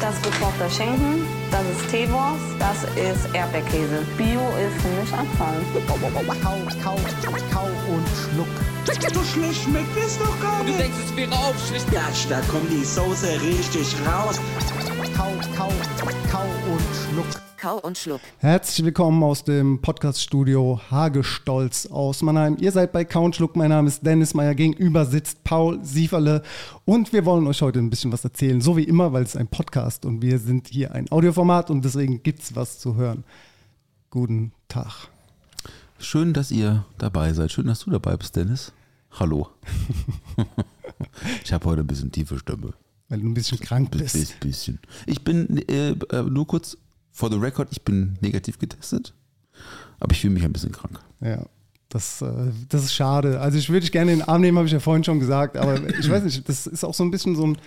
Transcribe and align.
Das 0.00 0.14
ist 0.14 0.22
gekochter 0.22 0.70
Schinken, 0.70 1.26
das 1.50 1.60
ist 1.60 1.90
Teewurst, 1.90 2.40
das 2.58 2.84
ist 2.96 3.34
Erdbeerkäse. 3.34 4.02
Bio 4.16 4.40
ist 4.56 4.80
für 4.80 4.88
mich 5.00 5.12
Abfall. 5.12 5.60
Kau, 5.86 5.98
kau, 6.42 6.96
kau 7.52 7.68
und 7.92 8.06
schluck. 8.16 8.48
So 9.12 9.22
schlecht 9.22 9.62
schmeckt 9.64 9.96
es 9.98 10.18
doch 10.18 10.40
gar 10.40 10.60
Und 10.60 10.66
du 10.68 10.72
nicht. 10.72 10.80
denkst, 10.80 10.96
es 11.04 11.16
wäre 11.16 11.32
aufschlicht. 11.32 11.92
Ja, 11.92 12.02
da 12.30 12.40
kommt 12.50 12.70
die 12.70 12.84
Soße 12.84 13.40
richtig 13.42 13.94
raus. 14.06 14.40
Kau 17.60 17.76
und 17.76 17.98
Schluck. 17.98 18.22
Herzlich 18.38 18.86
willkommen 18.86 19.22
aus 19.22 19.44
dem 19.44 19.82
Podcaststudio 19.82 20.80
Hagestolz 20.90 21.84
aus 21.84 22.22
Mannheim. 22.22 22.56
Ihr 22.58 22.72
seid 22.72 22.90
bei 22.90 23.04
Count 23.04 23.36
Schluck. 23.36 23.54
Mein 23.54 23.68
Name 23.68 23.86
ist 23.88 24.00
Dennis 24.00 24.32
Meyer. 24.32 24.54
Gegenüber 24.54 25.04
sitzt 25.04 25.44
Paul 25.44 25.78
Sieferle. 25.84 26.42
Und 26.86 27.12
wir 27.12 27.26
wollen 27.26 27.46
euch 27.46 27.60
heute 27.60 27.78
ein 27.78 27.90
bisschen 27.90 28.12
was 28.12 28.24
erzählen. 28.24 28.62
So 28.62 28.78
wie 28.78 28.84
immer, 28.84 29.12
weil 29.12 29.24
es 29.24 29.36
ein 29.36 29.46
Podcast 29.46 30.06
und 30.06 30.22
wir 30.22 30.38
sind 30.38 30.68
hier 30.68 30.94
ein 30.94 31.12
Audioformat 31.12 31.68
und 31.68 31.84
deswegen 31.84 32.22
gibt 32.22 32.40
es 32.40 32.56
was 32.56 32.78
zu 32.78 32.94
hören. 32.94 33.24
Guten 34.08 34.52
Tag. 34.68 35.08
Schön, 35.98 36.32
dass 36.32 36.50
ihr 36.50 36.86
dabei 36.96 37.34
seid. 37.34 37.52
Schön, 37.52 37.66
dass 37.66 37.80
du 37.80 37.90
dabei 37.90 38.16
bist, 38.16 38.34
Dennis. 38.36 38.72
Hallo. 39.18 39.50
ich 41.44 41.52
habe 41.52 41.66
heute 41.66 41.82
ein 41.82 41.86
bisschen 41.86 42.10
tiefe 42.10 42.38
Stimme. 42.38 42.72
Weil 43.10 43.20
du 43.20 43.26
ein 43.26 43.34
bisschen 43.34 43.60
krank 43.60 43.90
Bis, 43.90 44.14
bist. 44.14 44.40
bisschen. 44.40 44.78
Ich 45.04 45.22
bin 45.24 45.58
äh, 45.68 45.90
äh, 45.90 46.22
nur 46.22 46.46
kurz 46.46 46.78
for 47.12 47.30
the 47.30 47.38
record, 47.38 47.68
ich 47.70 47.82
bin 47.82 48.18
negativ 48.20 48.58
getestet, 48.58 49.14
aber 49.98 50.12
ich 50.12 50.20
fühle 50.20 50.34
mich 50.34 50.44
ein 50.44 50.52
bisschen 50.52 50.72
krank. 50.72 51.00
Ja, 51.20 51.44
das, 51.90 52.22
äh, 52.22 52.52
das 52.68 52.84
ist 52.84 52.94
schade. 52.94 53.40
Also 53.40 53.58
ich 53.58 53.68
würde 53.68 53.80
dich 53.80 53.92
gerne 53.92 54.12
in 54.12 54.20
den 54.20 54.28
Arm 54.28 54.40
nehmen, 54.40 54.56
habe 54.56 54.66
ich 54.66 54.72
ja 54.72 54.78
vorhin 54.78 55.02
schon 55.02 55.18
gesagt, 55.18 55.56
aber 55.56 55.76
ich 55.98 56.08
weiß 56.08 56.22
nicht, 56.22 56.48
das 56.48 56.66
ist 56.66 56.84
auch 56.84 56.94
so 56.94 57.02
ein 57.02 57.10
bisschen 57.10 57.34
so 57.34 57.46
ein, 57.48 57.58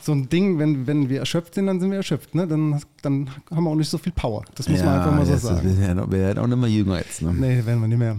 so 0.00 0.12
ein 0.12 0.28
Ding, 0.28 0.58
wenn, 0.58 0.86
wenn 0.86 1.08
wir 1.08 1.18
erschöpft 1.18 1.54
sind, 1.56 1.66
dann 1.66 1.80
sind 1.80 1.90
wir 1.90 1.98
erschöpft. 1.98 2.34
Ne? 2.34 2.46
Dann, 2.46 2.80
dann 3.02 3.28
haben 3.50 3.64
wir 3.64 3.70
auch 3.70 3.74
nicht 3.74 3.90
so 3.90 3.98
viel 3.98 4.12
Power. 4.12 4.44
Das 4.54 4.68
muss 4.68 4.80
man 4.80 4.98
einfach 4.98 5.12
mal 5.12 5.26
so 5.26 5.36
sagen. 5.36 5.68
Wir 5.68 5.78
werden, 5.78 6.10
wir 6.10 6.18
werden 6.18 6.38
auch 6.38 6.46
nicht 6.46 6.58
mehr 6.58 6.70
jünger 6.70 6.98
jetzt. 6.98 7.22
Ne? 7.22 7.32
Nee, 7.32 7.66
werden 7.66 7.80
wir 7.80 7.88
nicht 7.88 7.98
mehr. 7.98 8.16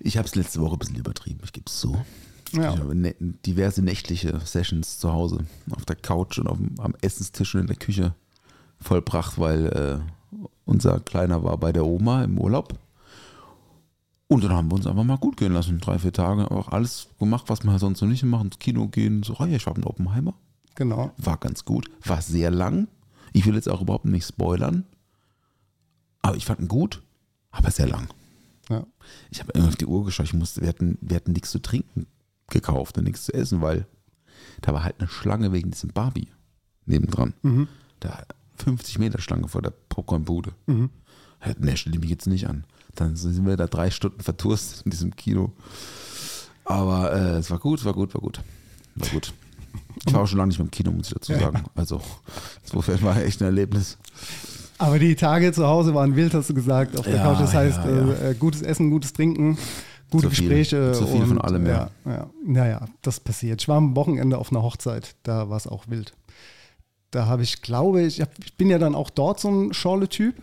Ich 0.00 0.16
habe 0.16 0.26
es 0.26 0.34
letzte 0.34 0.60
Woche 0.60 0.76
ein 0.76 0.78
bisschen 0.78 0.96
übertrieben, 0.96 1.40
ich 1.44 1.52
gebe 1.52 1.66
es 1.66 1.78
so. 1.78 1.96
Ja. 2.52 2.72
Ich 2.72 2.80
habe 2.80 2.94
ne 2.94 3.14
diverse 3.18 3.82
nächtliche 3.82 4.40
Sessions 4.44 4.98
zu 4.98 5.12
Hause 5.12 5.40
auf 5.70 5.84
der 5.84 5.96
Couch 5.96 6.38
und 6.38 6.46
auf 6.46 6.58
am 6.78 6.94
Essenstisch 7.02 7.54
und 7.54 7.62
in 7.62 7.66
der 7.66 7.76
Küche 7.76 8.14
vollbracht, 8.80 9.38
weil 9.38 9.66
äh, 9.66 10.46
unser 10.64 11.00
Kleiner 11.00 11.42
war 11.44 11.56
bei 11.58 11.72
der 11.72 11.86
Oma 11.86 12.24
im 12.24 12.38
Urlaub. 12.38 12.78
Und 14.28 14.42
dann 14.42 14.52
haben 14.52 14.68
wir 14.70 14.74
uns 14.74 14.86
einfach 14.86 15.04
mal 15.04 15.18
gut 15.18 15.36
gehen 15.36 15.52
lassen. 15.52 15.78
Drei, 15.78 15.98
vier 15.98 16.12
Tage 16.12 16.50
auch 16.50 16.68
alles 16.68 17.08
gemacht, 17.18 17.44
was 17.48 17.62
man 17.62 17.78
sonst 17.78 18.00
noch 18.00 18.08
nicht 18.08 18.24
machen. 18.24 18.46
Ins 18.46 18.58
Kino 18.58 18.88
gehen, 18.88 19.22
so, 19.22 19.36
oh 19.38 19.44
ja, 19.44 19.56
ich 19.56 19.66
war 19.66 19.76
ein 19.76 19.84
Oppenheimer. 19.84 20.34
Genau. 20.74 21.12
War 21.16 21.36
ganz 21.36 21.64
gut. 21.64 21.88
War 22.04 22.20
sehr 22.20 22.50
lang. 22.50 22.88
Ich 23.32 23.46
will 23.46 23.54
jetzt 23.54 23.68
auch 23.68 23.82
überhaupt 23.82 24.04
nicht 24.04 24.26
spoilern. 24.26 24.84
Aber 26.22 26.36
ich 26.36 26.44
fand 26.44 26.60
ihn 26.60 26.68
gut, 26.68 27.02
aber 27.52 27.70
sehr 27.70 27.86
lang. 27.86 28.08
Ja. 28.68 28.84
Ich 29.30 29.40
habe 29.40 29.52
irgendwie 29.54 29.68
auf 29.68 29.76
die 29.76 29.86
Uhr 29.86 30.04
geschaut. 30.04 30.26
Ich 30.26 30.34
musste, 30.34 30.60
wir 30.60 30.68
hatten, 30.68 30.98
wir 31.00 31.16
hatten 31.16 31.32
nichts 31.32 31.52
zu 31.52 31.60
trinken 31.60 32.06
gekauft 32.48 32.98
und 32.98 33.04
nichts 33.04 33.26
zu 33.26 33.34
essen, 33.34 33.60
weil 33.60 33.86
da 34.60 34.72
war 34.72 34.84
halt 34.84 34.96
eine 34.98 35.08
Schlange 35.08 35.52
wegen 35.52 35.70
diesem 35.70 35.90
Barbie 35.90 36.28
nebendran. 36.84 37.34
Mhm. 37.42 37.68
Da 38.00 38.24
50 38.56 38.98
Meter 38.98 39.20
Schlange 39.20 39.48
vor 39.48 39.62
der 39.62 39.72
Popcornbude. 39.88 40.52
Mhm. 40.66 40.90
Ne, 41.58 41.76
stell 41.76 41.92
die 41.92 41.98
mich 41.98 42.10
jetzt 42.10 42.26
nicht 42.26 42.48
an. 42.48 42.64
Dann 42.94 43.14
sind 43.16 43.46
wir 43.46 43.56
da 43.56 43.66
drei 43.66 43.90
Stunden 43.90 44.20
vertourt 44.20 44.82
in 44.84 44.90
diesem 44.90 45.14
Kino. 45.14 45.52
Aber 46.64 47.12
äh, 47.12 47.38
es 47.38 47.50
war 47.50 47.58
gut, 47.58 47.84
war 47.84 47.92
gut, 47.92 48.14
war 48.14 48.20
gut. 48.20 48.40
War 48.96 49.08
gut. 49.10 49.32
Ich 50.04 50.12
war 50.12 50.22
auch 50.22 50.26
schon 50.26 50.38
lange 50.38 50.48
nicht 50.48 50.58
mehr 50.58 50.64
im 50.64 50.70
Kino, 50.70 50.90
muss 50.90 51.08
ich 51.08 51.14
dazu 51.14 51.32
sagen. 51.32 51.64
Also, 51.74 52.00
insofern 52.64 53.02
war 53.02 53.16
echt 53.22 53.40
ein 53.40 53.44
Erlebnis. 53.44 53.98
Aber 54.78 54.98
die 54.98 55.14
Tage 55.14 55.52
zu 55.52 55.66
Hause 55.66 55.94
waren 55.94 56.16
wild, 56.16 56.34
hast 56.34 56.50
du 56.50 56.54
gesagt, 56.54 56.98
auf 56.98 57.06
der 57.06 57.16
Ja, 57.16 57.22
Couch. 57.22 57.40
Das 57.40 57.54
heißt, 57.54 57.78
ja, 57.84 58.06
ja. 58.06 58.30
Äh, 58.30 58.34
gutes 58.34 58.62
Essen, 58.62 58.90
gutes 58.90 59.12
Trinken, 59.12 59.56
gute 60.10 60.28
Zu 60.28 60.34
viel. 60.34 60.48
Gespräche. 60.48 60.92
Zu 60.92 61.06
viel 61.06 61.22
und, 61.22 61.28
von 61.28 61.40
allem, 61.40 61.66
ja. 61.66 61.90
ja. 62.04 62.12
Ja, 62.12 62.30
Naja, 62.44 62.86
das 63.02 63.20
passiert. 63.20 63.62
Ich 63.62 63.68
war 63.68 63.76
am 63.76 63.96
Wochenende 63.96 64.38
auf 64.38 64.50
einer 64.50 64.62
Hochzeit, 64.62 65.14
da 65.22 65.48
war 65.48 65.56
es 65.56 65.66
auch 65.66 65.84
wild. 65.88 66.12
Da 67.10 67.26
habe 67.26 67.42
ich, 67.42 67.62
glaube 67.62 68.02
ich, 68.02 68.20
hab, 68.20 68.30
ich 68.44 68.54
bin 68.54 68.68
ja 68.68 68.78
dann 68.78 68.94
auch 68.94 69.10
dort 69.10 69.40
so 69.40 69.48
ein 69.48 69.72
Schorle-Typ. 69.72 70.34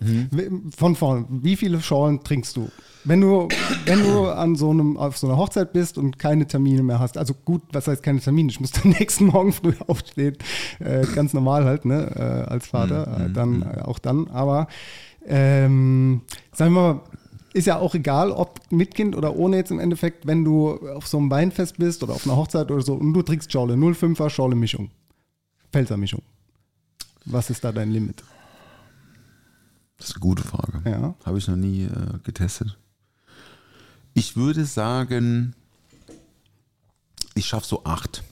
Mhm. 0.00 0.70
Von 0.76 0.96
vorn, 0.96 1.26
wie 1.42 1.56
viele 1.56 1.80
Schorlen 1.82 2.24
trinkst 2.24 2.56
du? 2.56 2.70
Wenn 3.04 3.20
du, 3.20 3.48
wenn 3.86 4.02
du 4.02 4.26
an 4.28 4.56
so 4.56 4.70
einem, 4.70 4.96
auf 4.96 5.16
so 5.16 5.26
einer 5.26 5.36
Hochzeit 5.36 5.72
bist 5.72 5.98
und 5.98 6.18
keine 6.18 6.46
Termine 6.46 6.82
mehr 6.82 6.98
hast, 6.98 7.16
also 7.16 7.34
gut, 7.44 7.62
was 7.72 7.86
heißt 7.86 8.02
keine 8.02 8.20
Termine? 8.20 8.50
Ich 8.50 8.60
muss 8.60 8.72
am 8.84 8.90
nächsten 8.90 9.26
Morgen 9.26 9.52
früh 9.52 9.74
aufstehen, 9.86 10.36
äh, 10.78 11.06
ganz 11.14 11.32
normal 11.32 11.64
halt, 11.64 11.84
ne, 11.84 12.12
äh, 12.14 12.50
als 12.50 12.66
Vater, 12.66 13.26
äh, 13.26 13.32
dann 13.32 13.62
äh, 13.62 13.82
auch 13.82 13.98
dann, 13.98 14.28
aber 14.28 14.68
ähm, 15.26 16.22
sagen 16.52 16.74
wir 16.74 16.80
mal, 16.80 17.00
ist 17.52 17.66
ja 17.66 17.78
auch 17.78 17.94
egal, 17.94 18.30
ob 18.30 18.60
mit 18.70 18.94
Kind 18.94 19.16
oder 19.16 19.36
ohne 19.36 19.56
jetzt 19.56 19.70
im 19.70 19.80
Endeffekt, 19.80 20.26
wenn 20.26 20.44
du 20.44 20.78
auf 20.94 21.06
so 21.06 21.18
einem 21.18 21.30
Weinfest 21.30 21.78
bist 21.78 22.02
oder 22.02 22.14
auf 22.14 22.26
einer 22.26 22.36
Hochzeit 22.36 22.70
oder 22.70 22.82
so 22.82 22.94
und 22.94 23.12
du 23.12 23.22
trinkst 23.22 23.50
Schorle, 23.50 23.74
05er 23.74 24.30
Schorle 24.30 24.54
Mischung, 25.70 25.72
Pfälzer 25.72 25.96
Mischung. 25.96 26.22
Was 27.26 27.50
ist 27.50 27.62
da 27.64 27.72
dein 27.72 27.90
Limit? 27.90 28.22
Das 29.98 30.08
ist 30.08 30.14
eine 30.16 30.20
gute 30.20 30.42
Frage. 30.42 30.82
Ja. 30.88 31.14
Habe 31.24 31.38
ich 31.38 31.46
noch 31.48 31.56
nie 31.56 31.84
äh, 31.84 32.18
getestet. 32.24 32.78
Ich 34.14 34.36
würde 34.36 34.64
sagen, 34.64 35.54
ich 37.34 37.46
schaffe 37.46 37.66
so 37.66 37.84
acht. 37.84 38.22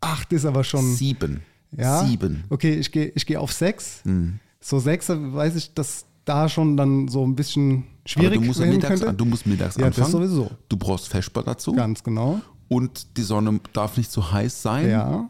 Acht 0.00 0.32
ist 0.32 0.44
aber 0.44 0.64
schon. 0.64 0.94
Sieben. 0.94 1.42
Ja? 1.72 2.04
Sieben. 2.04 2.44
Okay, 2.48 2.74
ich 2.74 2.90
gehe 2.92 3.12
ich 3.14 3.26
geh 3.26 3.36
auf 3.36 3.52
sechs. 3.52 4.00
Mhm. 4.04 4.38
So 4.60 4.78
sechs 4.78 5.08
weiß 5.08 5.56
ich, 5.56 5.74
dass 5.74 6.06
da 6.24 6.48
schon 6.48 6.76
dann 6.76 7.08
so 7.08 7.26
ein 7.26 7.34
bisschen 7.34 7.78
Aber 7.78 7.84
schwierig 8.06 8.40
du 8.40 8.46
musst, 8.46 8.60
mittags, 8.60 9.00
könnte. 9.00 9.14
du 9.16 9.24
musst 9.24 9.46
mittags 9.46 9.76
Ja, 9.76 9.88
das 9.90 9.98
anfangen. 9.98 10.12
sowieso. 10.28 10.50
Du 10.68 10.76
brauchst 10.76 11.08
Feschbar 11.08 11.42
dazu. 11.42 11.72
Ganz 11.72 12.02
genau. 12.04 12.40
Und 12.68 13.16
die 13.16 13.22
Sonne 13.22 13.60
darf 13.72 13.96
nicht 13.96 14.10
zu 14.10 14.30
heiß 14.32 14.62
sein. 14.62 14.88
Ja. 14.88 15.28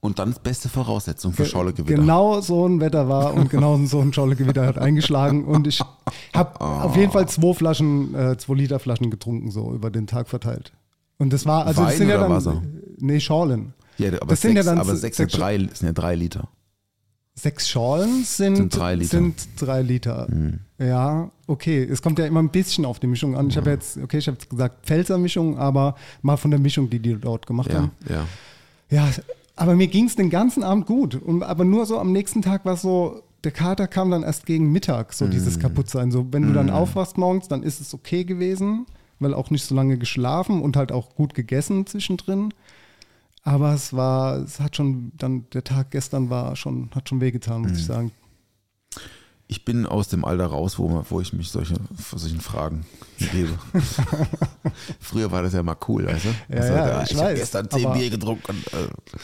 Und 0.00 0.20
dann 0.20 0.30
ist 0.30 0.42
beste 0.44 0.68
Voraussetzung 0.68 1.32
für 1.32 1.44
Schollegewitter. 1.44 1.96
Genau 2.00 2.40
so 2.40 2.66
ein 2.68 2.80
Wetter 2.80 3.08
war 3.08 3.34
und 3.34 3.50
genau 3.50 3.76
so 3.86 4.00
ein 4.00 4.12
Schollegewitter 4.12 4.64
hat 4.64 4.78
eingeschlagen. 4.78 5.44
Und 5.44 5.66
ich 5.66 5.80
habe 6.34 6.60
auf 6.60 6.96
jeden 6.96 7.10
Fall 7.10 7.28
zwei 7.28 7.52
Flaschen, 7.54 8.14
äh, 8.14 8.36
zwei 8.38 8.54
Liter 8.54 8.78
Flaschen 8.78 9.10
getrunken, 9.10 9.50
so 9.50 9.74
über 9.74 9.90
den 9.90 10.06
Tag 10.06 10.28
verteilt. 10.28 10.72
Und 11.18 11.32
das 11.32 11.46
war, 11.46 11.66
also 11.66 11.82
das 11.82 11.90
Wein 11.92 11.98
sind 11.98 12.08
ja 12.10 12.18
dann. 12.18 12.30
Wasser? 12.30 12.62
Nee, 12.98 13.18
Schorlen. 13.18 13.74
Ja, 13.96 14.08
aber 14.12 14.26
Das 14.26 14.40
sind 14.40 14.54
ja 14.54 14.62
sechs, 14.62 14.66
dann 14.66 14.78
aber 14.78 14.90
se- 14.94 14.98
sechs, 14.98 15.16
sechs- 15.16 15.32
sind, 15.32 15.40
drei, 15.42 15.58
sind 15.58 15.82
ja 15.88 15.92
drei 15.92 16.14
Liter. 16.14 16.48
Sechs 17.34 17.68
Schorlen 17.68 18.22
sind, 18.24 18.56
Sind 18.56 18.76
drei 18.76 18.94
Liter. 18.94 19.10
Sind 19.10 19.48
drei 19.58 19.82
Liter. 19.82 20.28
Ja, 20.78 21.30
okay. 21.48 21.82
Es 21.84 22.02
kommt 22.02 22.18
ja 22.20 22.26
immer 22.26 22.40
ein 22.42 22.50
bisschen 22.50 22.84
auf 22.84 23.00
die 23.00 23.06
Mischung 23.08 23.36
an. 23.36 23.48
Ich 23.48 23.56
habe 23.56 23.70
jetzt, 23.70 23.96
okay, 23.96 24.18
ich 24.18 24.26
habe 24.28 24.36
jetzt 24.40 24.48
gesagt 24.50 24.86
Pfälzer 24.86 25.18
Mischung, 25.18 25.58
aber 25.58 25.96
mal 26.22 26.36
von 26.36 26.50
der 26.52 26.58
Mischung, 26.60 26.88
die 26.90 26.98
die 27.00 27.16
dort 27.16 27.46
gemacht 27.46 27.72
Ja, 27.72 27.78
haben. 27.78 27.90
ja. 28.08 28.24
Ja, 28.90 29.08
aber 29.58 29.74
mir 29.76 29.88
ging 29.88 30.06
es 30.06 30.16
den 30.16 30.30
ganzen 30.30 30.62
Abend 30.62 30.86
gut. 30.86 31.14
Und, 31.16 31.42
aber 31.42 31.64
nur 31.64 31.84
so 31.86 31.98
am 31.98 32.12
nächsten 32.12 32.42
Tag 32.42 32.64
war 32.64 32.74
es 32.74 32.82
so, 32.82 33.22
der 33.44 33.52
Kater 33.52 33.86
kam 33.86 34.10
dann 34.10 34.22
erst 34.22 34.46
gegen 34.46 34.72
Mittag, 34.72 35.12
so 35.12 35.26
Mm. 35.26 35.30
dieses 35.30 35.58
Kaputtsein. 35.58 36.10
So, 36.10 36.26
wenn 36.32 36.42
du 36.42 36.52
dann 36.52 36.70
aufwachst 36.70 37.18
morgens, 37.18 37.48
dann 37.48 37.62
ist 37.62 37.80
es 37.80 37.94
okay 37.94 38.24
gewesen, 38.24 38.86
weil 39.20 39.34
auch 39.34 39.50
nicht 39.50 39.64
so 39.64 39.74
lange 39.74 39.98
geschlafen 39.98 40.60
und 40.62 40.76
halt 40.76 40.90
auch 40.92 41.14
gut 41.14 41.34
gegessen 41.34 41.86
zwischendrin. 41.86 42.52
Aber 43.44 43.72
es 43.74 43.92
war, 43.94 44.38
es 44.38 44.58
hat 44.60 44.76
schon, 44.76 45.12
dann 45.16 45.46
der 45.52 45.64
Tag 45.64 45.90
gestern 45.92 46.30
war 46.30 46.56
schon, 46.56 46.90
hat 46.94 47.08
schon 47.08 47.20
wehgetan, 47.20 47.62
Mm. 47.62 47.68
muss 47.68 47.78
ich 47.78 47.86
sagen. 47.86 48.10
Ich 49.50 49.64
bin 49.64 49.86
aus 49.86 50.08
dem 50.08 50.26
Alter 50.26 50.46
raus, 50.46 50.78
wo, 50.78 51.02
wo 51.08 51.20
ich 51.22 51.32
mich 51.32 51.48
solche, 51.50 51.76
solchen 52.14 52.40
Fragen 52.40 52.84
gebe. 53.32 53.58
Früher 55.00 55.30
war 55.32 55.42
das 55.42 55.54
ja 55.54 55.62
mal 55.62 55.76
cool, 55.88 56.06
weißt 56.06 56.24
du? 56.26 56.28
Ja, 56.54 56.60
Also, 56.60 56.72
ja, 56.74 56.86
da- 56.86 57.02
ich 57.04 57.10
ich 57.12 57.16
habe 57.18 57.34
gestern 57.34 57.70
zehn 57.70 57.86
aber- 57.86 57.94
Bier 57.96 58.10
getrunken. 58.10 58.52
Äh, 58.72 59.16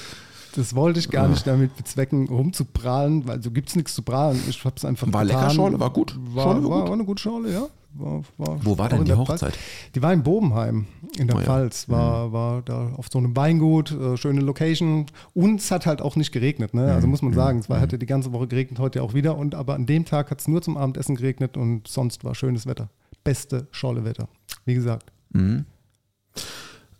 Das 0.56 0.74
wollte 0.74 1.00
ich 1.00 1.10
gar 1.10 1.26
nicht 1.28 1.46
damit 1.46 1.76
bezwecken, 1.76 2.28
rumzuprahlen, 2.28 3.26
weil 3.26 3.42
so 3.42 3.50
gibt 3.50 3.70
es 3.70 3.76
nichts 3.76 3.94
zu 3.94 4.02
prahlen. 4.02 4.40
Ich 4.48 4.64
habe 4.64 4.76
es 4.76 4.84
einfach 4.84 5.12
War 5.12 5.24
lecker 5.24 5.40
getan. 5.40 5.54
Schorle, 5.56 5.80
war 5.80 5.90
gut. 5.90 6.16
War, 6.32 6.44
Schorle 6.44 6.62
war 6.64 6.70
war, 6.70 6.78
gut. 6.80 6.86
war 6.88 6.94
eine 6.94 7.04
gute 7.04 7.22
Schorle, 7.22 7.52
ja. 7.52 7.66
War, 7.96 8.22
war 8.38 8.64
Wo 8.64 8.76
war 8.78 8.88
denn 8.88 9.04
die 9.04 9.12
Hochzeit? 9.14 9.38
Pfalz. 9.38 9.56
Die 9.94 10.02
war 10.02 10.12
in 10.12 10.22
Bobenheim 10.24 10.86
in 11.16 11.28
der 11.28 11.36
Oh. 11.36 11.40
Pfalz. 11.40 11.88
War, 11.88 12.32
war 12.32 12.62
da 12.62 12.90
auf 12.96 13.06
so 13.12 13.18
einem 13.18 13.36
Weingut, 13.36 13.92
äh, 13.92 14.16
schöne 14.16 14.40
Location. 14.40 15.06
Und 15.32 15.60
es 15.60 15.70
hat 15.70 15.86
halt 15.86 16.02
auch 16.02 16.16
nicht 16.16 16.32
geregnet. 16.32 16.74
Ne? 16.74 16.92
Also 16.92 17.06
muss 17.06 17.22
man 17.22 17.32
sagen, 17.32 17.58
es 17.60 17.68
war, 17.68 17.80
hatte 17.80 17.98
die 17.98 18.06
ganze 18.06 18.32
Woche 18.32 18.48
geregnet, 18.48 18.78
heute 18.80 19.02
auch 19.02 19.14
wieder. 19.14 19.36
Und 19.38 19.54
aber 19.54 19.74
an 19.74 19.86
dem 19.86 20.04
Tag 20.04 20.30
hat 20.32 20.40
es 20.40 20.48
nur 20.48 20.60
zum 20.62 20.76
Abendessen 20.76 21.14
geregnet 21.16 21.56
und 21.56 21.86
sonst 21.88 22.24
war 22.24 22.34
schönes 22.34 22.66
Wetter. 22.66 22.90
Beste 23.22 23.68
Schorle-Wetter. 23.70 24.28
Wie 24.64 24.74
gesagt. 24.74 25.12
Äh, 25.34 25.54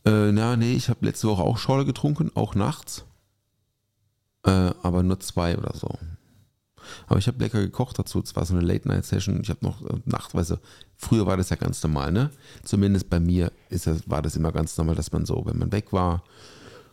na, 0.04 0.56
nee, 0.56 0.74
ich 0.74 0.88
habe 0.88 1.04
letzte 1.06 1.28
Woche 1.28 1.42
auch 1.42 1.58
Schorle 1.58 1.84
getrunken, 1.84 2.30
auch 2.34 2.54
nachts. 2.54 3.04
Äh, 4.44 4.72
aber 4.82 5.02
nur 5.02 5.20
zwei 5.20 5.56
oder 5.56 5.74
so. 5.74 5.88
Aber 7.06 7.18
ich 7.18 7.26
habe 7.26 7.38
lecker 7.38 7.60
gekocht 7.60 7.98
dazu. 7.98 8.20
Es 8.20 8.36
war 8.36 8.44
so 8.44 8.54
eine 8.54 8.64
Late-Night-Session. 8.64 9.40
Ich 9.42 9.48
habe 9.48 9.64
noch 9.64 9.82
äh, 9.82 10.00
nachtweise. 10.04 10.60
Früher 10.96 11.26
war 11.26 11.36
das 11.36 11.50
ja 11.50 11.56
ganz 11.56 11.82
normal, 11.82 12.12
ne? 12.12 12.30
Zumindest 12.62 13.08
bei 13.10 13.20
mir 13.20 13.52
ist 13.70 13.86
das, 13.86 14.08
war 14.08 14.22
das 14.22 14.36
immer 14.36 14.52
ganz 14.52 14.76
normal, 14.76 14.94
dass 14.94 15.12
man 15.12 15.26
so, 15.26 15.44
wenn 15.46 15.58
man 15.58 15.72
weg 15.72 15.92
war 15.92 16.22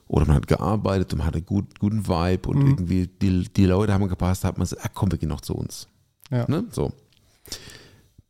Oder 0.08 0.26
man 0.26 0.38
hat 0.38 0.48
gearbeitet 0.48 1.14
und 1.14 1.20
man 1.20 1.28
hatte 1.28 1.42
gut, 1.42 1.80
guten 1.80 2.08
Vibe 2.08 2.50
und 2.50 2.62
irgendwie 2.62 3.08
die, 3.08 3.44
die 3.44 3.66
Leute 3.66 3.94
haben 3.94 4.08
gepasst, 4.08 4.44
da 4.44 4.50
hat 4.50 4.58
man 4.58 4.66
gesagt, 4.66 4.86
ah, 4.86 4.90
komm, 4.94 5.12
wir 5.12 5.18
gehen 5.18 5.30
noch 5.30 5.42
zu 5.42 5.56
uns. 5.56 5.88
Ja. 6.30 6.46
Ne? 6.50 6.66
So. 6.72 6.94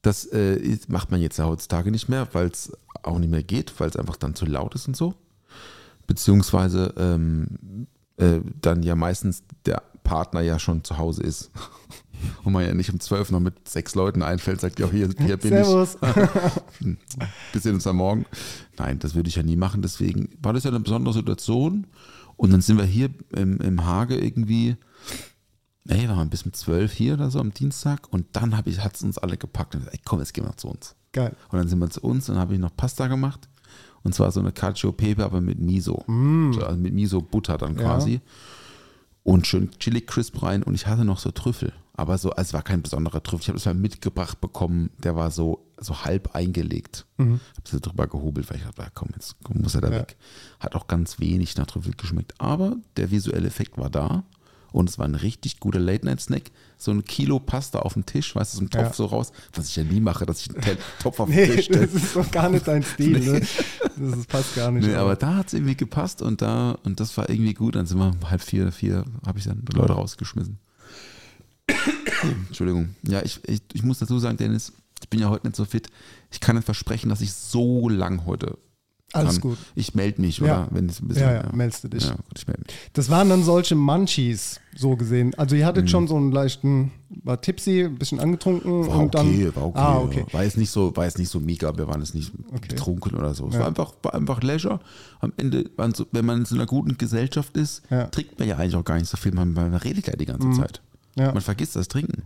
Das 0.01 0.25
äh, 0.25 0.77
macht 0.87 1.11
man 1.11 1.21
jetzt 1.21 1.37
ja 1.37 1.45
heutzutage 1.45 1.91
nicht 1.91 2.09
mehr, 2.09 2.27
weil 2.33 2.47
es 2.47 2.71
auch 3.03 3.19
nicht 3.19 3.29
mehr 3.29 3.43
geht, 3.43 3.79
weil 3.79 3.89
es 3.89 3.97
einfach 3.97 4.15
dann 4.15 4.33
zu 4.33 4.45
laut 4.45 4.73
ist 4.73 4.87
und 4.87 4.97
so. 4.97 5.13
Beziehungsweise 6.07 6.93
ähm, 6.97 7.87
äh, 8.21 8.39
dann 8.61 8.83
ja 8.83 8.95
meistens 8.95 9.43
der 9.65 9.83
Partner 10.03 10.41
ja 10.41 10.59
schon 10.59 10.83
zu 10.83 10.97
Hause 10.97 11.23
ist. 11.23 11.51
Und 12.43 12.53
man 12.53 12.63
ja 12.63 12.73
nicht 12.75 12.91
um 12.93 12.99
zwölf 12.99 13.31
noch 13.31 13.39
mit 13.39 13.67
sechs 13.67 13.95
Leuten 13.95 14.21
einfällt, 14.21 14.61
sagt, 14.61 14.79
ja, 14.79 14.87
hier, 14.87 15.09
hier 15.17 15.37
bin 15.37 15.49
Servus. 15.49 15.97
ich. 16.79 16.97
Bis 17.53 17.65
uns 17.65 17.87
am 17.87 17.95
Morgen. 17.95 18.25
Nein, 18.77 18.99
das 18.99 19.15
würde 19.15 19.29
ich 19.29 19.35
ja 19.37 19.43
nie 19.43 19.55
machen. 19.55 19.81
Deswegen 19.81 20.29
war 20.39 20.53
das 20.53 20.63
ja 20.63 20.69
eine 20.69 20.79
besondere 20.81 21.15
Situation. 21.15 21.87
Und 22.37 22.51
dann 22.51 22.61
sind 22.61 22.77
wir 22.77 22.85
hier 22.85 23.09
im, 23.31 23.59
im 23.59 23.85
Hage 23.85 24.19
irgendwie, 24.19 24.75
ey, 25.87 26.07
waren 26.09 26.17
wir 26.17 26.25
bis 26.25 26.43
um 26.43 26.53
zwölf 26.53 26.91
hier 26.91 27.15
oder 27.15 27.31
so 27.31 27.39
am 27.39 27.55
Dienstag. 27.55 28.07
Und 28.13 28.27
dann 28.33 28.55
hat 28.55 28.67
es 28.67 29.01
uns 29.01 29.17
alle 29.17 29.37
gepackt 29.37 29.73
und 29.73 29.81
gesagt, 29.81 29.97
ey, 29.97 30.01
komm, 30.05 30.19
jetzt 30.19 30.35
gehen 30.35 30.45
wir 30.45 30.55
zu 30.57 30.67
uns. 30.67 30.95
Geil. 31.13 31.35
Und 31.49 31.57
dann 31.57 31.67
sind 31.67 31.79
wir 31.79 31.89
zu 31.89 32.01
uns 32.01 32.29
und 32.29 32.35
dann 32.35 32.41
habe 32.41 32.53
ich 32.53 32.59
noch 32.59 32.75
Pasta 32.75 33.07
gemacht. 33.07 33.49
Und 34.03 34.15
zwar 34.15 34.31
so 34.31 34.39
eine 34.39 34.51
Cacio 34.51 34.91
Pepe, 34.91 35.23
aber 35.23 35.41
mit 35.41 35.59
Miso. 35.59 36.03
So, 36.07 36.63
also 36.65 36.77
mit 36.79 36.93
Miso 36.93 37.21
Butter 37.21 37.57
dann 37.57 37.73
Mm. 37.75 37.79
Ja. 37.79 37.83
quasi. 37.83 38.21
Und 39.23 39.45
schön 39.45 39.69
Chili 39.79 40.01
Crisp 40.01 40.41
rein. 40.41 40.63
Und 40.63 40.73
ich 40.73 40.87
hatte 40.87 41.05
noch 41.05 41.19
so 41.19 41.29
Trüffel. 41.31 41.73
Aber 41.93 42.17
so, 42.17 42.31
also 42.31 42.41
es 42.49 42.53
war 42.53 42.63
kein 42.63 42.81
besonderer 42.81 43.21
Trüffel. 43.21 43.41
Ich 43.43 43.47
habe 43.49 43.57
es 43.57 43.65
mal 43.65 43.75
mitgebracht 43.75 44.41
bekommen. 44.41 44.89
Der 45.03 45.15
war 45.15 45.29
so, 45.29 45.67
so 45.77 46.03
halb 46.03 46.33
eingelegt. 46.35 47.05
Mhm. 47.17 47.33
Habe 47.33 47.67
so 47.69 47.79
drüber 47.79 48.07
gehobelt, 48.07 48.49
weil 48.49 48.57
ich 48.57 48.63
dachte, 48.63 48.81
ah, 48.83 48.89
komm, 48.93 49.09
jetzt 49.13 49.35
muss 49.53 49.75
er 49.75 49.81
da 49.81 49.89
Ja. 49.91 49.99
weg. 49.99 50.17
Hat 50.59 50.73
auch 50.73 50.87
ganz 50.87 51.19
wenig 51.19 51.55
nach 51.57 51.67
Trüffel 51.67 51.93
geschmeckt. 51.95 52.33
Aber 52.39 52.77
der 52.97 53.11
visuelle 53.11 53.47
Effekt 53.47 53.77
war 53.77 53.91
da. 53.91 54.23
Und 54.71 54.89
es 54.89 54.97
war 54.97 55.05
ein 55.05 55.15
richtig 55.15 55.59
guter 55.59 55.79
Late-Night-Snack. 55.79 56.51
So 56.77 56.91
ein 56.91 57.03
Kilo 57.03 57.39
Pasta 57.39 57.79
auf 57.79 57.93
dem 57.93 58.05
Tisch, 58.05 58.33
weißt 58.35 58.53
du, 58.53 58.57
so 58.59 58.63
ein 58.63 58.69
Topf 58.69 58.81
Ja. 58.83 58.93
so 58.93 59.05
raus. 59.05 59.31
Was 59.53 59.67
ich 59.67 59.75
ja 59.75 59.83
nie 59.83 59.99
mache, 59.99 60.25
dass 60.25 60.41
ich 60.41 60.49
einen 60.55 60.77
Topf 61.01 61.19
auf 61.19 61.29
den 61.29 61.35
Nee, 61.39 61.47
Tisch 61.55 61.65
stelle. 61.65 61.87
das 61.87 61.95
ist 62.03 62.15
doch 62.15 62.31
gar 62.31 62.49
nicht 62.49 62.67
dein 62.67 62.83
Stil. 62.83 63.19
Ne? 63.21 63.41
Das 63.97 64.17
ist, 64.17 64.27
passt 64.29 64.55
gar 64.55 64.71
nicht. 64.71 64.87
Nee, 64.87 64.95
aber 64.95 65.15
da 65.15 65.35
hat 65.35 65.47
es 65.47 65.53
irgendwie 65.53 65.75
gepasst 65.75 66.21
und 66.21 66.41
da 66.41 66.71
und 66.83 66.99
das 66.99 67.15
war 67.17 67.29
irgendwie 67.29 67.53
gut. 67.53 67.75
Dann 67.75 67.85
sind 67.85 67.97
wir 67.99 68.07
um 68.07 68.29
halb 68.31 68.41
vier, 68.41 68.71
vier, 68.71 69.05
habe 69.25 69.37
ich 69.37 69.45
dann 69.45 69.63
Leute 69.73 69.93
rausgeschmissen. 69.93 70.57
Entschuldigung. 72.47 72.95
Ja, 73.03 73.21
ich, 73.23 73.39
ich, 73.47 73.61
ich 73.73 73.83
muss 73.83 73.99
dazu 73.99 74.17
sagen, 74.19 74.37
Dennis, 74.37 74.73
ich 75.01 75.09
bin 75.09 75.19
ja 75.19 75.29
heute 75.29 75.47
nicht 75.47 75.55
so 75.55 75.65
fit. 75.65 75.89
Ich 76.31 76.39
kann 76.39 76.55
nicht 76.55 76.65
versprechen, 76.65 77.09
dass 77.09 77.21
ich 77.21 77.33
so 77.33 77.89
lang 77.89 78.25
heute. 78.25 78.57
Alles 79.13 79.41
gut. 79.41 79.57
Ich 79.75 79.93
melde 79.95 80.21
mich, 80.21 80.37
Ja. 80.37 80.43
oder? 80.63 80.67
Wenn 80.71 80.87
es 80.89 81.01
ein 81.01 81.07
bisschen. 81.07 81.23
Ja, 81.27 81.33
ja, 81.43 81.49
meldest 81.53 81.83
du 81.83 81.87
dich. 81.89 82.03
Ja, 82.05 82.11
gut, 82.15 82.23
ich 82.37 82.47
melde 82.47 82.63
mich. 82.65 82.75
Das 82.93 83.09
waren 83.09 83.29
dann 83.29 83.43
solche 83.43 83.75
Munchies, 83.75 84.59
so 84.75 84.95
gesehen. 84.95 85.33
Also 85.35 85.55
ihr 85.55 85.63
Mhm. 85.63 85.67
hattet 85.67 85.89
schon 85.89 86.07
so 86.07 86.15
einen 86.15 86.31
leichten, 86.31 86.91
war 87.23 87.41
tipsy, 87.41 87.83
ein 87.83 87.95
bisschen 87.95 88.19
angetrunken 88.19 88.87
War 88.87 88.99
und 88.99 89.15
okay, 89.15 89.43
dann. 89.45 89.55
war 89.55 89.65
okay. 89.65 89.79
Ah, 89.79 89.97
okay. 89.99 90.25
War 90.31 90.43
jetzt 90.43 90.57
nicht 90.57 90.69
so, 90.71 90.95
war 90.95 91.05
jetzt 91.05 91.17
nicht 91.17 91.29
so 91.29 91.39
mega, 91.39 91.75
wir 91.77 91.87
waren 91.87 91.99
jetzt 92.01 92.15
nicht 92.15 92.31
Okay. 92.53 92.69
betrunken 92.69 93.15
oder 93.17 93.33
so. 93.33 93.47
Es 93.47 93.53
Ja. 93.55 93.61
war 93.61 93.67
einfach, 93.67 93.93
war 94.03 94.13
einfach 94.13 94.41
Leisure. 94.43 94.79
Am 95.19 95.33
Ende, 95.37 95.69
so, 95.95 96.05
wenn 96.11 96.25
man 96.25 96.39
in 96.39 96.45
so 96.45 96.55
einer 96.55 96.65
guten 96.65 96.97
Gesellschaft 96.97 97.57
ist, 97.57 97.81
Ja. 97.89 98.05
Mhm. 98.05 98.11
trinkt 98.11 98.39
man 98.39 98.47
ja 98.47 98.57
eigentlich 98.57 98.75
auch 98.75 98.85
gar 98.85 98.95
nicht 98.97 99.07
so 99.09 99.17
viel, 99.17 99.33
man, 99.33 99.53
man 99.53 99.73
redet 99.75 100.07
ja 100.07 100.15
die 100.15 100.25
ganze 100.25 100.51
Zeit. 100.51 100.81
Ja. 101.15 101.33
Man 101.33 101.41
vergisst 101.41 101.75
das 101.75 101.87
Trinken. 101.87 102.23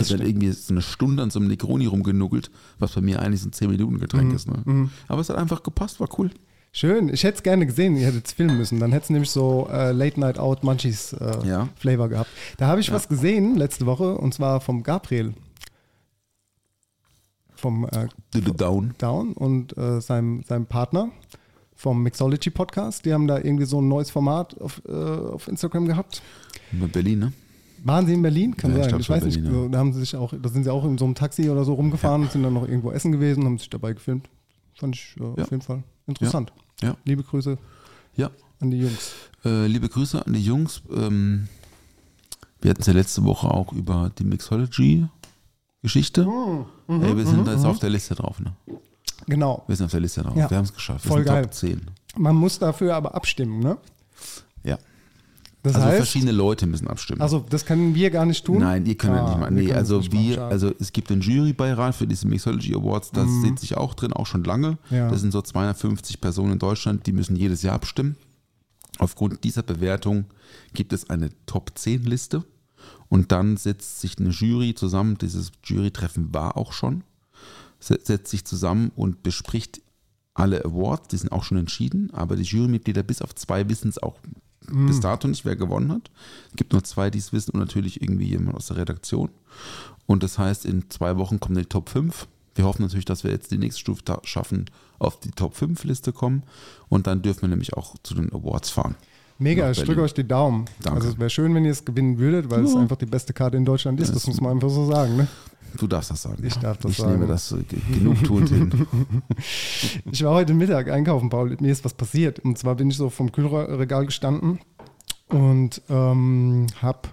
Ich 0.00 0.10
habe 0.10 0.18
dann 0.18 0.26
irgendwie 0.28 0.52
so 0.52 0.72
eine 0.72 0.82
Stunde 0.82 1.22
an 1.22 1.30
so 1.30 1.38
einem 1.38 1.48
Negroni 1.48 1.86
rumgenuggelt, 1.86 2.50
was 2.78 2.92
bei 2.92 3.00
mir 3.00 3.20
eigentlich 3.20 3.40
so 3.42 3.48
ein 3.48 3.52
10 3.52 3.70
Minuten 3.70 3.94
Mhm. 3.94 4.00
Getränk 4.00 4.34
ist. 4.34 4.48
Ne? 4.48 4.90
Aber 5.08 5.20
es 5.20 5.28
hat 5.28 5.36
einfach 5.36 5.62
gepasst, 5.62 6.00
war 6.00 6.08
cool. 6.18 6.30
Schön. 6.70 7.08
Ich 7.08 7.24
hätte 7.24 7.38
es 7.38 7.42
gerne 7.42 7.64
gesehen, 7.66 7.96
ihr 7.96 8.06
hättet 8.06 8.26
es 8.26 8.32
filmen 8.34 8.58
müssen. 8.58 8.78
Dann 8.78 8.92
hätte 8.92 9.04
es 9.04 9.10
nämlich 9.10 9.30
so 9.30 9.68
äh, 9.72 9.90
Late 9.92 10.20
Night 10.20 10.38
Out 10.38 10.62
Munchies 10.64 11.14
äh, 11.14 11.46
Ja. 11.46 11.68
Flavor 11.76 12.08
gehabt. 12.08 12.30
Da 12.58 12.66
habe 12.68 12.80
ich 12.80 12.92
was 12.92 13.08
gesehen 13.08 13.56
letzte 13.56 13.86
Woche 13.86 14.16
und 14.16 14.34
zwar 14.34 14.60
vom 14.60 14.82
Gabriel. 14.82 15.32
Vom 17.54 17.86
äh, 17.86 18.06
Down. 18.56 18.94
Down 18.98 19.32
und 19.32 19.76
äh, 19.76 20.00
seinem, 20.00 20.44
seinem 20.44 20.66
Partner 20.66 21.10
vom 21.74 22.02
Mixology 22.02 22.50
Podcast. 22.50 23.04
Die 23.04 23.12
haben 23.12 23.26
da 23.26 23.38
irgendwie 23.38 23.64
so 23.64 23.80
ein 23.80 23.88
neues 23.88 24.10
Format 24.10 24.60
auf, 24.60 24.82
äh, 24.86 24.92
auf 24.92 25.48
Instagram 25.48 25.86
gehabt. 25.86 26.22
In 26.70 26.88
Berlin, 26.90 27.18
ne? 27.18 27.32
Waren 27.84 28.06
sie 28.06 28.14
in 28.14 28.22
Berlin? 28.22 28.56
Kann 28.56 28.72
Ja, 28.76 28.84
ich 28.84 28.90
sein. 28.90 29.00
Ich, 29.00 29.08
war 29.08 29.16
weiß 29.18 29.24
nicht. 29.24 29.42
Berlin, 29.42 29.62
ja. 29.64 29.68
Da 29.68 29.78
haben 29.78 29.92
sie 29.92 30.00
sich 30.00 30.16
auch, 30.16 30.32
da 30.40 30.48
sind 30.48 30.64
sie 30.64 30.72
auch 30.72 30.84
in 30.84 30.98
so 30.98 31.04
einem 31.04 31.14
Taxi 31.14 31.48
oder 31.50 31.64
so 31.64 31.74
rumgefahren 31.74 32.22
und 32.22 32.32
sind 32.32 32.42
dann 32.42 32.54
noch 32.54 32.66
irgendwo 32.66 32.90
essen 32.92 33.12
gewesen, 33.12 33.44
haben 33.44 33.58
sich 33.58 33.70
dabei 33.70 33.92
gefilmt. 33.92 34.28
Fand 34.74 34.96
ich 34.96 35.16
äh, 35.18 35.40
auf 35.40 35.50
jeden 35.50 35.62
Fall 35.62 35.82
interessant. 36.06 36.52
Ja. 36.82 36.96
Liebe 37.04 37.22
Grüße 37.22 37.58
Ja. 38.16 38.30
an 38.60 38.70
die 38.70 38.78
Jungs. 38.80 39.12
Äh, 39.44 39.66
liebe 39.66 39.88
Grüße 39.88 40.24
an 40.26 40.32
die 40.32 40.42
Jungs. 40.44 40.82
Ähm, 40.94 41.48
wir 42.60 42.70
hatten 42.70 42.80
es 42.80 42.86
ja 42.86 42.92
letzte 42.92 43.24
Woche 43.24 43.48
auch 43.48 43.72
über 43.72 44.10
die 44.18 44.24
Mixology-Geschichte. 44.24 46.26
Mhm, 46.26 47.02
Ey, 47.02 47.16
wir 47.16 47.26
sind 47.26 47.46
da 47.46 47.52
jetzt 47.52 47.64
auf 47.64 47.78
der 47.78 47.90
Liste 47.90 48.14
drauf, 48.14 48.40
ne? 48.40 48.52
Genau. 49.26 49.64
Wir 49.66 49.76
sind 49.76 49.86
auf 49.86 49.90
der 49.92 50.00
Liste 50.00 50.22
drauf. 50.22 50.34
Wir 50.34 50.44
haben 50.44 50.64
es 50.64 50.72
geschafft. 50.72 51.04
Wir 51.04 51.08
Voll 51.08 51.18
sind 51.24 51.28
geil. 51.28 51.42
Top 51.44 51.54
10. 51.54 51.82
Man 52.16 52.36
muss 52.36 52.58
dafür 52.58 52.94
aber 52.96 53.14
abstimmen, 53.14 53.60
ne? 53.60 53.78
Ja. 54.64 54.78
Das 55.62 55.74
also 55.74 55.86
heißt, 55.88 55.96
verschiedene 55.96 56.32
Leute 56.32 56.66
müssen 56.66 56.86
abstimmen. 56.86 57.20
also 57.20 57.44
das 57.50 57.64
können 57.66 57.94
wir 57.94 58.10
gar 58.10 58.24
nicht 58.24 58.44
tun. 58.44 58.60
Nein, 58.60 58.86
ihr 58.86 58.94
könnt 58.96 59.14
Ah, 59.14 59.28
nicht 59.28 59.38
machen. 59.40 59.56
wir 59.56 59.64
Nee, 59.64 59.72
also 59.72 60.00
wir, 60.12 60.42
also 60.42 60.72
es 60.78 60.92
gibt 60.92 61.10
einen 61.10 61.20
Jurybeirat 61.20 61.94
für 61.96 62.06
diese 62.06 62.28
Mixology 62.28 62.74
Awards, 62.74 63.10
da 63.10 63.26
sitze 63.26 63.64
ich 63.64 63.76
auch 63.76 63.94
drin, 63.94 64.12
auch 64.12 64.26
schon 64.26 64.44
lange. 64.44 64.78
Mhm. 64.90 64.96
Ja. 64.96 65.10
Das 65.10 65.20
sind 65.20 65.32
so 65.32 65.42
250 65.42 66.20
Personen 66.20 66.52
in 66.54 66.58
Deutschland, 66.60 67.06
die 67.06 67.12
müssen 67.12 67.34
jedes 67.36 67.62
Jahr 67.62 67.74
abstimmen. 67.74 68.16
Aufgrund 68.98 69.44
dieser 69.44 69.62
Bewertung 69.62 70.24
gibt 70.74 70.92
es 70.92 71.10
eine 71.10 71.30
Top 71.46 71.72
10 71.76 72.04
Liste 72.04 72.44
und 73.08 73.32
dann 73.32 73.56
setzt 73.56 74.00
sich 74.00 74.18
eine 74.18 74.30
Jury 74.30 74.74
zusammen, 74.74 75.18
dieses 75.18 75.50
Jurytreffen 75.64 76.32
war 76.32 76.56
auch 76.56 76.72
schon, 76.72 77.02
se- 77.80 77.98
setzt 78.02 78.30
sich 78.30 78.44
zusammen 78.44 78.90
und 78.96 79.22
bespricht 79.24 79.80
alle 80.34 80.64
Awards, 80.64 81.08
die 81.08 81.16
sind 81.16 81.32
auch 81.32 81.42
schon 81.44 81.58
entschieden, 81.58 82.10
aber 82.12 82.36
die 82.36 82.44
Jurymitglieder 82.44 83.02
bis 83.02 83.22
auf 83.22 83.34
zwei 83.34 83.68
wissen 83.68 83.88
es 83.88 83.98
auch 84.00 84.16
bis 84.70 85.00
dato 85.00 85.28
nicht, 85.28 85.44
wer 85.44 85.56
gewonnen 85.56 85.92
hat. 85.92 86.10
Es 86.50 86.56
gibt 86.56 86.72
nur 86.72 86.84
zwei, 86.84 87.10
die 87.10 87.18
es 87.18 87.32
wissen 87.32 87.52
und 87.52 87.60
natürlich 87.60 88.02
irgendwie 88.02 88.26
jemand 88.26 88.56
aus 88.56 88.68
der 88.68 88.76
Redaktion. 88.76 89.30
Und 90.06 90.22
das 90.22 90.38
heißt, 90.38 90.64
in 90.64 90.88
zwei 90.90 91.16
Wochen 91.16 91.40
kommen 91.40 91.56
die 91.56 91.66
Top 91.66 91.88
5. 91.88 92.26
Wir 92.54 92.64
hoffen 92.64 92.82
natürlich, 92.82 93.04
dass 93.04 93.24
wir 93.24 93.30
jetzt 93.30 93.50
die 93.50 93.58
nächste 93.58 93.80
Stufe 93.80 94.02
schaffen, 94.24 94.66
auf 94.98 95.20
die 95.20 95.30
Top 95.30 95.54
5 95.54 95.84
Liste 95.84 96.12
kommen. 96.12 96.42
Und 96.88 97.06
dann 97.06 97.22
dürfen 97.22 97.42
wir 97.42 97.48
nämlich 97.48 97.74
auch 97.74 97.94
zu 98.02 98.14
den 98.14 98.32
Awards 98.32 98.70
fahren. 98.70 98.96
Mega, 99.38 99.70
ich 99.70 99.80
drücke 99.80 100.02
euch 100.02 100.14
die 100.14 100.26
Daumen. 100.26 100.64
Danke. 100.82 100.98
Also 100.98 101.10
es 101.10 101.18
wäre 101.18 101.30
schön, 101.30 101.54
wenn 101.54 101.64
ihr 101.64 101.70
es 101.70 101.84
gewinnen 101.84 102.18
würdet, 102.18 102.50
weil 102.50 102.64
es 102.64 102.74
einfach 102.74 102.96
die 102.96 103.06
beste 103.06 103.32
Karte 103.32 103.56
in 103.56 103.64
Deutschland 103.64 104.00
ist. 104.00 104.12
Das 104.12 104.26
muss 104.26 104.40
man 104.40 104.52
einfach 104.52 104.70
so 104.70 104.86
sagen. 104.86 105.16
Ne? 105.16 105.28
Du 105.76 105.86
darfst 105.86 106.10
das 106.10 106.22
sagen. 106.22 106.42
Ich 106.44 106.56
darf 106.56 106.78
das 106.78 106.92
ich 106.92 106.96
sagen. 106.98 107.12
nehme 107.12 107.26
das 107.26 107.52
äh, 107.52 107.62
ge- 107.62 107.78
genugtuend 107.92 108.48
hin. 108.48 108.86
Ich 110.10 110.24
war 110.24 110.34
heute 110.34 110.54
Mittag 110.54 110.90
einkaufen, 110.90 111.28
Paul. 111.28 111.56
Mir 111.60 111.70
ist 111.72 111.84
was 111.84 111.94
passiert. 111.94 112.38
Und 112.40 112.58
zwar 112.58 112.74
bin 112.76 112.90
ich 112.90 112.96
so 112.96 113.10
vom 113.10 113.30
Kühlregal 113.32 114.06
gestanden 114.06 114.58
und 115.28 115.82
ähm, 115.88 116.66
habe 116.80 117.08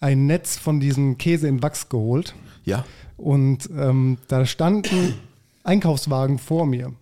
ein 0.00 0.26
Netz 0.26 0.56
von 0.56 0.80
diesem 0.80 1.16
Käse 1.18 1.48
in 1.48 1.62
Wachs 1.62 1.88
geholt. 1.88 2.34
Ja, 2.64 2.84
Und 3.16 3.68
ähm, 3.76 4.18
da 4.28 4.44
stand 4.46 4.92
ein 4.92 5.14
Einkaufswagen 5.62 6.38
vor 6.38 6.66
mir. 6.66 6.92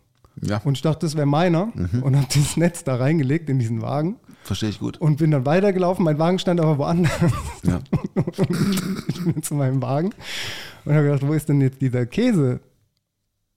ja, 0.40 0.58
Und 0.64 0.76
ich 0.76 0.82
dachte, 0.82 1.06
das 1.06 1.16
wäre 1.16 1.26
meiner. 1.26 1.66
Mhm. 1.74 2.02
Und 2.02 2.16
habe 2.16 2.26
dieses 2.32 2.56
Netz 2.56 2.84
da 2.84 2.96
reingelegt 2.96 3.48
in 3.48 3.58
diesen 3.58 3.82
Wagen. 3.82 4.16
Verstehe 4.42 4.68
ich 4.68 4.78
gut. 4.78 4.98
Und 4.98 5.16
bin 5.16 5.30
dann 5.30 5.46
weitergelaufen. 5.46 6.04
Mein 6.04 6.18
Wagen 6.18 6.38
stand 6.38 6.60
aber 6.60 6.78
woanders. 6.78 7.12
Ja. 7.62 7.80
ich 9.08 9.24
bin 9.24 9.42
zu 9.42 9.54
meinem 9.54 9.82
Wagen 9.82 10.10
und 10.84 10.94
habe 10.94 11.04
gedacht, 11.04 11.26
wo 11.26 11.32
ist 11.32 11.48
denn 11.48 11.60
jetzt 11.60 11.80
dieser 11.80 12.06
Käse? 12.06 12.60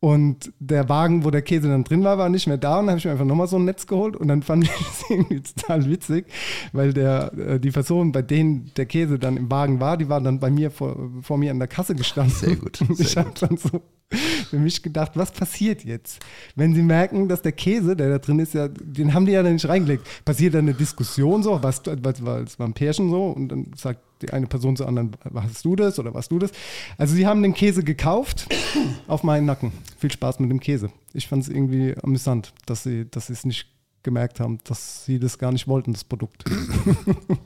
Und 0.06 0.54
der 0.60 0.88
Wagen, 0.88 1.24
wo 1.24 1.32
der 1.32 1.42
Käse 1.42 1.68
dann 1.68 1.84
drin 1.84 2.04
war, 2.04 2.20
war 2.20 2.30
nicht 2.30 2.46
mehr 2.46 2.58
da. 2.58 2.78
Und 2.78 2.86
dann 2.86 2.92
habe 2.92 3.00
ich 3.00 3.06
mir 3.06 3.12
einfach 3.12 3.26
nochmal 3.26 3.48
so 3.48 3.58
ein 3.58 3.66
Netz 3.66 3.88
geholt. 3.88 4.16
Und 4.16 4.28
dann 4.28 4.44
fand 4.44 4.66
ich 4.66 4.70
das 4.70 5.06
irgendwie 5.10 5.42
total 5.42 5.90
witzig, 5.90 6.28
weil 6.74 6.94
der, 6.94 7.34
äh, 7.34 7.60
die 7.60 7.72
Person, 7.72 8.12
bei 8.12 8.22
denen 8.22 8.72
der 8.78 8.86
Käse 8.86 9.18
dann 9.18 9.36
im 9.36 9.50
Wagen 9.50 9.80
war, 9.80 9.98
die 9.98 10.08
war 10.08 10.22
dann 10.22 10.40
bei 10.40 10.52
mir 10.52 10.70
vor, 10.70 10.96
vor 11.22 11.40
mir 11.40 11.50
an 11.50 11.58
der 11.58 11.68
Kasse 11.68 11.96
gestanden. 11.96 12.36
Sehr 12.36 12.56
gut, 12.56 12.82
Und 12.82 13.00
ich 13.00 13.10
sehr 13.10 13.26
habe 13.26 13.34
dann 13.40 13.58
so 13.58 13.82
für 14.50 14.60
mich 14.60 14.84
gedacht, 14.84 15.14
was 15.16 15.32
passiert 15.32 15.84
jetzt? 15.84 16.20
Wenn 16.56 16.74
sie 16.74 16.82
merken, 16.82 17.28
dass 17.28 17.42
der 17.42 17.52
Käse, 17.52 17.96
der 17.96 18.10
da 18.10 18.18
drin 18.20 18.40
ist, 18.40 18.54
ja, 18.54 18.68
den 18.68 19.14
haben 19.14 19.26
die 19.26 19.32
ja 19.32 19.44
da 19.44 19.50
nicht 19.50 19.68
reingelegt. 19.68 20.06
Passiert 20.24 20.54
dann 20.54 20.66
eine 20.66 20.74
Diskussion 20.74 21.44
so, 21.44 21.62
was, 21.62 21.82
was, 21.86 22.26
was, 22.26 22.42
es 22.42 22.60
war 22.60 22.68
ein 22.68 22.74
Pärchen 22.74 23.10
so 23.10 23.30
und 23.30 23.50
dann 23.50 23.72
sagt 23.76 24.02
die 24.22 24.32
eine 24.32 24.48
Person 24.48 24.78
zur 24.78 24.88
anderen, 24.88 25.12
hast 25.34 25.66
du 25.66 25.76
das 25.76 26.00
oder 26.00 26.14
warst 26.14 26.32
du 26.32 26.40
das? 26.40 26.52
Also 26.98 27.16
sie 27.16 27.28
haben 27.28 27.44
den 27.44 27.54
Käse 27.54 27.84
gekauft 27.84 28.48
auf 29.08 29.24
meinen 29.24 29.46
Nacken. 29.46 29.72
Viel 29.98 30.12
Spaß 30.12 30.40
mit 30.40 30.50
dem 30.50 30.60
Käse. 30.60 30.90
Ich 31.14 31.28
fand 31.28 31.44
es 31.44 31.50
irgendwie 31.50 31.96
amüsant, 32.02 32.54
dass 32.66 32.84
sie, 32.84 33.10
dass 33.10 33.30
es 33.30 33.46
nicht 33.46 33.68
gemerkt 34.04 34.40
haben, 34.40 34.60
dass 34.64 35.04
sie 35.04 35.20
das 35.20 35.38
gar 35.40 35.52
nicht 35.52 35.68
wollten, 35.68 35.92
das 35.92 36.04
Produkt. 36.04 36.46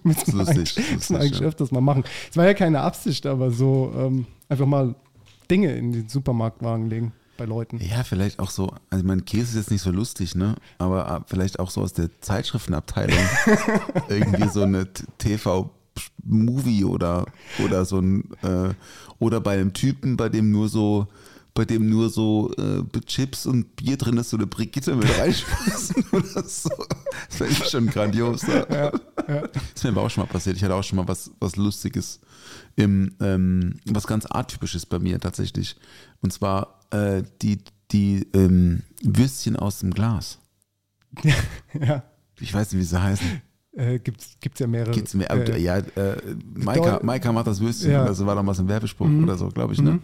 müssen 0.04 0.34
wir 0.34 0.40
Lustig, 0.40 0.48
eigentlich, 0.48 0.76
müssen 0.76 0.94
lustig, 0.94 1.10
wir 1.10 1.20
eigentlich 1.20 1.40
ja. 1.40 1.48
öfters 1.48 1.72
mal 1.72 1.82
machen. 1.82 2.04
Es 2.30 2.38
war 2.38 2.46
ja 2.46 2.54
keine 2.54 2.82
Absicht, 2.82 3.26
aber 3.26 3.50
so 3.50 3.94
ähm, 3.98 4.28
einfach 4.50 4.66
mal 4.66 4.94
Dinge 5.50 5.76
in 5.76 5.92
den 5.92 6.10
Supermarktwagen 6.10 6.90
legen. 6.90 7.14
bei 7.38 7.46
Leuten. 7.46 7.80
Ja, 7.80 8.04
vielleicht 8.04 8.40
auch 8.40 8.50
so, 8.50 8.74
also 8.90 9.06
mein 9.06 9.24
Käse 9.24 9.52
ist 9.52 9.56
jetzt 9.56 9.72
nicht 9.72 9.82
so 9.82 9.92
lustig, 9.92 10.36
ne? 10.36 10.56
Aber 10.78 11.10
äh, 11.10 11.22
vielleicht 11.28 11.60
auch 11.60 11.70
so 11.70 11.82
aus 11.82 11.94
der 11.94 12.10
Zeitschriftenabteilung. 12.22 13.18
Irgendwie 14.10 14.50
so 14.50 14.64
eine 14.64 14.88
TV-Movie 15.18 16.84
oder, 16.84 17.26
oder 17.64 17.86
so 17.86 18.00
ein, 18.00 18.30
äh, 18.44 18.74
oder 19.20 19.40
bei 19.40 19.54
einem 19.54 19.72
Typen, 19.74 20.18
bei 20.18 20.28
dem 20.28 20.52
nur 20.52 20.68
so, 20.68 21.08
bei 21.54 21.64
dem 21.66 21.90
nur 21.90 22.10
so 22.10 22.52
äh, 22.58 23.00
Chips 23.06 23.46
und 23.46 23.76
Bier 23.78 23.96
drin 23.98 24.18
ist, 24.18 24.32
so 24.32 24.38
eine 24.38 24.48
Brigitte 24.48 24.96
mit 24.96 25.08
reinschmeißen 25.18 26.06
oder 26.12 26.44
so. 26.44 26.70
Das 27.38 27.50
ich 27.50 27.70
schon 27.70 27.88
grandios. 27.88 28.42
Ja. 28.44 28.66
Ja, 28.70 28.92
ja. 29.28 29.48
Das 29.48 29.64
ist 29.76 29.84
mir 29.86 29.92
aber 29.92 30.02
auch 30.04 30.10
schon 30.10 30.26
mal 30.26 30.30
passiert. 30.30 30.58
Ich 30.58 30.64
hatte 30.64 30.76
auch 30.76 30.84
schon 30.84 30.98
mal 30.98 31.08
was, 31.08 31.32
was 31.40 31.56
Lustiges 31.56 32.20
im, 32.76 33.16
ähm, 33.22 33.76
was 33.86 34.08
ganz 34.08 34.26
atypisches 34.30 34.86
bei 34.86 35.00
mir 35.00 35.20
tatsächlich. 35.20 35.76
Und 36.22 36.32
zwar 36.34 36.80
äh, 36.92 37.24
die, 37.42 37.60
die 37.92 38.28
ähm, 38.34 38.84
Würstchen 39.04 39.56
aus 39.56 39.80
dem 39.80 39.92
Glas. 39.92 40.40
ja. 41.80 42.04
Ich 42.40 42.54
weiß 42.54 42.72
nicht, 42.72 42.82
wie 42.82 42.86
sie 42.86 43.02
heißen. 43.02 43.42
Äh, 43.74 44.00
gibt's, 44.00 44.36
gibt's 44.40 44.60
ja 44.60 44.68
mehrere. 44.68 44.92
Geht's 44.92 45.14
mir, 45.14 45.30
äh, 45.30 45.62
ja, 45.62 45.78
äh, 45.78 46.16
Maika, 46.56 47.00
Maika 47.04 47.32
macht 47.32 47.48
das 47.48 47.60
Würstchen, 47.60 47.92
Ja. 47.92 48.06
das 48.06 48.26
war 48.26 48.36
damals 48.36 48.60
ein 48.60 48.68
Werbespruch 48.68 49.08
Mhm. 49.08 49.24
oder 49.24 49.38
so, 49.38 49.50
glaube 49.50 49.74
ich, 49.74 49.82
ne? 49.82 50.00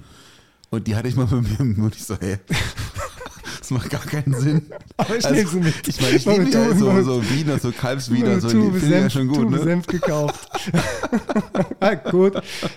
Und 0.69 0.87
die 0.87 0.95
hatte 0.95 1.07
ich 1.07 1.15
mal 1.15 1.25
bei 1.27 1.41
mir 1.41 1.59
im 1.59 1.77
Mund. 1.77 1.95
Ich 1.95 2.03
so, 2.05 2.15
hey, 2.19 2.37
das 3.65 3.71
macht 3.71 3.89
gar 3.89 4.01
keinen 4.01 4.39
Sinn. 4.39 4.61
Aber 4.97 5.17
ich 5.17 5.25
Also, 5.25 5.35
nehme 5.35 5.49
sie 5.49 5.59
mit. 5.59 5.87
Ich 5.87 5.99
meine, 6.01 6.15
ich 6.17 6.25
liebe 6.25 6.43
mit 6.43 6.53
ja 6.53 6.65
Tube- 6.67 6.77
so, 6.77 7.03
so 7.03 7.29
Wiener, 7.31 7.57
so 7.59 7.71
Kalbswiener, 7.71 8.39
so, 8.39 8.49
die 8.49 8.53
finde 8.79 8.85
ich 8.85 8.91
ja 8.91 9.09
schon 9.09 9.27
gut, 9.27 9.37
Tube 9.37 9.51
ne? 9.51 9.63
Senf 9.63 9.87
gekauft. 9.87 10.49
ah, 11.79 11.95
gut. 11.95 12.33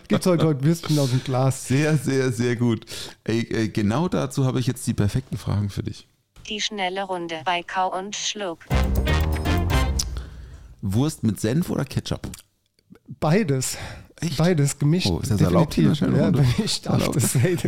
Gibt's 0.08 0.26
heute, 0.26 0.46
heute 0.46 0.64
Würstchen 0.64 0.98
aus 0.98 1.10
dem 1.10 1.22
Glas. 1.22 1.68
Sehr, 1.68 1.96
sehr, 1.98 2.32
sehr 2.32 2.56
gut. 2.56 2.86
Ey, 3.24 3.40
äh, 3.40 3.68
genau 3.68 4.08
dazu 4.08 4.46
habe 4.46 4.60
ich 4.60 4.66
jetzt 4.66 4.86
die 4.86 4.94
perfekten 4.94 5.36
Fragen 5.36 5.68
für 5.68 5.82
dich. 5.82 6.08
Die 6.48 6.60
schnelle 6.62 7.02
Runde 7.02 7.42
bei 7.44 7.62
Kau 7.62 7.94
und 7.96 8.16
Schluck. 8.16 8.60
Wurst 10.80 11.22
mit 11.22 11.38
Senf 11.38 11.68
oder 11.68 11.84
Ketchup? 11.84 12.26
Beides. 13.20 13.76
Echt? 14.20 14.36
Beides 14.36 14.78
gemischt. 14.78 15.08
Oh, 15.08 15.20
ist 15.20 15.30
das 15.30 15.40
erlaubt 15.40 15.76
in 15.78 15.84
der 15.84 15.92
Definitiv. 15.92 16.18
Ja, 16.18 16.24
Runde? 16.26 16.44
ich 16.64 16.82
darf 16.82 16.94
Erlaubt. 17.00 17.16
das 17.16 17.32
sagen. 17.32 17.58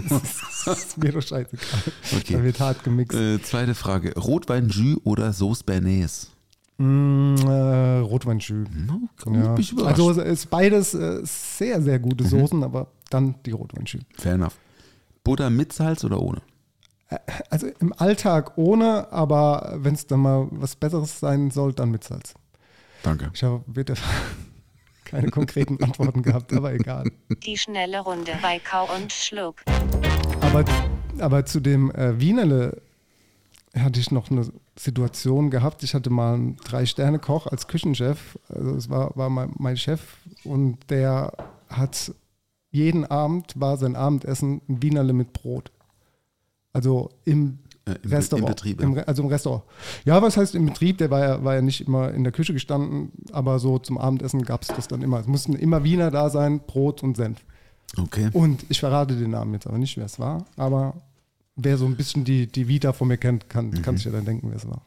Das 0.67 0.79
ist 0.79 0.99
mir 0.99 1.13
doch 1.13 1.23
scheißegal. 1.23 1.67
Okay. 2.17 2.33
Da 2.35 2.43
wird 2.43 2.61
hart 2.61 2.83
gemixt. 2.85 3.17
Äh, 3.19 3.41
zweite 3.43 3.75
Frage. 3.75 4.15
Rotwein, 4.19 4.69
Jus 4.69 4.99
oder 5.05 5.33
Sauce 5.33 5.63
Bernays? 5.63 6.31
Mm, 6.79 7.35
äh, 7.47 7.99
Rotweinschü. 7.99 8.65
No, 8.75 9.01
Ja. 9.33 9.55
Also 9.87 10.11
es 10.13 10.17
ist 10.19 10.51
beides 10.51 10.95
äh, 10.95 11.21
sehr, 11.25 11.81
sehr 11.83 11.99
gute 11.99 12.27
Soßen, 12.27 12.63
aber 12.65 12.89
dann 13.11 13.35
die 13.47 13.51
Rotweinschü. 13.53 13.99
Fair 14.19 14.35
enough. 14.35 14.57
Butter 15.23 15.51
mit 15.51 15.73
Salz 15.73 16.05
oder 16.05 16.21
ohne? 16.21 16.41
Also 17.51 17.67
im 17.81 17.93
Alltag 17.93 18.53
ohne, 18.57 19.13
aber 19.13 19.75
wenn 19.79 19.95
es 19.95 20.07
dann 20.07 20.21
mal 20.21 20.47
was 20.53 20.77
Besseres 20.77 21.21
sein 21.21 21.51
soll, 21.51 21.73
dann 21.75 21.91
mit 21.91 22.05
Salz. 22.05 22.35
Danke. 23.03 23.31
Ich 23.35 23.43
habe 23.43 23.63
bitte 23.67 23.95
keine 25.11 25.31
konkreten 25.31 25.83
Antworten 25.83 26.23
gehabt, 26.23 26.53
aber 26.53 26.73
egal. 26.73 27.11
Die 27.45 27.57
schnelle 27.57 28.01
Runde 28.01 28.33
bei 28.41 28.59
Kau 28.59 28.89
und 28.95 29.13
Schluck. 29.13 29.63
Aber, 30.41 30.65
aber 31.19 31.45
zu 31.45 31.61
dem 31.61 31.91
äh, 31.91 32.21
Wienerle 32.21 32.81
hatte 33.77 34.01
ich 34.01 34.11
noch 34.11 34.31
eine 34.31 34.49
Situation 34.77 35.51
gehabt. 35.51 35.83
Ich 35.83 35.95
hatte 35.95 36.11
mal 36.11 36.35
einen 36.35 36.57
Drei-Sterne-Koch 36.59 37.47
als 37.47 37.67
Küchenchef. 37.67 38.39
Also 38.49 38.75
es 38.75 38.89
war, 38.89 39.17
war 39.17 39.31
mein, 39.31 39.53
mein 39.59 39.77
Chef 39.77 40.01
und 40.45 40.79
der 40.91 41.33
hat 41.69 42.13
jeden 42.71 43.05
Abend 43.05 43.61
war 43.61 43.77
sein 43.77 43.97
Abendessen 43.97 44.63
ein 44.69 44.83
Wienerle 44.83 45.13
mit 45.13 45.33
Brot. 45.33 45.73
Also 46.73 47.11
im 47.25 47.59
im, 48.03 48.11
Restaurant. 48.11 48.49
Im 48.49 48.55
Betrieb. 48.55 48.81
Im, 48.81 49.03
also 49.07 49.23
im 49.23 49.29
Restaurant. 49.29 49.63
Ja, 50.05 50.21
was 50.23 50.37
heißt 50.37 50.55
im 50.55 50.67
Betrieb? 50.67 50.99
Der 50.99 51.11
war 51.11 51.21
ja, 51.21 51.45
war 51.45 51.55
ja 51.55 51.63
nicht 51.63 51.87
immer 51.87 52.13
in 52.13 52.25
der 52.25 52.33
Küche 52.33 52.53
gestanden, 52.53 53.13
aber 53.33 53.59
so 53.59 53.79
zum 53.79 53.99
Abendessen 53.99 54.43
gab 54.43 54.63
es 54.63 54.69
das 54.69 54.89
dann 54.89 55.03
immer. 55.03 55.21
Es 55.21 55.27
mussten 55.27 55.55
immer 55.55 55.85
Wiener 55.85 56.11
da 56.11 56.31
sein, 56.31 56.61
Brot 56.67 57.03
und 57.03 57.17
Senf. 57.17 57.45
Okay. 57.97 58.31
Und 58.33 58.65
ich 58.69 58.81
verrate 58.81 59.17
den 59.17 59.31
Namen 59.31 59.53
jetzt 59.55 59.67
aber 59.67 59.79
nicht, 59.79 59.97
wer 59.97 60.05
es 60.07 60.19
war, 60.19 60.45
aber 60.57 60.95
wer 61.57 61.77
so 61.77 61.87
ein 61.87 61.97
bisschen 61.97 62.25
die, 62.25 62.47
die 62.47 62.69
Vita 62.69 62.93
von 62.93 63.09
mir 63.09 63.19
kennt, 63.19 63.49
kann, 63.49 63.83
kann 63.83 63.97
sich 63.97 64.07
ja 64.07 64.13
dann 64.13 64.25
denken, 64.25 64.49
wer 64.51 64.57
es 64.57 64.69
war. 64.69 64.83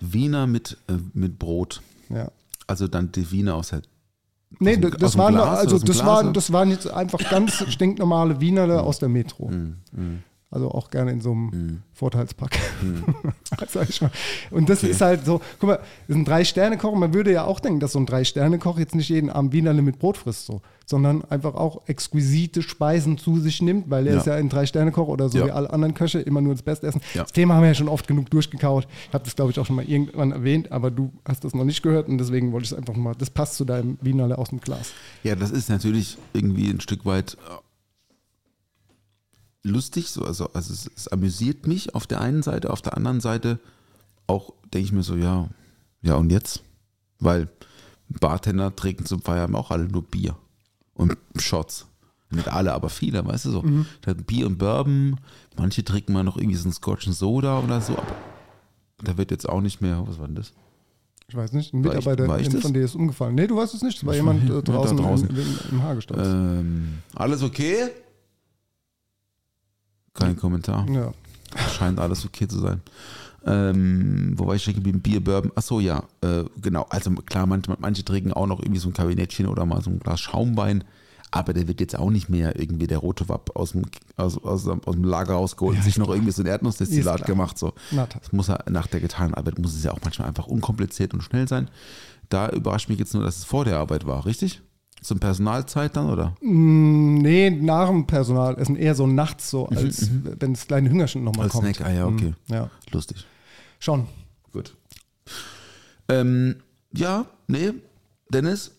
Wiener 0.00 0.46
mit, 0.46 0.76
äh, 0.88 0.94
mit 1.12 1.38
Brot. 1.38 1.82
Ja. 2.08 2.30
Also 2.66 2.88
dann 2.88 3.12
die 3.12 3.30
Wiener 3.30 3.54
aus 3.54 3.70
der. 3.70 3.82
Nee, 4.60 4.76
dem- 4.76 4.90
das, 4.98 5.16
waren, 5.18 5.34
Glas, 5.34 5.58
also 5.58 5.78
das, 5.78 6.04
waren, 6.04 6.32
das 6.32 6.52
waren 6.52 6.70
jetzt 6.70 6.90
einfach 6.90 7.18
ganz 7.30 7.64
stinknormale 7.70 8.40
Wiener 8.40 8.82
aus 8.82 8.98
der 8.98 9.08
Metro. 9.08 9.48
Mm, 9.50 10.22
Also 10.50 10.70
auch 10.70 10.90
gerne 10.90 11.10
in 11.12 11.20
so 11.20 11.32
einem 11.32 11.82
Vorteilspack. 11.92 12.58
Sag 13.68 13.90
ich 13.90 14.00
mal. 14.00 14.10
Und 14.50 14.70
das 14.70 14.78
Okay. 14.82 14.92
ist 14.92 15.00
halt 15.02 15.26
so, 15.26 15.42
guck 15.58 15.68
mal, 15.68 15.76
das 15.76 15.86
ist 16.08 16.16
ein 16.16 16.24
Drei-Sterne-Koch. 16.24 16.94
Man 16.94 17.12
würde 17.12 17.30
ja 17.32 17.44
auch 17.44 17.60
denken, 17.60 17.80
dass 17.80 17.92
so 17.92 17.98
ein 17.98 18.06
Drei-Sterne-Koch 18.06 18.78
jetzt 18.78 18.94
nicht 18.94 19.10
jeden 19.10 19.28
Abend 19.28 19.52
Wienerle 19.52 19.82
mit 19.82 19.98
Brot 19.98 20.16
frisst, 20.16 20.46
so, 20.46 20.62
sondern 20.86 21.22
einfach 21.26 21.54
auch 21.54 21.86
exquisite 21.86 22.62
Speisen 22.62 23.18
zu 23.18 23.38
sich 23.38 23.60
nimmt, 23.60 23.90
weil 23.90 24.06
er 24.06 24.14
Ja. 24.14 24.20
ist 24.20 24.26
ja 24.26 24.34
ein 24.36 24.48
Drei-Sterne-Koch 24.48 25.08
oder 25.08 25.28
so 25.28 25.36
Ja. 25.38 25.46
wie 25.46 25.50
alle 25.50 25.68
anderen 25.70 25.92
Köche 25.92 26.20
immer 26.20 26.40
nur 26.40 26.54
das 26.54 26.62
Beste 26.62 26.86
essen. 26.86 27.02
Ja. 27.12 27.24
Das 27.24 27.32
Thema 27.32 27.52
haben 27.54 27.62
wir 27.62 27.68
ja 27.68 27.74
schon 27.74 27.88
oft 27.88 28.06
genug 28.08 28.30
durchgekaut. 28.30 28.88
Ich 29.08 29.12
habe 29.14 29.24
das, 29.24 29.36
glaube 29.36 29.50
ich, 29.50 29.58
auch 29.60 29.66
schon 29.66 29.76
mal 29.76 29.84
irgendwann 29.84 30.32
erwähnt, 30.32 30.72
aber 30.72 30.90
du 30.90 31.12
hast 31.26 31.44
das 31.44 31.54
noch 31.54 31.64
nicht 31.64 31.82
gehört 31.82 32.08
und 32.08 32.16
deswegen 32.16 32.52
wollte 32.52 32.64
ich 32.64 32.72
es 32.72 32.78
einfach 32.78 32.96
mal, 32.96 33.14
das 33.14 33.28
passt 33.28 33.56
zu 33.56 33.66
deinem 33.66 33.98
Wienerle 34.00 34.38
aus 34.38 34.48
dem 34.48 34.60
Glas. 34.60 34.92
Ja, 35.24 35.34
das 35.36 35.50
ist 35.50 35.68
natürlich 35.68 36.16
irgendwie 36.32 36.70
ein 36.70 36.80
Stück 36.80 37.04
weit 37.04 37.36
lustig. 39.62 40.08
So, 40.10 40.24
also 40.24 40.50
also 40.52 40.72
es, 40.72 40.90
es 40.96 41.08
amüsiert 41.08 41.66
mich 41.66 41.94
auf 41.94 42.06
der 42.06 42.20
einen 42.20 42.42
Seite, 42.42 42.70
auf 42.70 42.82
der 42.82 42.96
anderen 42.96 43.20
Seite 43.20 43.58
auch 44.26 44.52
denke 44.72 44.84
ich 44.86 44.92
mir 44.92 45.02
so, 45.02 45.16
ja, 45.16 45.48
ja 46.02 46.14
und 46.16 46.30
jetzt? 46.30 46.62
Weil 47.18 47.48
Bartender 48.08 48.74
trinken 48.74 49.06
zum 49.06 49.22
Feierabend 49.22 49.56
auch 49.56 49.70
alle 49.70 49.84
nur 49.88 50.02
Bier 50.02 50.36
und 50.94 51.16
Shots. 51.38 51.86
Nicht 52.30 52.48
alle, 52.48 52.74
aber 52.74 52.90
viele, 52.90 53.24
weißt 53.24 53.46
du 53.46 53.50
so. 53.50 53.64
Hat 54.06 54.26
Bier 54.26 54.46
und 54.46 54.58
Bourbon, 54.58 55.16
manche 55.56 55.82
trinken 55.82 56.12
mal 56.12 56.24
noch 56.24 56.36
irgendwie 56.36 56.56
so 56.56 56.64
einen 56.64 56.74
Scotch 56.74 57.06
and 57.06 57.16
Soda 57.16 57.58
oder 57.60 57.80
so, 57.80 57.94
aber 57.94 58.14
da 59.02 59.16
wird 59.16 59.30
jetzt 59.30 59.48
auch 59.48 59.62
nicht 59.62 59.80
mehr, 59.80 60.06
was 60.06 60.18
war 60.18 60.26
denn 60.26 60.36
das? 60.36 60.52
Ich 61.28 61.34
weiß 61.34 61.52
nicht, 61.52 61.72
ein 61.72 61.84
War 61.84 61.92
ich- 61.92 61.98
Mitarbeiter 61.98 62.28
war 62.28 62.38
ich 62.40 62.48
von 62.60 62.72
dir 62.74 62.82
ist 62.84 62.94
umgefallen. 62.94 63.34
Nee, 63.34 63.46
du 63.46 63.56
weißt 63.56 63.74
es 63.74 63.82
nicht. 63.82 63.98
Es 63.98 64.06
war 64.06 64.14
jemand 64.14 64.48
war- 64.48 64.58
äh, 64.58 64.62
draußen, 64.64 64.96
draußen. 64.96 65.28
Im, 65.30 65.36
im, 65.36 65.58
im 65.72 65.82
Hagestadt. 65.82 66.18
Ähm, 66.26 66.98
alles 67.14 67.42
okay? 67.42 67.88
Kein 70.26 70.36
Kommentar. 70.36 70.86
Ja. 70.90 71.12
Scheint 71.70 71.98
alles 71.98 72.24
okay 72.24 72.46
zu 72.46 72.58
sein. 72.58 72.80
Ähm, 73.46 74.34
wo 74.36 74.46
war 74.46 74.54
ich 74.54 74.64
geblieben? 74.64 75.00
Bier, 75.00 75.22
Bourbon. 75.22 75.52
Achso, 75.54 75.80
ja, 75.80 76.02
äh, 76.20 76.44
genau. 76.60 76.86
Also 76.90 77.10
klar, 77.12 77.46
manche, 77.46 77.74
manche 77.78 78.04
trinken 78.04 78.32
auch 78.32 78.46
noch 78.46 78.60
irgendwie 78.60 78.80
so 78.80 78.88
ein 78.88 78.94
Kabinettchen 78.94 79.46
oder 79.46 79.64
mal 79.64 79.82
so 79.82 79.90
ein 79.90 79.98
Glas 80.00 80.20
Schaumwein. 80.20 80.84
Aber 81.30 81.52
der 81.52 81.68
wird 81.68 81.80
jetzt 81.80 81.98
auch 81.98 82.10
nicht 82.10 82.30
mehr 82.30 82.58
irgendwie 82.58 82.86
der 82.86 82.98
rote 82.98 83.28
Wapp 83.28 83.54
aus 83.54 83.72
dem, 83.72 83.82
aus, 84.16 84.38
aus, 84.38 84.66
aus 84.66 84.94
dem 84.94 85.04
Lager 85.04 85.34
rausgeholt 85.34 85.76
und 85.76 85.82
sich 85.84 85.98
noch 85.98 86.08
irgendwie 86.08 86.32
so 86.32 86.42
ein 86.42 86.46
Erdnussdestillat 86.46 87.26
gemacht. 87.26 87.58
So. 87.58 87.74
Das 87.90 88.32
muss 88.32 88.48
er 88.48 88.64
nach 88.70 88.86
der 88.86 89.00
getanen 89.00 89.34
Arbeit, 89.34 89.58
muss 89.58 89.74
es 89.74 89.84
ja 89.84 89.92
auch 89.92 90.00
manchmal 90.02 90.28
einfach 90.28 90.46
unkompliziert 90.46 91.12
und 91.12 91.22
schnell 91.22 91.46
sein. 91.46 91.68
Da 92.30 92.48
überrascht 92.48 92.88
mich 92.88 92.98
jetzt 92.98 93.12
nur, 93.12 93.24
dass 93.24 93.36
es 93.36 93.44
vor 93.44 93.66
der 93.66 93.78
Arbeit 93.78 94.06
war, 94.06 94.24
richtig? 94.24 94.62
Zum 95.02 95.18
Personalzeit 95.20 95.96
dann, 95.96 96.10
oder? 96.10 96.34
Mm, 96.40 97.18
Nee, 97.18 97.50
nach 97.50 97.88
dem 97.88 98.06
Personalessen 98.06 98.76
eher 98.76 98.94
so 98.94 99.06
nachts, 99.06 99.50
so 99.50 99.68
als 99.68 100.10
wenn 100.40 100.54
das 100.54 100.66
kleine 100.66 100.90
Hüngerchen 100.90 101.24
nochmal 101.24 101.44
Als 101.44 101.52
kommt. 101.52 101.74
Snack, 101.76 101.86
ah 101.88 101.92
ja, 101.92 102.06
okay. 102.06 102.34
Mm, 102.48 102.52
Ja, 102.52 102.70
Lustig. 102.92 103.24
schon. 103.78 104.06
Gut. 104.52 104.74
Ähm, 106.08 106.56
ja, 106.92 107.26
nee, 107.46 107.72
Dennis, 108.30 108.72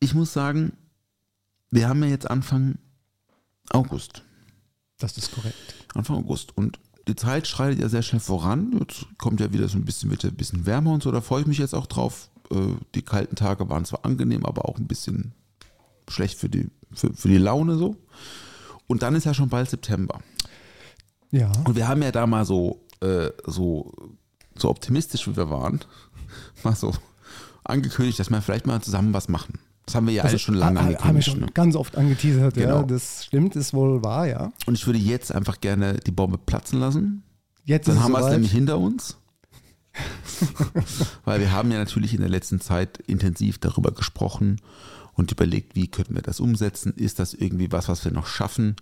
ich 0.00 0.14
muss 0.14 0.32
sagen, 0.32 0.72
wir 1.70 1.88
haben 1.88 2.02
ja 2.02 2.10
jetzt 2.10 2.30
Anfang 2.30 2.76
August. 3.70 4.22
Das 4.98 5.16
ist 5.16 5.34
korrekt. 5.34 5.56
Anfang 5.94 6.16
August. 6.16 6.56
Und 6.56 6.78
die 7.08 7.16
Zeit 7.16 7.46
schreitet 7.46 7.80
ja 7.80 7.88
sehr 7.88 8.02
schnell 8.02 8.20
voran. 8.20 8.76
Jetzt 8.80 9.06
kommt 9.18 9.40
ja 9.40 9.52
wieder 9.52 9.68
so 9.68 9.76
ein 9.78 9.84
bisschen, 9.84 10.10
wird 10.10 10.22
ja 10.22 10.30
ein 10.30 10.36
bisschen 10.36 10.66
wärmer 10.66 10.92
und 10.92 11.02
so. 11.02 11.10
Da 11.12 11.20
freue 11.20 11.42
ich 11.42 11.46
mich 11.46 11.58
jetzt 11.58 11.74
auch 11.74 11.86
drauf. 11.86 12.30
Äh, 12.50 12.74
Die 12.94 13.02
kalten 13.02 13.36
Tage 13.36 13.68
waren 13.68 13.84
zwar 13.84 14.04
angenehm, 14.04 14.44
aber 14.46 14.68
auch 14.68 14.78
ein 14.78 14.86
bisschen 14.86 15.32
schlecht 16.08 16.38
für 16.38 16.48
die, 16.48 16.68
für, 16.92 17.12
für 17.14 17.28
die 17.28 17.38
Laune 17.38 17.76
so. 17.76 17.96
Und 18.86 19.02
dann 19.02 19.14
ist 19.14 19.24
ja 19.24 19.32
schon 19.34 19.48
bald 19.48 19.70
September. 19.70 20.20
Ja. 21.30 21.50
Und 21.64 21.74
wir 21.76 21.88
haben 21.88 22.02
ja 22.02 22.12
da 22.12 22.26
mal 22.26 22.44
so, 22.44 22.84
äh, 23.00 23.30
so, 23.46 23.92
so 24.56 24.68
optimistisch 24.70 25.26
wie 25.26 25.36
wir 25.36 25.50
waren, 25.50 25.80
mal 26.62 26.76
so 26.76 26.92
angekündigt, 27.64 28.18
dass 28.18 28.30
wir 28.30 28.40
vielleicht 28.42 28.66
mal 28.66 28.80
zusammen 28.82 29.12
was 29.14 29.28
machen. 29.28 29.58
Das 29.86 29.94
haben 29.96 30.06
wir 30.06 30.14
ja 30.14 30.22
alle 30.24 30.38
schon 30.38 30.54
lange 30.54 30.78
ha- 30.80 30.84
Haben 30.84 30.90
wir 30.90 30.98
angekündigt. 31.00 31.28
schon 31.30 31.40
Ne? 31.40 31.46
ganz 31.52 31.76
oft 31.76 31.96
angeteasert, 31.96 32.54
Genau. 32.54 32.76
ja. 32.80 32.82
Das 32.84 33.24
stimmt, 33.24 33.54
ist 33.56 33.74
wohl 33.74 34.02
wahr, 34.02 34.26
ja. 34.26 34.52
Und 34.66 34.74
ich 34.74 34.86
würde 34.86 34.98
jetzt 34.98 35.32
einfach 35.34 35.60
gerne 35.60 35.94
die 35.98 36.10
Bombe 36.10 36.38
platzen 36.38 36.78
lassen. 36.80 37.22
Jetzt 37.64 37.88
Dann 37.88 38.02
haben 38.02 38.12
wir 38.12 38.20
es 38.20 38.30
nämlich 38.32 38.52
hinter 38.52 38.78
uns. 38.78 39.16
Weil 41.24 41.40
wir 41.40 41.52
haben 41.52 41.70
ja 41.70 41.78
natürlich 41.78 42.14
in 42.14 42.20
der 42.20 42.30
letzten 42.30 42.60
Zeit 42.60 42.98
intensiv 43.06 43.58
darüber 43.58 43.92
gesprochen 43.92 44.60
und 45.14 45.30
überlegt, 45.30 45.76
wie 45.76 45.86
könnten 45.86 46.14
wir 46.14 46.22
das 46.22 46.40
umsetzen? 46.40 46.92
Ist 46.96 47.18
das 47.18 47.34
irgendwie 47.34 47.70
was, 47.70 47.88
was 47.88 48.04
wir 48.04 48.12
noch 48.12 48.26
schaffen? 48.26 48.76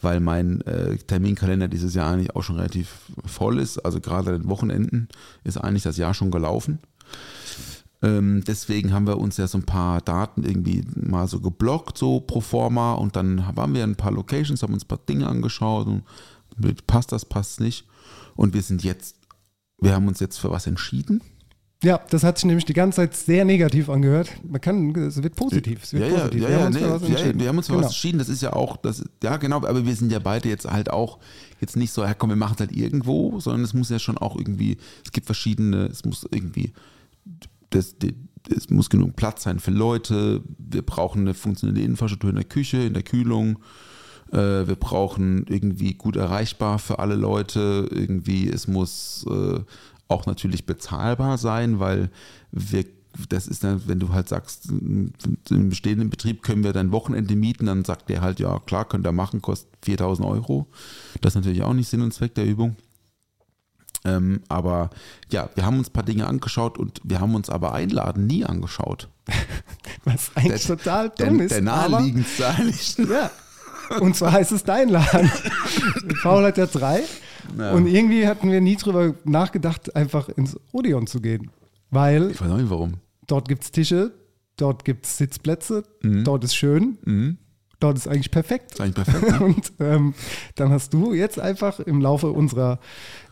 Weil 0.00 0.20
mein 0.20 0.60
äh, 0.62 0.96
Terminkalender 0.96 1.68
dieses 1.68 1.94
Jahr 1.94 2.12
eigentlich 2.12 2.34
auch 2.34 2.42
schon 2.42 2.56
relativ 2.56 2.96
voll 3.24 3.60
ist. 3.60 3.78
Also 3.78 4.00
gerade 4.00 4.34
an 4.34 4.42
den 4.42 4.48
Wochenenden 4.48 5.08
ist 5.44 5.58
eigentlich 5.58 5.84
das 5.84 5.96
Jahr 5.96 6.14
schon 6.14 6.30
gelaufen. 6.30 6.80
Ähm, 8.02 8.42
deswegen 8.46 8.92
haben 8.92 9.06
wir 9.06 9.18
uns 9.18 9.36
ja 9.36 9.46
so 9.46 9.58
ein 9.58 9.64
paar 9.64 10.00
Daten 10.00 10.42
irgendwie 10.42 10.84
mal 10.94 11.28
so 11.28 11.40
geblockt, 11.40 11.96
so 11.96 12.20
pro 12.20 12.40
forma. 12.40 12.94
Und 12.94 13.16
dann 13.16 13.44
waren 13.54 13.74
wir 13.74 13.84
in 13.84 13.90
ein 13.90 13.96
paar 13.96 14.12
Locations, 14.12 14.62
haben 14.62 14.74
uns 14.74 14.84
ein 14.84 14.88
paar 14.88 15.00
Dinge 15.08 15.28
angeschaut 15.28 15.86
und 15.86 16.04
passt 16.86 17.12
das, 17.12 17.24
passt 17.24 17.60
nicht. 17.60 17.86
Und 18.34 18.54
wir 18.54 18.62
sind 18.62 18.84
jetzt, 18.84 19.16
wir 19.78 19.94
haben 19.94 20.08
uns 20.08 20.20
jetzt 20.20 20.38
für 20.38 20.50
was 20.50 20.66
entschieden. 20.66 21.22
Ja, 21.82 22.00
das 22.10 22.24
hat 22.24 22.38
sich 22.38 22.46
nämlich 22.46 22.64
die 22.64 22.72
ganze 22.72 22.96
Zeit 22.96 23.14
sehr 23.14 23.44
negativ 23.44 23.90
angehört. 23.90 24.32
Man 24.48 24.60
kann, 24.60 24.94
es 24.96 25.22
wird 25.22 25.36
positiv. 25.36 25.82
Es 25.82 25.92
wird 25.92 26.04
Ja, 26.04 26.08
ja, 26.08 26.18
positiv. 26.20 26.42
ja, 26.42 26.48
wir 26.48 26.54
ja, 26.54 26.60
haben 26.60 26.66
uns 26.66 26.76
nee, 26.76 26.82
für 26.82 26.90
was 26.90 27.08
ja, 27.08 27.38
wir 27.38 27.48
haben 27.48 27.58
uns 27.58 27.66
für 27.66 27.72
genau. 27.72 27.84
was 27.84 27.92
entschieden. 27.92 28.18
Das 28.18 28.28
ist 28.30 28.42
ja 28.42 28.52
auch, 28.54 28.76
das, 28.78 29.04
ja 29.22 29.36
genau, 29.36 29.56
aber 29.58 29.84
wir 29.84 29.94
sind 29.94 30.10
ja 30.10 30.18
beide 30.18 30.48
jetzt 30.48 30.70
halt 30.70 30.90
auch 30.90 31.18
jetzt 31.60 31.76
nicht 31.76 31.92
so, 31.92 32.02
ja 32.02 32.14
komm, 32.14 32.30
wir 32.30 32.36
machen 32.36 32.54
es 32.54 32.60
halt 32.60 32.72
irgendwo, 32.72 33.40
sondern 33.40 33.62
es 33.62 33.74
muss 33.74 33.90
ja 33.90 33.98
schon 33.98 34.16
auch 34.16 34.36
irgendwie, 34.36 34.78
es 35.04 35.12
gibt 35.12 35.26
verschiedene, 35.26 35.86
es 35.86 36.04
muss 36.04 36.26
irgendwie, 36.30 36.72
das, 37.70 37.96
das, 37.98 38.12
es 38.56 38.70
muss 38.70 38.88
genug 38.88 39.14
Platz 39.16 39.42
sein 39.42 39.58
für 39.58 39.70
Leute, 39.70 40.42
wir 40.58 40.82
brauchen 40.82 41.22
eine 41.22 41.34
funktionelle 41.34 41.82
Infrastruktur 41.82 42.30
in 42.30 42.36
der 42.36 42.44
Küche, 42.44 42.78
in 42.78 42.94
der 42.94 43.02
Kühlung, 43.02 43.58
äh, 44.32 44.66
wir 44.66 44.76
brauchen 44.76 45.46
irgendwie 45.48 45.94
gut 45.94 46.16
erreichbar 46.16 46.78
für 46.78 46.98
alle 46.98 47.14
Leute, 47.16 47.88
irgendwie, 47.90 48.48
es 48.48 48.66
muss 48.68 49.26
äh, 49.30 49.60
auch 50.08 50.26
natürlich 50.26 50.66
bezahlbar 50.66 51.38
sein, 51.38 51.80
weil 51.80 52.10
wir 52.52 52.84
das 53.30 53.46
ist 53.46 53.64
dann, 53.64 53.80
wenn 53.86 53.98
du 53.98 54.10
halt 54.10 54.28
sagst, 54.28 54.68
im 54.68 55.10
bestehenden 55.70 56.10
Betrieb 56.10 56.42
können 56.42 56.62
wir 56.62 56.74
dein 56.74 56.92
Wochenende 56.92 57.34
mieten, 57.34 57.64
dann 57.64 57.82
sagt 57.82 58.10
der 58.10 58.20
halt, 58.20 58.40
ja 58.40 58.58
klar, 58.58 58.84
könnt 58.86 59.06
ihr 59.06 59.12
machen, 59.12 59.40
kostet 59.40 59.70
4000 59.86 60.28
Euro. 60.28 60.66
Das 61.22 61.30
ist 61.32 61.36
natürlich 61.36 61.62
auch 61.62 61.72
nicht 61.72 61.88
Sinn 61.88 62.02
und 62.02 62.12
Zweck 62.12 62.34
der 62.34 62.44
Übung. 62.44 62.76
Ähm, 64.04 64.42
aber 64.50 64.90
ja, 65.32 65.48
wir 65.54 65.64
haben 65.64 65.78
uns 65.78 65.88
ein 65.88 65.92
paar 65.94 66.02
Dinge 66.04 66.26
angeschaut 66.26 66.76
und 66.76 67.00
wir 67.04 67.18
haben 67.20 67.34
uns 67.34 67.48
aber 67.48 67.72
Einladen 67.72 68.26
nie 68.26 68.44
angeschaut. 68.44 69.08
Was 70.04 70.30
eigentlich 70.36 70.66
Der- 70.66 70.76
total 70.76 71.08
Der, 71.10 71.26
dumm 71.28 71.40
ist. 71.40 71.52
der 71.52 71.62
naheliegendste 71.62 72.46
eigentlich. 72.54 72.98
Ja. 72.98 73.30
Und 74.00 74.16
zwar 74.16 74.32
heißt 74.32 74.52
es 74.52 74.64
dein 74.64 74.88
Laden. 74.88 75.30
Paul 76.22 76.44
hat 76.44 76.58
ja 76.58 76.66
drei. 76.66 77.02
Ja. 77.58 77.72
Und 77.72 77.86
irgendwie 77.86 78.26
hatten 78.26 78.50
wir 78.50 78.60
nie 78.60 78.76
drüber 78.76 79.14
nachgedacht, 79.24 79.94
einfach 79.94 80.28
ins 80.30 80.58
Odeon 80.72 81.06
zu 81.06 81.20
gehen. 81.20 81.50
Weil 81.90 82.30
Ich 82.32 82.40
weiß 82.40 82.50
auch 82.50 82.56
nicht 82.56 82.70
warum. 82.70 82.94
dort 83.26 83.48
gibt 83.48 83.62
es 83.62 83.70
Tische, 83.70 84.12
dort 84.56 84.84
gibt 84.84 85.06
es 85.06 85.16
Sitzplätze, 85.18 85.84
Mhm. 86.02 86.24
dort 86.24 86.42
ist 86.42 86.56
schön, 86.56 86.98
Mhm. 87.04 87.38
dort 87.78 87.96
ist 87.96 88.08
eigentlich 88.08 88.30
perfekt. 88.32 88.72
Ist 88.72 88.80
eigentlich 88.80 89.06
perfekt. 89.06 89.30
Ne? 89.40 89.40
Und 89.46 89.72
ähm, 89.78 90.14
dann 90.56 90.70
hast 90.70 90.92
du 90.92 91.12
jetzt 91.14 91.38
einfach 91.38 91.78
im 91.80 92.00
Laufe 92.00 92.30
unserer 92.32 92.80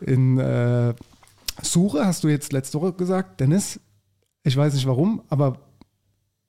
in, 0.00 0.38
äh, 0.38 0.94
Suche, 1.62 2.04
hast 2.06 2.22
du 2.24 2.28
jetzt 2.28 2.52
letzte 2.52 2.80
Woche 2.80 2.92
gesagt, 2.92 3.40
Dennis, 3.40 3.80
ich 4.44 4.56
weiß 4.56 4.74
nicht 4.74 4.86
warum, 4.86 5.22
aber 5.28 5.58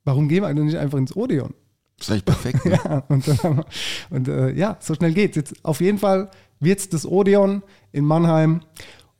warum 0.04 0.28
gehen 0.28 0.42
wir 0.42 0.48
eigentlich 0.48 0.66
nicht 0.66 0.78
einfach 0.78 0.98
ins 0.98 1.14
Odeon? 1.16 1.54
Ist 2.00 2.10
eigentlich 2.10 2.24
perfekt. 2.24 2.64
Ne? 2.64 2.72
Ja, 2.84 2.98
und, 3.08 3.26
wir, 3.26 3.64
und 4.10 4.28
äh, 4.28 4.52
ja, 4.52 4.76
so 4.80 4.94
schnell 4.94 5.12
geht's. 5.14 5.36
Jetzt 5.36 5.54
auf 5.64 5.80
jeden 5.80 5.98
Fall 5.98 6.30
wird 6.60 6.78
es 6.80 6.88
das 6.88 7.06
Odeon 7.06 7.62
in 7.92 8.04
Mannheim 8.04 8.60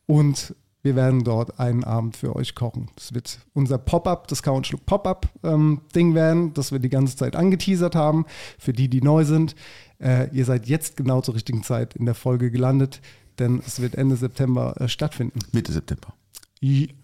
und 0.06 0.54
wir 0.83 0.95
werden 0.95 1.25
dort 1.25 1.59
einen 1.59 1.83
Abend 1.83 2.16
für 2.16 2.37
euch 2.37 2.54
kochen. 2.54 2.90
Das 2.95 3.12
wird 3.12 3.40
unser 3.54 3.76
Pop-up, 3.76 4.28
das 4.28 4.40
und 4.42 4.66
Schluck 4.68 4.87
Pop-up-Ding 4.87 6.14
werden, 6.14 6.54
das 6.54 6.71
wir 6.71 6.78
die 6.78 6.88
ganze 6.88 7.16
Zeit 7.16 7.35
angeteasert 7.35 7.97
haben. 7.97 8.25
Für 8.59 8.73
die, 8.73 8.88
die 8.88 9.00
neu 9.02 9.25
sind, 9.25 9.56
äh, 10.00 10.28
ihr 10.33 10.45
seid 10.45 10.66
jetzt 10.68 10.97
genau 10.97 11.23
zur 11.23 11.35
richtigen 11.35 11.64
Zeit 11.64 11.97
in 11.97 12.04
der 12.06 12.14
Folge 12.14 12.52
gelandet, 12.52 13.00
denn 13.40 13.61
es 13.66 13.80
wird 13.80 13.97
Ende 13.97 14.14
September 14.16 14.80
äh, 14.80 14.88
stattfinden. 14.88 15.40
Mitte 15.50 15.73
September. 15.73 16.14
I- 16.62 16.95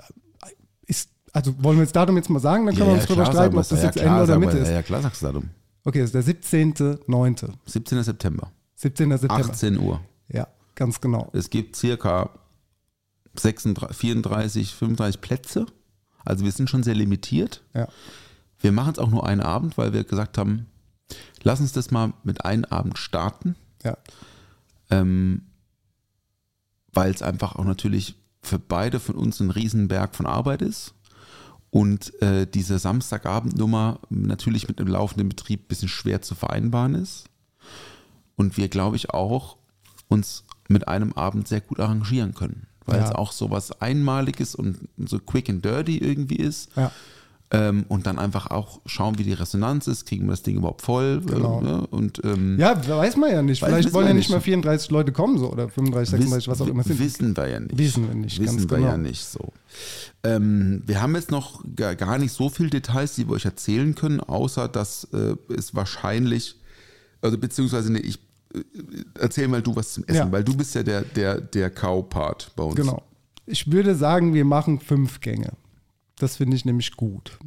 Ist, 0.86 1.10
also 1.32 1.52
wollen 1.64 1.78
wir 1.78 1.84
das 1.84 1.92
Datum 1.92 2.16
jetzt 2.16 2.30
mal 2.30 2.38
sagen, 2.38 2.66
dann 2.66 2.76
können 2.76 2.90
wir 2.90 2.94
uns 2.94 3.06
drüber 3.06 3.22
klar 3.24 3.32
streiten, 3.34 3.56
ob 3.58 3.68
das 3.68 3.82
jetzt 3.82 3.96
ja, 3.96 4.02
Ende 4.04 4.22
oder 4.22 4.38
Mitte 4.38 4.58
ist. 4.58 4.68
Ja, 4.68 4.74
ja, 4.74 4.82
klar 4.82 5.02
sagst 5.02 5.22
du 5.22 5.26
Datum. 5.26 5.50
Okay, 5.84 6.00
das 6.00 6.14
ist 6.14 6.14
der 6.14 6.24
17.9. 6.24 7.52
17. 7.66 8.02
September. 8.02 8.52
17. 8.76 9.10
September. 9.10 9.34
18 9.34 9.78
Uhr. 9.78 10.00
Ja, 10.28 10.48
ganz 10.74 11.00
genau. 11.00 11.30
Es 11.32 11.50
gibt 11.50 11.76
circa 11.76 12.30
36, 13.34 13.96
34, 13.96 14.74
35 14.74 15.20
Plätze. 15.20 15.66
Also 16.24 16.44
wir 16.44 16.52
sind 16.52 16.70
schon 16.70 16.82
sehr 16.82 16.94
limitiert. 16.94 17.62
Ja. 17.74 17.88
Wir 18.58 18.72
machen 18.72 18.92
es 18.92 18.98
auch 18.98 19.10
nur 19.10 19.26
einen 19.26 19.40
Abend, 19.40 19.76
weil 19.76 19.92
wir 19.92 20.04
gesagt 20.04 20.38
haben, 20.38 20.66
lass 21.42 21.60
uns 21.60 21.72
das 21.72 21.90
mal 21.90 22.12
mit 22.22 22.44
einem 22.44 22.64
Abend 22.66 22.98
starten. 22.98 23.56
Ja. 23.82 23.96
Ähm, 24.90 25.42
weil 26.92 27.10
es 27.10 27.22
einfach 27.22 27.56
auch 27.56 27.64
natürlich 27.64 28.14
für 28.42 28.58
beide 28.58 29.00
von 29.00 29.16
uns 29.16 29.40
ein 29.40 29.50
Riesenberg 29.50 30.14
von 30.14 30.26
Arbeit 30.26 30.62
ist. 30.62 30.94
Und 31.72 32.20
äh, 32.20 32.46
diese 32.46 32.78
Samstagabendnummer 32.78 33.98
natürlich 34.10 34.68
mit 34.68 34.78
einem 34.78 34.90
laufenden 34.90 35.30
Betrieb 35.30 35.62
ein 35.62 35.68
bisschen 35.68 35.88
schwer 35.88 36.20
zu 36.20 36.34
vereinbaren 36.34 36.94
ist. 36.94 37.24
Und 38.36 38.58
wir, 38.58 38.68
glaube 38.68 38.96
ich, 38.96 39.08
auch 39.10 39.56
uns 40.08 40.44
mit 40.68 40.86
einem 40.86 41.14
Abend 41.14 41.48
sehr 41.48 41.62
gut 41.62 41.80
arrangieren 41.80 42.34
können. 42.34 42.66
Weil 42.84 42.98
Ja. 43.00 43.06
es 43.06 43.12
auch 43.12 43.32
so 43.32 43.50
was 43.50 43.80
Einmaliges 43.80 44.54
und 44.54 44.86
so 44.98 45.18
quick 45.18 45.48
and 45.48 45.64
dirty 45.64 45.96
irgendwie 45.96 46.36
ist. 46.36 46.76
Ja. 46.76 46.92
Ähm, 47.54 47.84
und 47.88 48.06
dann 48.06 48.18
einfach 48.18 48.46
auch 48.46 48.80
schauen, 48.86 49.18
wie 49.18 49.24
die 49.24 49.34
Resonanz 49.34 49.86
ist. 49.86 50.06
Kriegen 50.06 50.24
wir 50.24 50.30
das 50.30 50.42
Ding 50.42 50.56
überhaupt 50.56 50.80
voll? 50.80 51.20
Genau. 51.20 51.60
Äh, 51.60 51.64
ne? 51.64 51.86
Und 51.88 52.22
ähm, 52.24 52.58
Ja, 52.58 52.80
weiß 52.88 53.16
man 53.16 53.30
ja 53.30 53.42
nicht. 53.42 53.62
Vielleicht 53.62 53.92
wollen 53.92 54.06
ja 54.06 54.14
nicht 54.14 54.30
mal 54.30 54.40
34 54.40 54.90
Leute 54.90 55.12
kommen 55.12 55.36
so 55.36 55.52
oder 55.52 55.68
35, 55.68 56.12
36, 56.12 56.48
was 56.48 56.62
auch 56.62 56.66
immer 56.66 56.82
sind. 56.82 56.98
Wissen 56.98 57.36
wir 57.36 57.48
ja 57.48 57.60
nicht. 57.60 57.76
Wissen 57.76 58.08
wir 58.08 58.14
nicht, 58.14 58.40
Wissen 58.40 58.70
wir 58.70 58.78
genau. 58.78 58.88
ja 58.88 58.96
nicht 58.96 59.22
so. 59.22 59.52
Ähm, 60.24 60.82
wir 60.86 61.02
haben 61.02 61.14
jetzt 61.14 61.30
noch 61.30 61.62
gar, 61.76 61.94
gar 61.94 62.16
nicht 62.16 62.32
so 62.32 62.48
viele 62.48 62.70
Details, 62.70 63.16
die 63.16 63.28
wir 63.28 63.34
euch 63.34 63.44
erzählen 63.44 63.94
können, 63.94 64.20
außer 64.20 64.68
dass 64.68 65.04
äh, 65.12 65.34
es 65.54 65.74
wahrscheinlich, 65.74 66.56
also 67.20 67.36
beziehungsweise 67.36 67.92
nee, 67.92 67.98
ich 67.98 68.18
äh, 68.54 68.60
erzähl 69.18 69.48
mal 69.48 69.60
du 69.60 69.76
was 69.76 69.92
zum 69.92 70.04
Essen, 70.04 70.16
Ja. 70.16 70.32
weil 70.32 70.42
du 70.44 70.56
bist 70.56 70.74
ja 70.74 70.82
der, 70.82 71.02
der, 71.02 71.38
der 71.40 71.68
Cow-Part 71.68 72.52
bei 72.56 72.64
uns. 72.64 72.76
Genau. 72.76 73.02
Ich 73.44 73.70
würde 73.70 73.94
sagen, 73.94 74.32
wir 74.32 74.46
machen 74.46 74.80
fünf 74.80 75.20
Gänge. 75.20 75.52
Das 76.22 76.36
finde 76.36 76.56
ich 76.56 76.64
nämlich 76.64 76.96
gut. 76.96 77.40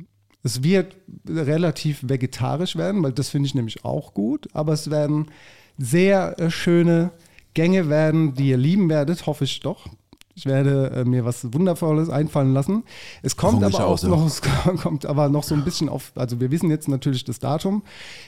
Es 0.43 0.61
wird 0.61 0.97
relativ 1.29 1.99
vegetarisch 2.09 2.75
werden, 2.75 3.01
weil 3.03 3.13
das 3.13 3.29
finde 3.29 3.47
ich 3.47 3.55
nämlich 3.55 3.85
auch 3.85 4.13
gut. 4.13 4.49
Aber 4.51 4.73
es 4.73 4.91
werden 4.91 5.27
sehr 5.77 6.38
äh, 6.39 6.51
schöne 6.51 7.11
Gänge 7.53 7.88
werden, 7.88 8.33
die 8.33 8.49
ihr 8.49 8.57
lieben 8.57 8.89
werdet, 8.89 9.27
hoffe 9.27 9.45
ich 9.45 9.61
doch. 9.61 9.88
Ich 10.35 10.45
werde 10.45 10.91
äh, 10.91 11.05
mir 11.05 11.23
was 11.23 11.53
Wundervolles 11.53 12.09
einfallen 12.09 12.53
lassen. 12.53 12.83
Es 13.21 13.38
kommt 13.38 13.63
aber 13.63 13.88
auch 13.88 14.03
ja. 14.03 14.09
noch, 14.09 14.25
es 14.27 14.41
kommt 14.41 15.05
aber 15.05 15.29
noch 15.29 15.43
so 15.43 15.55
ein 15.55 15.63
bisschen 15.63 15.88
auf, 15.88 16.11
also 16.15 16.41
wir 16.41 16.51
wissen 16.51 16.69
jetzt 16.69 16.89
natürlich 16.89 17.23
das 17.23 17.39
Datum, 17.39 17.83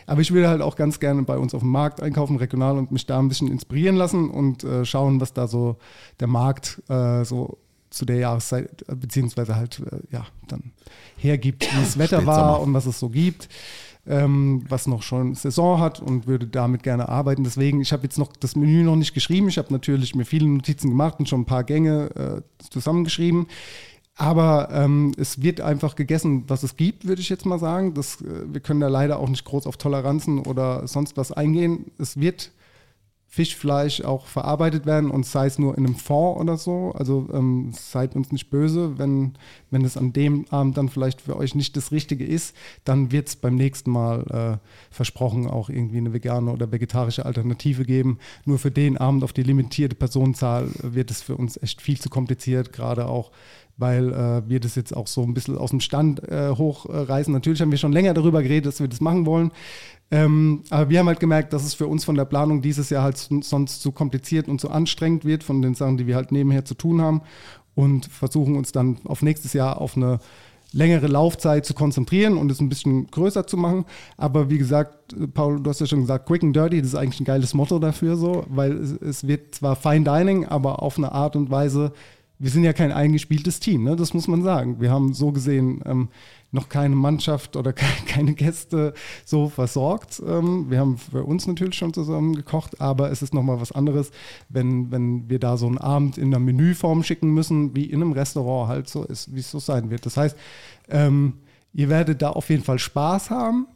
aber 0.05 0.21
ich 0.21 0.31
würde 0.31 0.47
halt 0.47 0.61
auch 0.61 0.77
ganz 0.77 1.01
gerne 1.01 1.23
bei 1.23 1.37
uns 1.37 1.53
auf 1.53 1.61
dem 1.61 1.71
Markt 1.71 2.01
einkaufen, 2.01 2.37
regional 2.37 2.77
und 2.77 2.93
mich 2.93 3.05
da 3.05 3.19
ein 3.19 3.27
bisschen 3.27 3.49
inspirieren 3.49 3.97
lassen 3.97 4.29
und 4.29 4.63
äh, 4.63 4.85
schauen, 4.85 5.19
was 5.19 5.33
da 5.33 5.49
so 5.49 5.75
der 6.21 6.27
Markt 6.27 6.81
äh, 6.87 7.25
so 7.25 7.57
zu 7.97 8.05
der 8.05 8.17
Jahreszeit, 8.17 8.85
äh, 8.87 8.95
beziehungsweise 8.95 9.55
halt, 9.55 9.79
äh, 9.79 9.99
ja, 10.11 10.25
dann 10.47 10.71
hergibt, 11.17 11.63
wie 11.63 11.79
das 11.79 11.97
Wetter 11.97 12.25
war 12.25 12.61
und 12.61 12.73
was 12.73 12.85
es 12.85 12.99
so 12.99 13.09
gibt, 13.09 13.49
ähm, 14.05 14.63
was 14.69 14.87
noch 14.87 15.03
schon 15.03 15.35
Saison 15.35 15.79
hat 15.79 15.99
und 15.99 16.27
würde 16.27 16.47
damit 16.47 16.83
gerne 16.83 17.09
arbeiten. 17.09 17.43
Deswegen, 17.43 17.81
ich 17.81 17.91
habe 17.91 18.03
jetzt 18.03 18.17
noch 18.17 18.31
das 18.33 18.55
Menü 18.55 18.83
noch 18.83 18.95
nicht 18.95 19.13
geschrieben. 19.13 19.49
Ich 19.49 19.57
habe 19.57 19.73
natürlich 19.73 20.15
mir 20.15 20.25
viele 20.25 20.47
Notizen 20.47 20.89
gemacht 20.89 21.19
und 21.19 21.27
schon 21.27 21.41
ein 21.41 21.45
paar 21.45 21.63
Gänge 21.63 22.09
äh, 22.15 22.65
zusammengeschrieben. 22.69 23.47
Aber 24.15 24.69
ähm, 24.71 25.13
es 25.17 25.43
wird 25.43 25.61
einfach 25.61 25.95
gegessen, 25.95 26.45
was 26.47 26.63
es 26.63 26.75
gibt, 26.75 27.05
würde 27.05 27.21
ich 27.21 27.29
jetzt 27.29 27.45
mal 27.45 27.59
sagen. 27.59 27.93
Das, 27.93 28.21
äh, 28.21 28.45
wir 28.51 28.61
können 28.61 28.79
da 28.79 28.87
leider 28.87 29.19
auch 29.19 29.29
nicht 29.29 29.45
groß 29.45 29.67
auf 29.67 29.77
Toleranzen 29.77 30.39
oder 30.39 30.87
sonst 30.87 31.17
was 31.17 31.31
eingehen. 31.31 31.91
Es 31.99 32.19
wird 32.19 32.51
Fischfleisch 33.29 34.01
auch 34.01 34.25
verarbeitet 34.25 34.85
werden 34.85 35.11
und 35.11 35.25
sei 35.25 35.47
es 35.47 35.59
nur 35.59 35.77
in 35.77 35.85
einem 35.85 35.95
Fond 35.95 36.39
oder 36.39 36.57
so. 36.57 36.93
Also 36.95 37.27
ähm, 37.33 37.71
seid 37.73 38.15
uns 38.15 38.31
nicht 38.31 38.49
böse, 38.49 38.97
wenn, 38.97 39.33
wenn 39.69 39.83
es 39.83 39.97
an 39.97 40.13
dem 40.13 40.45
Abend 40.49 40.77
dann 40.77 40.87
vielleicht 40.87 41.21
für 41.21 41.35
euch 41.35 41.53
nicht 41.53 41.75
das 41.75 41.91
Richtige 41.91 42.25
ist, 42.25 42.55
dann 42.85 43.11
wird 43.11 43.27
es 43.27 43.35
beim 43.35 43.55
nächsten 43.55 43.91
Mal 43.91 44.59
äh, 44.61 44.93
versprochen 44.93 45.45
auch 45.47 45.69
irgendwie 45.69 45.97
eine 45.97 46.13
vegane 46.13 46.51
oder 46.51 46.71
vegetarische 46.71 47.25
Alternative 47.25 47.83
geben. 47.83 48.17
Nur 48.45 48.59
für 48.59 48.71
den 48.71 48.97
Abend 48.97 49.23
auf 49.25 49.33
die 49.33 49.43
limitierte 49.43 49.95
Personenzahl 49.95 50.69
wird 50.81 51.11
es 51.11 51.21
für 51.21 51.35
uns 51.35 51.61
echt 51.61 51.81
viel 51.81 51.99
zu 51.99 52.09
kompliziert, 52.09 52.71
gerade 52.71 53.07
auch 53.07 53.31
weil 53.77 54.11
äh, 54.11 54.49
wir 54.49 54.59
das 54.59 54.75
jetzt 54.75 54.95
auch 54.95 55.07
so 55.07 55.23
ein 55.23 55.33
bisschen 55.33 55.57
aus 55.57 55.69
dem 55.69 55.79
Stand 55.79 56.21
äh, 56.27 56.49
hochreißen. 56.49 57.31
Natürlich 57.33 57.61
haben 57.61 57.71
wir 57.71 57.77
schon 57.77 57.93
länger 57.93 58.13
darüber 58.13 58.41
geredet, 58.41 58.65
dass 58.65 58.79
wir 58.79 58.87
das 58.87 59.01
machen 59.01 59.25
wollen. 59.25 59.51
Ähm, 60.09 60.63
aber 60.69 60.89
wir 60.89 60.99
haben 60.99 61.07
halt 61.07 61.19
gemerkt, 61.19 61.51
dass 61.53 61.65
es 61.65 61.73
für 61.73 61.87
uns 61.87 62.05
von 62.05 62.15
der 62.15 62.25
Planung 62.25 62.61
dieses 62.61 62.89
Jahr 62.89 63.03
halt 63.03 63.17
son- 63.17 63.41
sonst 63.41 63.81
zu 63.81 63.91
kompliziert 63.91 64.47
und 64.47 64.59
zu 64.61 64.69
anstrengend 64.71 65.25
wird 65.25 65.43
von 65.43 65.61
den 65.61 65.73
Sachen, 65.75 65.97
die 65.97 66.07
wir 66.07 66.15
halt 66.15 66.31
nebenher 66.31 66.63
zu 66.65 66.75
tun 66.75 67.01
haben. 67.01 67.21
und 67.77 68.07
versuchen 68.07 68.55
uns 68.55 68.71
dann 68.71 68.97
auf 69.05 69.21
nächstes 69.21 69.53
Jahr 69.53 69.79
auf 69.79 69.95
eine 69.95 70.17
längere 70.73 71.05
Laufzeit 71.07 71.63
zu 71.63 71.75
konzentrieren 71.75 72.35
und 72.35 72.51
es 72.51 72.59
ein 72.59 72.69
bisschen 72.69 73.05
größer 73.07 73.45
zu 73.45 73.55
machen. 73.55 73.85
Aber 74.17 74.49
wie 74.49 74.57
gesagt, 74.57 75.15
Paul, 75.35 75.61
du 75.61 75.69
hast 75.69 75.79
ja 75.79 75.85
schon 75.85 76.01
gesagt, 76.01 76.25
Quick 76.25 76.43
and 76.43 76.55
Dirty, 76.55 76.81
das 76.81 76.89
ist 76.89 76.95
eigentlich 76.95 77.21
ein 77.21 77.25
geiles 77.25 77.53
Motto 77.53 77.77
dafür 77.77 78.17
so, 78.17 78.45
weil 78.49 78.73
es, 78.73 78.91
es 78.93 79.27
wird 79.27 79.53
zwar 79.55 79.75
Fine 79.75 80.03
Dining, 80.03 80.45
aber 80.45 80.81
auf 80.81 80.97
eine 80.97 81.11
Art 81.11 81.35
und 81.35 81.51
Weise, 81.51 81.93
wir 82.39 82.51
sind 82.51 82.63
ja 82.63 82.73
kein 82.73 82.91
eingespieltes 82.91 83.59
Team, 83.59 83.83
ne? 83.83 83.95
das 83.95 84.13
muss 84.13 84.27
man 84.27 84.43
sagen. 84.43 84.79
Wir 84.79 84.91
haben 84.91 85.13
so 85.13 85.31
gesehen 85.31 85.81
ähm, 85.85 86.09
noch 86.51 86.69
keine 86.69 86.95
Mannschaft 86.95 87.55
oder 87.55 87.73
ke 87.73 87.85
keine 88.07 88.33
Gäste 88.33 88.93
so 89.25 89.49
versorgt. 89.49 90.21
Ähm, 90.25 90.69
wir 90.69 90.79
haben 90.79 90.97
für 90.97 91.23
uns 91.23 91.47
natürlich 91.47 91.75
schon 91.75 91.93
zusammen 91.93 92.35
gekocht, 92.35 92.79
aber 92.79 93.11
es 93.11 93.21
ist 93.21 93.33
nochmal 93.33 93.59
was 93.59 93.71
anderes, 93.71 94.11
wenn, 94.49 94.91
wenn 94.91 95.29
wir 95.29 95.39
da 95.39 95.57
so 95.57 95.67
einen 95.67 95.79
Abend 95.79 96.17
in 96.17 96.27
einer 96.27 96.39
Menüform 96.39 97.03
schicken 97.03 97.33
müssen, 97.33 97.75
wie 97.75 97.85
in 97.85 98.01
einem 98.01 98.11
Restaurant 98.11 98.69
halt 98.69 98.87
so 98.87 99.03
ist, 99.03 99.33
wie 99.33 99.39
es 99.39 99.49
so 99.49 99.59
sein 99.59 99.89
wird. 99.89 100.05
Das 100.05 100.17
heißt, 100.17 100.37
ähm, 100.89 101.33
ihr 101.73 101.89
werdet 101.89 102.21
da 102.21 102.29
auf 102.29 102.49
jeden 102.49 102.63
Fall 102.63 102.79
Spaß 102.79 103.31
haben. 103.31 103.67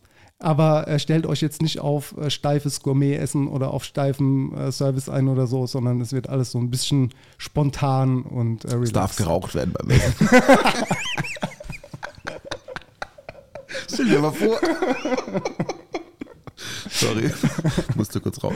Aber 0.42 0.88
äh, 0.88 0.98
stellt 0.98 1.28
euch 1.28 1.40
jetzt 1.42 1.62
nicht 1.62 1.80
auf 1.80 2.18
äh, 2.18 2.32
steifes 2.32 2.82
Gourmet-Essen 2.82 3.48
oder 3.48 3.72
auf 3.72 3.84
steifen 3.84 4.52
äh, 4.56 4.72
Service 4.72 5.08
ein 5.08 5.28
oder 5.28 5.46
so, 5.46 5.68
sondern 5.68 6.02
es 6.02 6.14
wird 6.14 6.30
alles 6.30 6.52
so 6.52 6.58
ein 6.58 6.72
bisschen 6.72 7.14
spontan 7.38 8.24
und 8.24 8.66
äh, 8.66 8.76
Es 8.78 8.92
darf 8.92 9.16
geraucht 9.16 9.54
werden 9.54 9.72
beim 9.74 9.92
Essen. 9.92 10.16
Stell 13.94 14.06
dir 14.08 14.20
mal 14.20 14.32
vor. 14.32 14.58
Sorry, 16.90 17.32
musste 17.96 18.20
kurz 18.20 18.44
raus. 18.44 18.56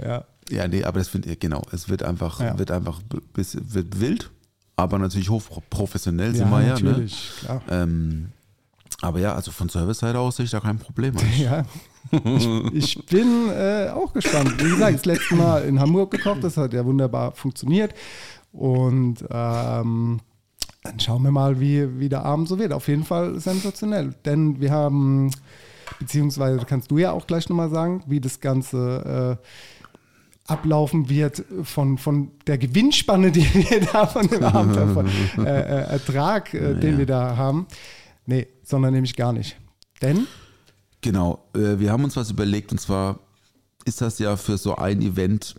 Ja. 0.00 0.24
Ja, 0.50 0.68
nee, 0.68 0.84
aber 0.84 0.98
das 0.98 1.08
finde 1.08 1.30
ich, 1.30 1.40
genau. 1.40 1.62
Es 1.72 1.88
wird 1.88 2.02
einfach, 2.02 2.40
Ja. 2.40 2.58
wird 2.58 2.70
einfach 2.70 3.00
bis, 3.32 3.56
wird 3.60 3.98
wild, 4.00 4.30
aber 4.76 4.98
natürlich 4.98 5.30
hochprofessionell 5.30 6.34
sind 6.34 6.50
ja, 6.50 6.50
wir 6.50 6.62
ja. 6.62 6.74
natürlich, 6.74 7.30
klar. 7.40 7.62
Ne? 7.68 7.82
Ähm, 7.82 8.32
aber 9.00 9.18
ja, 9.18 9.34
also 9.34 9.50
von 9.50 9.68
Service-Seite 9.68 10.18
aus 10.18 10.36
sehe 10.36 10.44
ich 10.44 10.50
da 10.50 10.60
kein 10.60 10.78
Problem. 10.78 11.16
eigentlich. 11.18 11.40
Ja. 11.40 11.64
Ich, 12.72 12.96
ich 12.98 13.06
bin 13.06 13.48
äh, 13.50 13.88
auch 13.90 14.12
gespannt. 14.12 14.62
Wie 14.62 14.70
gesagt, 14.70 14.94
das 14.94 15.04
letzte 15.04 15.34
Mal 15.34 15.64
in 15.64 15.80
Hamburg 15.80 16.10
gekocht, 16.10 16.44
das 16.44 16.56
hat 16.56 16.72
ja 16.72 16.84
wunderbar 16.84 17.32
funktioniert. 17.32 17.94
Und 18.52 19.24
ähm, 19.30 20.20
dann 20.82 21.00
schauen 21.00 21.22
wir 21.22 21.30
mal, 21.30 21.58
wie, 21.60 21.98
wie 21.98 22.08
der 22.08 22.24
Abend 22.24 22.46
so 22.48 22.58
wird. 22.58 22.72
Auf 22.72 22.88
jeden 22.88 23.04
Fall 23.04 23.40
sensationell. 23.40 24.14
Denn 24.24 24.60
wir 24.60 24.70
haben, 24.70 25.30
beziehungsweise 25.98 26.64
kannst 26.66 26.90
du 26.90 26.98
ja 26.98 27.12
auch 27.12 27.26
gleich 27.26 27.48
nochmal 27.48 27.70
sagen, 27.70 28.04
wie 28.06 28.20
das 28.20 28.40
Ganze 28.40 29.38
äh, 29.40 30.52
ablaufen 30.52 31.08
wird 31.08 31.42
von, 31.62 31.96
von 31.96 32.30
der 32.46 32.58
Gewinnspanne, 32.58 33.32
die 33.32 33.46
wir 33.70 33.80
da 33.80 34.06
von 34.06 34.28
dem 34.28 34.44
Abend, 34.44 34.76
von, 34.92 35.06
äh, 35.46 35.60
äh, 35.60 35.92
Ertrag, 35.92 36.52
äh, 36.52 36.74
den 36.74 36.92
Ja. 36.92 36.98
wir 36.98 37.06
da 37.06 37.36
haben. 37.36 37.66
Nee, 38.26 38.46
sondern 38.62 38.94
nämlich 38.94 39.16
gar 39.16 39.32
nicht. 39.32 39.56
Denn 40.02 40.26
Genau, 41.04 41.44
äh, 41.54 41.78
wir 41.78 41.92
haben 41.92 42.02
uns 42.02 42.16
was 42.16 42.30
überlegt 42.30 42.72
und 42.72 42.78
zwar 42.78 43.20
ist 43.84 44.00
das 44.00 44.18
ja 44.18 44.38
für 44.38 44.56
so 44.56 44.76
ein 44.76 45.02
Event 45.02 45.54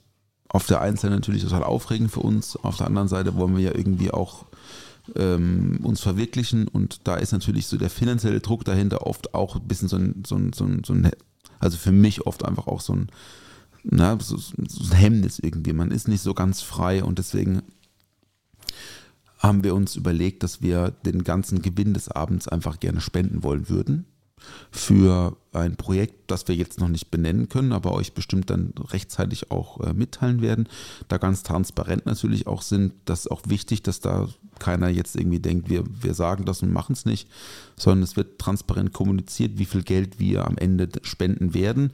auf 0.49 0.65
der 0.65 0.81
einen 0.81 0.97
Seite 0.97 1.13
natürlich 1.13 1.43
total 1.43 1.63
aufregend 1.63 2.11
für 2.11 2.21
uns, 2.21 2.55
auf 2.55 2.77
der 2.77 2.87
anderen 2.87 3.07
Seite 3.07 3.35
wollen 3.35 3.55
wir 3.55 3.63
ja 3.63 3.75
irgendwie 3.75 4.09
auch 4.09 4.47
ähm, 5.15 5.81
uns 5.83 6.01
verwirklichen 6.01 6.67
und 6.67 7.01
da 7.03 7.17
ist 7.17 7.31
natürlich 7.31 7.67
so 7.67 7.77
der 7.77 7.91
finanzielle 7.91 8.39
Druck 8.39 8.65
dahinter 8.65 9.05
oft 9.05 9.35
auch 9.35 9.57
ein 9.57 9.67
bisschen 9.67 9.87
so 9.87 9.97
ein, 9.97 10.23
so 10.25 10.35
ein, 10.35 10.51
so 10.51 10.65
ein, 10.65 10.83
so 10.83 10.93
ein 10.93 11.11
also 11.59 11.77
für 11.77 11.91
mich 11.91 12.25
oft 12.25 12.43
einfach 12.43 12.65
auch 12.65 12.81
so 12.81 12.93
ein, 12.93 13.09
na, 13.83 14.17
so, 14.19 14.37
so 14.37 14.53
ein 14.57 14.91
Hemmnis 14.97 15.37
irgendwie. 15.37 15.73
Man 15.73 15.91
ist 15.91 16.07
nicht 16.07 16.21
so 16.21 16.33
ganz 16.33 16.63
frei 16.63 17.03
und 17.03 17.19
deswegen 17.19 17.61
haben 19.37 19.63
wir 19.63 19.75
uns 19.75 19.95
überlegt, 19.95 20.43
dass 20.43 20.61
wir 20.61 20.91
den 20.91 21.23
ganzen 21.23 21.61
Gewinn 21.61 21.93
des 21.93 22.09
Abends 22.09 22.47
einfach 22.47 22.79
gerne 22.79 23.01
spenden 23.01 23.43
wollen 23.43 23.69
würden 23.69 24.05
für 24.71 25.37
ein 25.53 25.75
Projekt, 25.75 26.29
das 26.29 26.47
wir 26.47 26.55
jetzt 26.55 26.79
noch 26.79 26.87
nicht 26.87 27.09
benennen 27.09 27.49
können, 27.49 27.71
aber 27.71 27.93
euch 27.93 28.13
bestimmt 28.13 28.49
dann 28.49 28.73
rechtzeitig 28.77 29.51
auch 29.51 29.79
äh, 29.81 29.93
mitteilen 29.93 30.41
werden. 30.41 30.67
Da 31.07 31.17
ganz 31.17 31.43
transparent 31.43 32.05
natürlich 32.05 32.47
auch 32.47 32.61
sind. 32.61 32.93
Das 33.05 33.21
ist 33.21 33.31
auch 33.31 33.41
wichtig, 33.47 33.83
dass 33.83 34.01
da 34.01 34.27
keiner 34.59 34.89
jetzt 34.89 35.15
irgendwie 35.15 35.39
denkt, 35.39 35.69
wir, 35.69 35.83
wir 35.87 36.13
sagen 36.13 36.45
das 36.45 36.61
und 36.61 36.71
machen 36.71 36.93
es 36.93 37.05
nicht, 37.05 37.29
sondern 37.75 38.03
es 38.03 38.15
wird 38.15 38.39
transparent 38.39 38.93
kommuniziert, 38.93 39.57
wie 39.57 39.65
viel 39.65 39.83
Geld 39.83 40.19
wir 40.19 40.45
am 40.45 40.57
Ende 40.57 40.89
spenden 41.03 41.53
werden. 41.53 41.91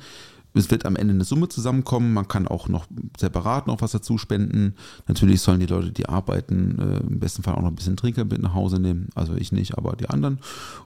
Es 0.54 0.70
wird 0.70 0.86
am 0.86 0.96
Ende 0.96 1.14
eine 1.14 1.24
Summe 1.24 1.48
zusammenkommen. 1.48 2.14
Man 2.14 2.28
kann 2.28 2.48
auch 2.48 2.68
noch 2.68 2.86
separat 3.18 3.68
noch 3.68 3.82
was 3.82 3.92
dazu 3.92 4.18
spenden. 4.18 4.76
Natürlich 5.08 5.42
sollen 5.42 5.60
die 5.60 5.66
Leute, 5.66 5.92
die 5.92 6.08
arbeiten, 6.08 6.78
äh, 6.80 6.98
im 6.98 7.20
besten 7.20 7.44
Fall 7.44 7.56
auch 7.56 7.62
noch 7.62 7.70
ein 7.70 7.76
bisschen 7.76 7.98
Trinker 7.98 8.26
mit 8.26 8.42
nach 8.42 8.54
Hause 8.54 8.80
nehmen. 8.80 9.10
Also 9.16 9.36
ich 9.36 9.52
nicht, 9.52 9.78
aber 9.78 9.96
die 9.96 10.10
anderen. 10.10 10.40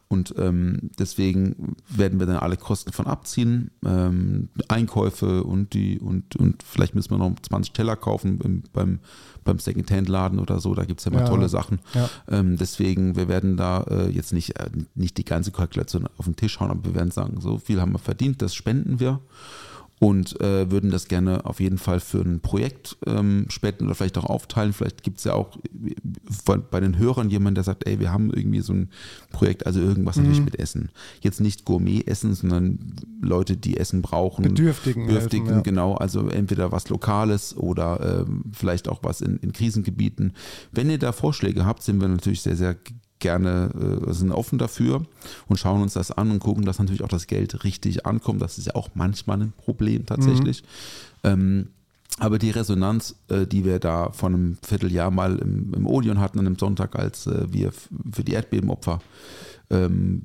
Und 0.08 0.36
ähm, 0.38 0.92
deswegen 1.00 1.76
werden 1.90 2.20
wir 2.20 2.28
dann 2.28 2.38
alle 2.38 2.58
Kosten 2.58 2.92
von 2.92 3.08
abziehen. 3.08 3.72
Ähm, 3.84 4.50
Einkäufe 4.68 5.44
und 5.44 5.74
die 5.74 6.00
und, 6.00 6.36
und 6.36 6.62
vielleicht 6.64 6.94
müssen 6.94 7.10
wir 7.12 7.18
noch 7.18 7.34
20 7.42 7.74
Teller 7.74 7.96
kaufen 7.96 8.40
im, 8.44 8.64
beim, 8.72 9.00
beim 9.44 9.58
Secondhand-Laden 9.58 10.38
oder 10.40 10.60
so. 10.60 10.76
Da 10.76 10.86
gibt 10.86 11.00
es 11.00 11.06
ja 11.06 11.12
immer 11.12 11.22
Ja. 11.22 11.28
tolle 11.28 11.50
Sachen. 11.50 11.80
Ja. 11.96 12.08
Ähm, 12.30 12.56
deswegen, 12.58 13.16
wir 13.16 13.28
werden 13.28 13.58
da 13.58 13.82
äh, 13.90 14.10
jetzt 14.12 14.32
nicht, 14.32 14.60
äh, 14.60 14.70
nicht 14.94 15.18
die 15.18 15.26
ganze 15.26 15.52
Kalkulation 15.52 16.08
auf 16.18 16.26
den 16.26 16.36
Tisch 16.36 16.60
hauen, 16.60 16.70
aber 16.70 16.86
wir 16.86 16.94
werden 16.96 17.12
sagen, 17.12 17.42
so 17.42 17.58
viel 17.58 17.82
haben 17.82 17.94
wir 17.94 18.00
verdient, 18.00 18.42
das 18.44 18.54
spenden 18.54 19.00
wir 19.00 19.22
und 20.00 20.40
äh, 20.42 20.70
würden 20.70 20.92
das 20.92 21.08
gerne 21.08 21.46
auf 21.46 21.60
jeden 21.60 21.78
Fall 21.78 22.00
für 22.00 22.20
ein 22.20 22.42
Projekt 22.42 22.98
ähm, 23.06 23.46
spenden 23.50 23.86
oder 23.86 23.96
vielleicht 23.96 24.18
auch 24.18 24.26
aufteilen. 24.26 24.74
Vielleicht 24.74 25.04
gibt 25.04 25.20
es 25.20 25.24
ja 25.24 25.34
auch 25.34 25.58
äh, 25.58 26.58
bei 26.70 26.80
den 26.80 26.98
Hörern 26.98 27.30
jemanden, 27.30 27.56
der 27.56 27.64
sagt, 27.64 27.88
ey, 27.88 28.00
wir 28.00 28.12
haben 28.12 28.32
irgendwie 28.34 28.60
so 28.60 28.74
ein 28.74 28.90
Projekt, 29.32 29.66
also 29.66 29.80
irgendwas 29.80 30.18
natürlich 30.18 30.44
mit 30.44 30.60
Essen. 30.60 30.90
Jetzt 31.22 31.40
nicht 31.40 31.66
Gourmet-Essen, 31.66 32.36
sondern 32.36 32.96
Leute, 33.22 33.56
die 33.56 33.78
Essen 33.78 34.02
brauchen. 34.02 34.44
Bedürftigen 34.44 35.08
Bedürftigen, 35.08 35.46
helfen, 35.46 35.60
ja. 35.60 35.64
genau. 35.64 35.96
Also 35.96 36.28
entweder 36.28 36.72
was 36.72 36.90
Lokales 36.90 37.56
oder 37.56 38.26
ähm, 38.28 38.44
vielleicht 38.52 38.90
auch 38.90 39.00
was 39.04 39.22
in, 39.22 39.38
in 39.38 39.54
Krisengebieten. 39.54 40.34
Wenn 40.72 40.90
ihr 40.90 41.00
da 41.00 41.12
Vorschläge 41.12 41.66
habt, 41.66 41.84
sind 41.84 42.02
wir 42.02 42.08
natürlich 42.08 42.42
sehr, 42.42 42.56
sehr 42.56 42.76
gerne, 43.26 43.72
äh, 44.08 44.14
sind 44.14 44.32
offen 44.32 44.60
dafür 44.60 45.02
und 45.48 45.58
schauen 45.58 45.82
uns 45.82 45.94
das 45.94 46.12
an 46.12 46.30
und 46.30 46.40
gucken, 46.40 46.64
dass 46.64 46.78
natürlich 46.78 47.04
auch 47.04 47.08
das 47.08 47.26
Geld 47.26 47.64
richtig 47.64 48.06
ankommt. 48.06 48.40
Das 48.40 48.60
ist 48.60 48.68
ja 48.68 48.76
auch 48.76 48.90
manchmal 48.94 49.42
ein 49.42 49.54
Problem 49.58 50.06
tatsächlich. 50.06 50.64
Ähm, 51.24 51.70
aber 52.20 52.38
die 52.38 52.52
Resonanz, 52.52 53.16
äh, 53.30 53.48
die 53.48 53.66
wir 53.66 53.80
da 53.80 54.12
vor 54.12 54.30
einem 54.30 54.58
Vierteljahr 54.62 55.10
mal 55.10 55.40
im, 55.40 55.74
im 55.74 55.88
Odeon 55.88 56.20
hatten, 56.20 56.38
an 56.38 56.46
einem 56.46 56.60
Sonntag, 56.60 56.96
als 56.96 57.26
äh, 57.26 57.52
wir 57.52 57.72
für 58.12 58.24
die 58.24 58.34
Erdbebenopfer 58.34 59.00
ähm, 59.72 60.22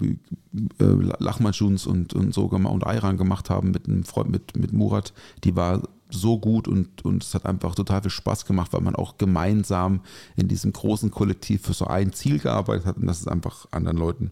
äh, 0.79 0.85
Lachmanschuns 1.19 1.87
und, 1.87 2.13
und 2.13 2.35
so 2.35 2.45
und 2.45 2.87
Ayran 2.87 3.17
gemacht 3.17 3.49
haben 3.49 3.71
mit 3.71 3.89
einem 3.89 4.05
Freund, 4.05 4.31
mit, 4.31 4.59
mit 4.59 4.75
Murat, 4.75 5.15
die 5.43 5.57
war 5.57 5.83
so 6.15 6.39
gut 6.39 6.69
und, 6.69 7.05
und 7.05 7.23
es 7.23 7.35
hat 7.35 7.47
einfach 7.47 7.75
total 7.75 8.03
viel 8.03 8.11
Spaß 8.11 8.45
gemacht, 8.45 8.73
weil 8.73 8.81
man 8.81 8.95
auch 8.95 9.19
gemeinsam 9.19 10.01
in 10.37 10.49
diesem 10.49 10.73
großen 10.73 11.11
Kollektiv 11.11 11.63
für 11.63 11.73
so 11.73 11.87
ein 11.87 12.13
Ziel 12.13 12.39
gearbeitet 12.39 12.87
hat 12.87 12.97
und 12.97 13.07
das 13.07 13.21
ist 13.21 13.29
einfach 13.29 13.67
anderen 13.71 13.99
Leuten 13.99 14.31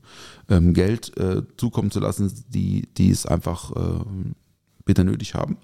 ähm, 0.48 0.74
Geld 0.74 1.16
äh, 1.16 1.42
zukommen 1.56 1.90
zu 1.90 2.00
lassen, 2.00 2.32
die, 2.48 2.88
die 2.96 3.10
es 3.10 3.26
einfach 3.26 3.72
äh, 3.72 4.04
bitter 4.84 5.04
nötig 5.04 5.34
haben. 5.34 5.56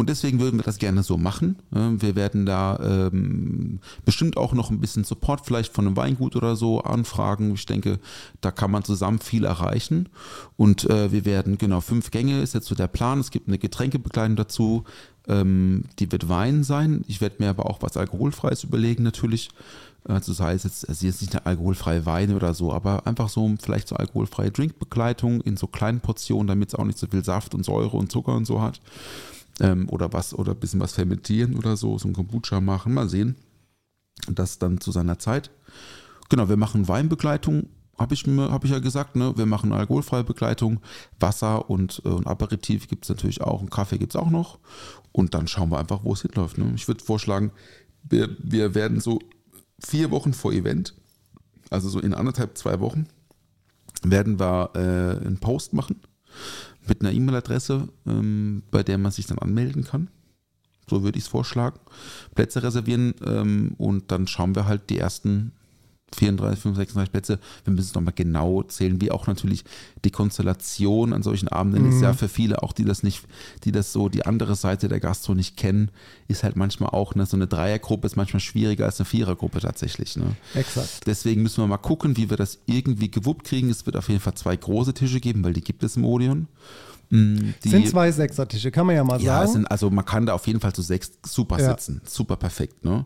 Und 0.00 0.08
deswegen 0.08 0.40
würden 0.40 0.58
wir 0.58 0.64
das 0.64 0.78
gerne 0.78 1.02
so 1.02 1.18
machen. 1.18 1.56
Wir 1.70 2.16
werden 2.16 2.46
da 2.46 2.78
ähm, 2.82 3.80
bestimmt 4.06 4.38
auch 4.38 4.54
noch 4.54 4.70
ein 4.70 4.80
bisschen 4.80 5.04
Support 5.04 5.44
vielleicht 5.44 5.74
von 5.74 5.86
einem 5.86 5.94
Weingut 5.94 6.36
oder 6.36 6.56
so 6.56 6.80
anfragen. 6.80 7.52
Ich 7.52 7.66
denke, 7.66 7.98
da 8.40 8.50
kann 8.50 8.70
man 8.70 8.82
zusammen 8.82 9.18
viel 9.18 9.44
erreichen. 9.44 10.08
Und 10.56 10.88
äh, 10.88 11.12
wir 11.12 11.26
werden, 11.26 11.58
genau, 11.58 11.82
fünf 11.82 12.10
Gänge 12.10 12.40
ist 12.40 12.54
jetzt 12.54 12.68
so 12.68 12.74
der 12.74 12.88
Plan. 12.88 13.20
Es 13.20 13.30
gibt 13.30 13.48
eine 13.48 13.58
Getränkebekleidung 13.58 14.36
dazu. 14.36 14.84
Ähm, 15.28 15.84
die 15.98 16.10
wird 16.10 16.30
Wein 16.30 16.64
sein. 16.64 17.04
Ich 17.06 17.20
werde 17.20 17.36
mir 17.38 17.50
aber 17.50 17.66
auch 17.66 17.82
was 17.82 17.98
Alkoholfreies 17.98 18.64
überlegen 18.64 19.02
natürlich. 19.02 19.50
Also 20.04 20.32
sei 20.32 20.54
es 20.54 20.64
jetzt, 20.64 20.88
also 20.88 21.04
jetzt 21.04 21.20
nicht 21.20 21.34
eine 21.34 21.44
alkoholfreie 21.44 22.06
Weine 22.06 22.36
oder 22.36 22.54
so, 22.54 22.72
aber 22.72 23.06
einfach 23.06 23.28
so 23.28 23.54
vielleicht 23.60 23.86
so 23.86 23.96
alkoholfreie 23.96 24.50
Drinkbegleitung 24.50 25.42
in 25.42 25.58
so 25.58 25.66
kleinen 25.66 26.00
Portionen, 26.00 26.46
damit 26.46 26.70
es 26.70 26.74
auch 26.74 26.84
nicht 26.84 26.98
so 26.98 27.06
viel 27.06 27.22
Saft 27.22 27.54
und 27.54 27.66
Säure 27.66 27.98
und 27.98 28.10
Zucker 28.10 28.32
und 28.32 28.46
so 28.46 28.62
hat 28.62 28.80
ähm, 29.60 29.88
oder 29.88 30.12
was 30.12 30.34
oder 30.34 30.52
ein 30.52 30.58
bisschen 30.58 30.80
was 30.80 30.92
fermentieren 30.92 31.56
oder 31.56 31.76
so, 31.76 31.98
so 31.98 32.08
ein 32.08 32.14
Kombucha 32.14 32.60
machen, 32.60 32.94
mal 32.94 33.08
sehen. 33.08 33.36
Das 34.28 34.58
dann 34.58 34.80
zu 34.80 34.92
seiner 34.92 35.18
Zeit. 35.18 35.50
Genau, 36.28 36.48
wir 36.48 36.56
machen 36.56 36.88
Weinbegleitung, 36.88 37.68
habe 37.98 38.14
ich, 38.14 38.24
hab 38.26 38.64
ich 38.64 38.70
ja 38.70 38.78
gesagt, 38.78 39.16
ne? 39.16 39.32
wir 39.36 39.46
machen 39.46 39.72
alkoholfreie 39.72 40.24
Begleitung, 40.24 40.80
Wasser 41.18 41.68
und, 41.68 42.02
äh, 42.04 42.08
und 42.08 42.26
Aperitif 42.26 42.88
gibt 42.88 43.04
es 43.04 43.08
natürlich 43.08 43.42
auch 43.42 43.60
und 43.60 43.70
Kaffee 43.70 43.98
gibt 43.98 44.14
es 44.14 44.20
auch 44.20 44.30
noch. 44.30 44.58
Und 45.12 45.34
dann 45.34 45.48
schauen 45.48 45.70
wir 45.70 45.78
einfach, 45.78 46.04
wo 46.04 46.12
es 46.12 46.22
hinläuft. 46.22 46.58
Ne? 46.58 46.72
Ich 46.74 46.88
würde 46.88 47.04
vorschlagen, 47.04 47.52
wir, 48.02 48.36
wir 48.38 48.74
werden 48.74 49.00
so 49.00 49.18
vier 49.84 50.10
Wochen 50.10 50.32
vor 50.32 50.52
Event, 50.52 50.94
also 51.68 51.88
so 51.88 52.00
in 52.00 52.14
anderthalb, 52.14 52.56
zwei 52.56 52.80
Wochen, 52.80 53.06
werden 54.02 54.38
wir 54.38 54.70
äh, 54.74 55.26
einen 55.26 55.38
Post 55.38 55.74
machen 55.74 56.00
mit 56.86 57.00
einer 57.00 57.12
E-Mail-Adresse, 57.12 57.88
ähm, 58.06 58.62
bei 58.70 58.82
der 58.82 58.98
man 58.98 59.12
sich 59.12 59.26
dann 59.26 59.38
anmelden 59.38 59.84
kann. 59.84 60.08
So 60.88 61.02
würde 61.02 61.18
ich 61.18 61.24
es 61.24 61.30
vorschlagen. 61.30 61.78
Plätze 62.34 62.62
reservieren 62.62 63.14
ähm, 63.24 63.74
und 63.78 64.10
dann 64.10 64.26
schauen 64.26 64.54
wir 64.54 64.66
halt 64.66 64.90
die 64.90 64.98
ersten 64.98 65.52
34, 66.16 66.60
35, 66.62 66.94
36 66.94 67.12
Plätze. 67.12 67.38
Wir 67.64 67.72
müssen 67.72 67.88
es 67.88 67.94
nochmal 67.94 68.14
genau 68.14 68.62
zählen, 68.62 69.00
wie 69.00 69.10
auch 69.10 69.26
natürlich 69.26 69.64
die 70.04 70.10
Konstellation 70.10 71.12
an 71.12 71.22
solchen 71.22 71.48
Abenden 71.48 71.88
ist 71.88 72.00
ja 72.00 72.12
für 72.12 72.28
viele, 72.28 72.62
auch 72.62 72.72
die 72.72 72.84
das 72.84 73.02
nicht, 73.02 73.24
die 73.64 73.72
das 73.72 73.92
so, 73.92 74.08
die 74.08 74.26
andere 74.26 74.54
Seite 74.54 74.88
der 74.88 75.00
Gastro 75.00 75.34
nicht 75.34 75.56
kennen, 75.56 75.90
ist 76.28 76.42
halt 76.42 76.56
manchmal 76.56 76.90
auch, 76.90 77.14
ne, 77.14 77.26
so 77.26 77.36
eine 77.36 77.46
Dreiergruppe 77.46 78.06
ist 78.06 78.16
manchmal 78.16 78.40
schwieriger 78.40 78.86
als 78.86 79.00
eine 79.00 79.06
Vierergruppe 79.06 79.60
tatsächlich. 79.60 80.16
Ne? 80.16 80.36
Exakt. 80.54 81.06
Deswegen 81.06 81.42
müssen 81.42 81.62
wir 81.62 81.68
mal 81.68 81.76
gucken, 81.78 82.16
wie 82.16 82.30
wir 82.30 82.36
das 82.36 82.58
irgendwie 82.66 83.10
gewuppt 83.10 83.44
kriegen. 83.44 83.70
Es 83.70 83.86
wird 83.86 83.96
auf 83.96 84.08
jeden 84.08 84.20
Fall 84.20 84.34
zwei 84.34 84.56
große 84.56 84.94
Tische 84.94 85.20
geben, 85.20 85.44
weil 85.44 85.52
die 85.52 85.62
gibt 85.62 85.82
es 85.82 85.96
im 85.96 86.04
Odeon. 86.04 86.48
Mm, 87.10 87.54
Die, 87.64 87.68
sind 87.68 87.88
zwei 87.88 88.10
Sechsertische, 88.12 88.70
kann 88.70 88.86
man 88.86 88.94
ja 88.94 89.02
mal 89.04 89.20
ja, 89.20 89.40
sagen. 89.40 89.52
sind, 89.52 89.70
also 89.70 89.90
man 89.90 90.04
kann 90.04 90.26
da 90.26 90.34
auf 90.34 90.46
jeden 90.46 90.60
Fall 90.60 90.72
zu 90.72 90.82
sechs 90.82 91.10
super 91.26 91.58
Ja. 91.60 91.70
sitzen. 91.70 92.00
Super 92.06 92.36
perfekt, 92.36 92.84
ne? 92.84 93.04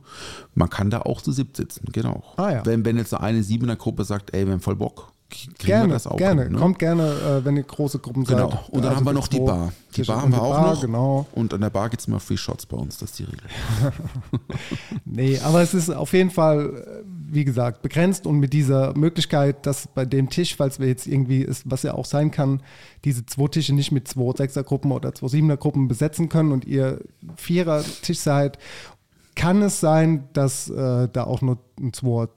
Man 0.54 0.68
kann 0.70 0.90
da 0.90 1.00
auch 1.00 1.22
zu 1.22 1.32
siebt 1.32 1.56
sitzen, 1.56 1.86
genau. 1.92 2.22
Ah, 2.36 2.50
ja. 2.50 2.66
wenn, 2.66 2.84
wenn 2.84 2.96
jetzt 2.98 3.10
so 3.10 3.16
eine 3.16 3.42
Siebener-Gruppe 3.42 4.04
sagt, 4.04 4.34
ey, 4.34 4.44
wir 4.46 4.52
haben 4.52 4.60
voll 4.60 4.76
Bock, 4.76 5.10
kriegen 5.30 5.52
wir 5.58 5.64
gerne, 5.66 5.92
das 5.94 6.06
auch 6.06 6.16
gerne. 6.18 6.42
hin, 6.44 6.52
ne? 6.52 6.58
Kommt 6.58 6.78
gerne, 6.78 7.02
äh, 7.40 7.44
wenn 7.44 7.56
ihr 7.56 7.62
große 7.62 7.98
Gruppen 7.98 8.24
Genau. 8.24 8.50
seid. 8.50 8.68
Und 8.68 8.82
dann 8.82 8.84
Also 8.90 8.96
haben 8.96 9.06
wir 9.06 9.12
noch 9.14 9.26
die 9.28 9.40
Bar. 9.40 9.72
Die. 9.96 10.02
Bar 10.02 10.20
haben 10.22 10.32
wir 10.32 10.42
auch 10.42 10.50
Bar, 10.54 10.74
noch. 10.74 10.80
Genau. 10.82 11.26
Und 11.32 11.54
an 11.54 11.60
der 11.62 11.70
Bar 11.70 11.88
gibt 11.88 12.02
es 12.02 12.06
immer 12.06 12.20
Free 12.20 12.36
Shots 12.36 12.66
bei 12.66 12.76
uns, 12.76 12.98
das 12.98 13.10
ist 13.10 13.18
die 13.18 13.24
Regel. 13.24 13.40
Nee, 15.04 15.38
aber 15.40 15.62
es 15.62 15.74
ist 15.74 15.90
auf 15.90 16.12
jeden 16.12 16.30
Fall, 16.30 17.02
wie 17.34 17.44
gesagt, 17.44 17.82
begrenzt 17.82 18.26
und 18.26 18.38
mit 18.38 18.52
dieser 18.52 18.96
Möglichkeit, 18.96 19.66
dass 19.66 19.88
bei 19.88 20.04
dem 20.04 20.30
Tisch, 20.30 20.56
falls 20.56 20.78
wir 20.78 20.86
jetzt 20.86 21.06
irgendwie, 21.06 21.42
ist, 21.42 21.68
was 21.70 21.82
ja 21.82 21.94
auch 21.94 22.04
sein 22.06 22.30
kann, 22.30 22.62
diese 23.04 23.26
zwei 23.26 23.48
Tische 23.48 23.74
nicht 23.74 23.92
mit 23.92 24.08
zwei 24.08 24.32
Sechsergruppen 24.36 24.92
oder 24.92 25.14
zwei 25.14 25.28
Siebenergruppen 25.28 25.88
besetzen 25.88 26.28
können 26.28 26.52
und 26.52 26.64
ihr 26.64 27.00
Vierer-Tisch 27.36 28.18
seid, 28.18 28.58
kann 29.34 29.62
es 29.62 29.80
sein, 29.80 30.28
dass 30.32 30.70
äh, 30.70 31.08
da 31.12 31.24
auch 31.24 31.42
nur 31.42 31.58
ein 31.80 31.92
zwei, 31.92 32.28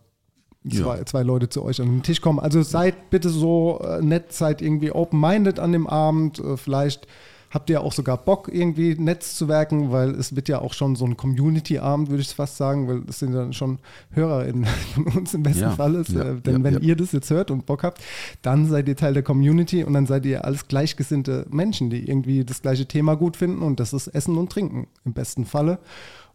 zwei, 0.69 0.97
Ja. 0.97 1.05
zwei 1.05 1.23
Leute 1.23 1.47
zu 1.47 1.63
euch 1.63 1.79
an 1.79 1.88
den 1.88 2.03
Tisch 2.03 2.21
kommen. 2.21 2.39
Also 2.39 2.62
seid 2.63 3.10
bitte 3.12 3.29
so 3.29 3.79
äh, 3.83 4.01
nett, 4.01 4.33
seid 4.33 4.62
irgendwie 4.62 4.91
open-minded 4.91 5.60
an 5.60 5.71
dem 5.71 5.86
Abend. 5.88 6.39
Äh, 6.39 6.57
vielleicht 6.57 7.07
habt 7.49 7.69
ihr 7.69 7.81
auch 7.81 7.93
sogar 7.93 8.17
Bock, 8.17 8.49
irgendwie 8.51 8.95
Netzwerken, 8.95 9.91
weil 9.91 10.12
es 10.12 10.36
wird 10.36 10.49
ja 10.49 10.60
auch 10.60 10.73
schon 10.73 10.95
so 10.95 11.05
ein 11.05 11.17
Community-Abend, 11.17 12.10
würde 12.10 12.21
ich 12.21 12.29
fast 12.29 12.57
sagen, 12.57 12.88
weil 12.88 13.03
es 13.07 13.19
sind 13.19 13.33
dann 13.33 13.53
schon 13.53 13.79
HörerInnen 14.12 14.65
von 14.95 15.05
uns 15.05 15.33
im 15.33 15.43
besten 15.43 15.62
Ja, 15.62 15.71
Fall. 15.71 15.95
Ist, 15.95 16.10
ja, 16.10 16.21
äh, 16.21 16.41
denn 16.41 16.57
ja, 16.57 16.63
wenn 16.63 16.81
ihr 16.81 16.95
das 16.95 17.12
jetzt 17.12 17.29
hört 17.29 17.51
und 17.51 17.65
Bock 17.65 17.83
habt, 17.83 18.01
dann 18.41 18.67
seid 18.67 18.88
ihr 18.88 18.95
Teil 18.95 19.13
der 19.13 19.23
Community 19.23 19.83
und 19.83 19.93
dann 19.93 20.05
seid 20.05 20.25
ihr 20.25 20.45
alles 20.45 20.67
gleichgesinnte 20.67 21.45
Menschen, 21.49 21.89
die 21.89 22.07
irgendwie 22.07 22.43
das 22.43 22.62
gleiche 22.62 22.86
Thema 22.86 23.15
gut 23.15 23.38
finden 23.38 23.62
und 23.62 23.79
das 23.79 23.93
ist 23.93 24.07
Essen 24.07 24.38
und 24.38 24.51
Trinken 24.51 24.88
im 25.05 25.13
besten 25.13 25.45
Falle. 25.45 25.79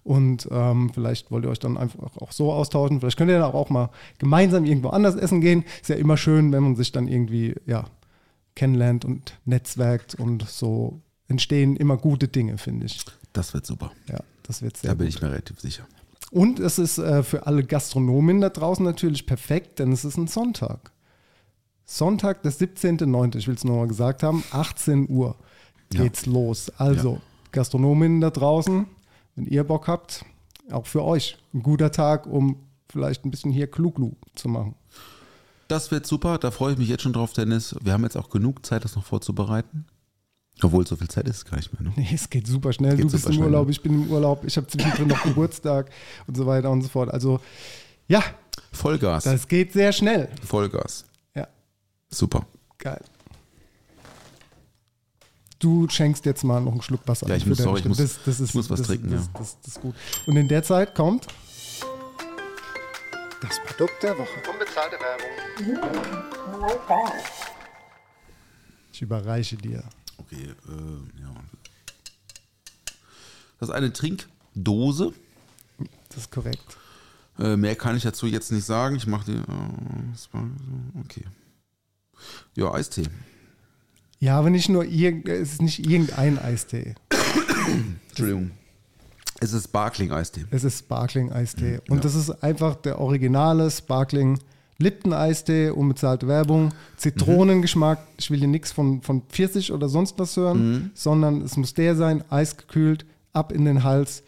Und 0.05 0.49
ähm, 0.51 0.91
vielleicht 0.93 1.31
wollt 1.31 1.45
ihr 1.45 1.51
euch 1.51 1.61
dann 1.61 1.77
einfach 1.77 2.17
auch 2.17 2.33
so 2.33 2.53
austauschen. 2.53 3.01
Vielleicht 3.01 3.17
könnt 3.17 3.31
ihr 3.31 3.39
dann 3.39 3.53
auch 3.53 3.71
mal 3.71 3.91
gemeinsam 4.19 4.65
irgendwo 4.65 4.89
anders 4.89 5.15
essen 5.15 5.41
gehen. 5.41 5.65
Ist 5.81 5.91
ja 5.91 5.97
immer 5.97 6.17
schön, 6.17 6.51
wenn 6.51 6.63
man 6.63 6.75
sich 6.75 6.91
dann 6.91 7.07
irgendwie 7.07 7.55
ja, 7.67 7.85
kennenlernt 8.55 9.05
und 9.05 9.39
netzwerkt 9.45 10.15
und 10.15 10.49
so 10.49 11.01
entstehen 11.29 11.77
immer 11.77 11.97
gute 11.97 12.29
Dinge, 12.29 12.59
finde 12.59 12.87
ich. 12.87 13.05
Das 13.33 13.55
wird 13.55 13.67
super. 13.67 13.93
Ja, 14.09 14.21
das 14.43 14.63
wird 14.63 14.77
sehr 14.77 14.91
Da 14.91 14.95
bin 14.95 15.07
gut. 15.07 15.17
ich 15.17 15.23
mir 15.23 15.31
relativ 15.31 15.61
sicher. 15.61 15.87
Und 16.31 16.61
es 16.61 16.79
ist 16.79 16.99
äh, 16.99 17.23
für 17.23 17.47
alle 17.47 17.65
Gastronomen 17.65 18.41
da 18.41 18.49
draußen 18.49 18.85
natürlich 18.85 19.27
perfekt, 19.27 19.79
denn 19.79 19.93
es 19.93 20.05
ist 20.05 20.17
ein 20.17 20.29
Sonntag. 20.29 20.93
Sonntag, 21.85 22.43
der 22.43 22.53
17.09., 22.53 23.37
ich 23.37 23.49
will 23.49 23.55
es 23.55 23.65
nochmal 23.65 23.89
gesagt 23.89 24.23
haben, 24.23 24.43
18 24.51 25.09
Uhr 25.11 25.37
geht's 25.91 26.27
los. 26.27 26.71
Also, 26.79 27.21
Gastronominnen 27.51 28.21
da 28.23 28.31
draußen, 28.31 28.87
wenn 29.37 29.47
ihr 29.47 29.65
Bock 29.65 29.89
habt, 29.89 30.25
auch 30.71 30.87
für 30.87 31.03
euch 31.03 31.37
ein 31.53 31.63
guter 31.63 31.91
Tag, 31.91 32.27
um 32.27 32.57
vielleicht 32.89 33.25
ein 33.27 33.31
bisschen 33.31 33.53
hier 33.53 33.71
Kluglu 33.71 34.13
zu 34.35 34.49
machen. 34.49 34.75
Das 35.73 35.91
wird 35.91 36.07
super, 36.07 36.37
da 36.37 36.51
freue 36.51 36.75
ich 36.75 36.79
mich 36.79 36.91
jetzt 36.91 37.03
schon 37.03 37.15
drauf, 37.15 37.33
Dennis. 37.33 37.75
Wir 37.81 37.95
haben 37.95 38.03
jetzt 38.03 38.19
auch 38.19 38.29
genug 38.29 38.67
Zeit, 38.67 38.85
das 38.85 38.95
noch 38.95 39.07
vorzubereiten. 39.07 39.87
Obwohl, 40.61 40.87
so 40.87 40.97
viel 40.97 41.09
Zeit 41.09 41.27
ist 41.27 41.37
es 41.37 41.45
gar 41.47 41.57
nicht 41.57 41.73
mehr. 41.73 41.83
Ne? 41.89 41.93
Nee, 41.97 42.11
es 42.13 42.29
geht 42.29 42.47
super 42.47 42.75
schnell. 42.75 42.95
Geht 42.95 43.07
du 43.07 43.11
bist 43.11 43.27
im 43.27 43.41
Urlaub, 43.41 43.65
ne? 43.67 43.73
ich 43.73 43.81
bin 43.81 43.95
im 44.05 44.11
Urlaub, 44.11 44.45
ich 44.45 44.55
habe 44.59 44.67
zwischendrin 44.67 45.09
noch 45.09 45.23
Geburtstag 45.25 45.91
und 46.27 46.37
so 46.37 46.45
weiter 46.45 46.71
und 46.71 46.83
so 46.83 46.89
fort. 46.91 47.11
Also, 47.11 47.41
ja, 48.07 48.23
Vollgas. 48.71 49.25
das 49.25 49.49
geht 49.49 49.73
sehr 49.73 49.93
schnell. 49.93 50.29
Vollgas. 50.45 51.07
Ja. 51.35 51.49
Super. 52.11 52.45
Geil. 52.77 53.01
Du 55.59 55.89
schenkst 55.89 56.27
jetzt 56.27 56.45
mal 56.45 56.61
noch 56.61 56.73
einen 56.73 56.83
Schluck 56.83 57.01
Wasser. 57.07 57.29
Ja, 57.29 57.37
ich 57.37 57.45
für 57.45 57.49
muss- 57.49 57.59
sorry, 57.59 57.81
ich 57.81 57.87
muss- 57.87 57.97
das, 57.97 58.19
das 58.27 58.41
ist, 58.41 58.51
ich 58.51 58.55
muss 58.55 58.69
was 58.69 58.81
das, 58.81 58.89
trinken, 58.89 59.11
das, 59.11 59.25
ja. 59.25 59.31
Das, 59.39 59.57
ist 59.67 59.81
gut. 59.81 59.95
Und 60.27 60.37
in 60.37 60.49
der 60.49 60.63
Zeit 60.65 60.95
kommt 60.95 61.29
das 63.43 63.61
Produkt 63.65 64.03
der 64.03 64.17
Woche. 64.17 64.43
Unbezahlte 64.51 64.97
Werbung. 65.01 65.29
Ich 68.93 69.03
überreiche 69.03 69.57
dir. 69.57 69.83
Okay, 70.19 70.45
äh, 70.69 71.21
ja. 71.21 71.35
Das 73.59 73.69
ist 73.69 73.75
eine 73.75 73.93
Trinkdose. 73.93 75.13
Das 76.09 76.19
ist 76.19 76.31
korrekt. 76.31 76.77
Äh, 77.39 77.57
mehr 77.57 77.75
kann 77.75 77.97
ich 77.97 78.03
dazu 78.03 78.27
jetzt 78.27 78.53
nicht 78.53 78.65
sagen. 78.65 78.97
Ich 78.97 79.07
mache 79.07 79.33
die. 79.33 79.37
Äh, 79.37 81.01
okay. 81.01 81.25
Ja, 82.55 82.73
Eistee. 82.73 83.07
Ja, 84.21 84.39
aber 84.39 84.51
nicht 84.51 84.69
nur 84.69 84.85
irgend, 84.85 85.29
es 85.29 85.55
ist 85.55 85.63
nicht 85.63 85.81
irgendein 85.81 86.39
Eistee. 86.39 86.95
Entschuldigung. 88.09 88.53
Es 89.43 89.53
ist 89.53 89.65
Sparkling-Eistee. 89.65 90.45
Es 90.53 90.63
ist 90.63 90.79
Sparkling-Eistee. 90.79 91.81
Und 91.89 91.97
ja. 91.97 92.03
das 92.03 92.15
ist 92.15 92.31
einfach 92.45 92.77
der 92.77 93.01
originale 93.01 93.69
Sparkling 93.73 94.39
Lipton-Eistee, 94.79 95.71
unbezahlte 95.71 96.29
Werbung, 96.29 96.73
Zitronengeschmack. 96.97 97.99
Ich 98.19 98.31
will 98.31 98.39
hier 98.39 98.47
nichts 98.47 98.71
von, 98.71 99.03
von 99.03 99.23
Pfirsich 99.23 99.73
oder 99.73 99.89
sonst 99.89 100.17
was 100.21 100.37
hören, 100.37 100.93
sondern 100.95 101.43
es 101.43 101.57
muss 101.57 101.75
der 101.75 101.97
sein, 101.97 102.23
eisgekühlt, 102.31 103.05
ab 103.33 103.51
in 103.51 103.65
den 103.65 103.83
Hals. 103.83 104.23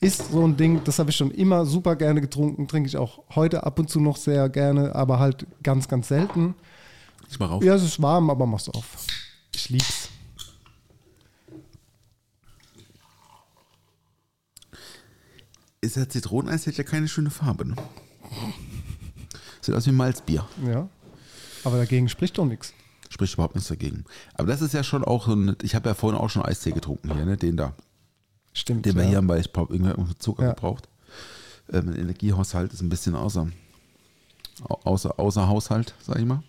Ist 0.00 0.30
so 0.30 0.46
ein 0.46 0.56
Ding, 0.56 0.82
das 0.84 1.00
habe 1.00 1.10
ich 1.10 1.16
schon 1.16 1.32
immer 1.32 1.66
super 1.66 1.96
gerne 1.96 2.20
getrunken, 2.20 2.68
trinke 2.68 2.88
ich 2.88 2.96
auch 2.96 3.20
heute 3.34 3.64
ab 3.64 3.80
und 3.80 3.90
zu 3.90 4.00
noch 4.00 4.16
sehr 4.16 4.48
gerne, 4.48 4.94
aber 4.94 5.18
halt 5.18 5.44
ganz, 5.64 5.88
ganz 5.88 6.06
selten. 6.06 6.54
Ich 7.28 7.40
mach 7.40 7.50
auf. 7.50 7.64
Ja, 7.64 7.74
es 7.74 7.82
ist 7.82 8.00
warm, 8.00 8.30
aber 8.30 8.46
mach's 8.46 8.68
auf. 8.68 8.86
Ich 9.54 9.70
lieb's. 9.70 10.01
Ist 15.84 15.96
ja 15.96 16.08
Zitroneneis 16.08 16.66
hat 16.66 16.76
ja 16.76 16.84
keine 16.84 17.08
schöne 17.08 17.30
Farbe, 17.30 17.66
ne? 17.66 17.74
Sieht 19.60 19.74
aus 19.74 19.84
wie 19.86 19.92
Malzbier. 19.92 20.46
Ja. 20.64 20.88
Aber 21.64 21.76
dagegen 21.76 22.08
spricht 22.08 22.38
doch 22.38 22.44
nichts. 22.46 22.72
Spricht 23.10 23.34
überhaupt 23.34 23.56
nichts 23.56 23.68
dagegen. 23.68 24.04
Aber 24.34 24.46
das 24.46 24.62
ist 24.62 24.74
ja 24.74 24.84
schon 24.84 25.04
auch 25.04 25.26
so 25.26 25.34
ein. 25.34 25.56
Ich 25.62 25.74
habe 25.74 25.88
ja 25.88 25.94
vorhin 25.94 26.18
auch 26.18 26.30
schon 26.30 26.44
Eistee 26.44 26.70
getrunken 26.70 27.12
hier, 27.14 27.24
ne? 27.24 27.36
Den 27.36 27.56
da. 27.56 27.74
Stimmt. 28.52 28.86
Den 28.86 28.94
wir 28.94 29.02
ja. 29.02 29.08
hier 29.08 29.16
haben, 29.18 29.28
weil 29.28 29.40
ich 29.40 29.50
irgendwo 29.54 30.12
Zucker 30.14 30.44
Ja. 30.44 30.52
gebraucht. 30.52 30.88
Äh, 31.68 31.82
mein 31.82 31.96
Energiehaushalt 31.96 32.72
ist 32.72 32.80
ein 32.80 32.88
bisschen 32.88 33.14
außer, 33.16 33.48
au- 34.62 34.80
außer, 34.84 35.18
außer 35.18 35.48
Haushalt, 35.48 35.94
sag 36.00 36.18
ich 36.18 36.24
mal. 36.26 36.42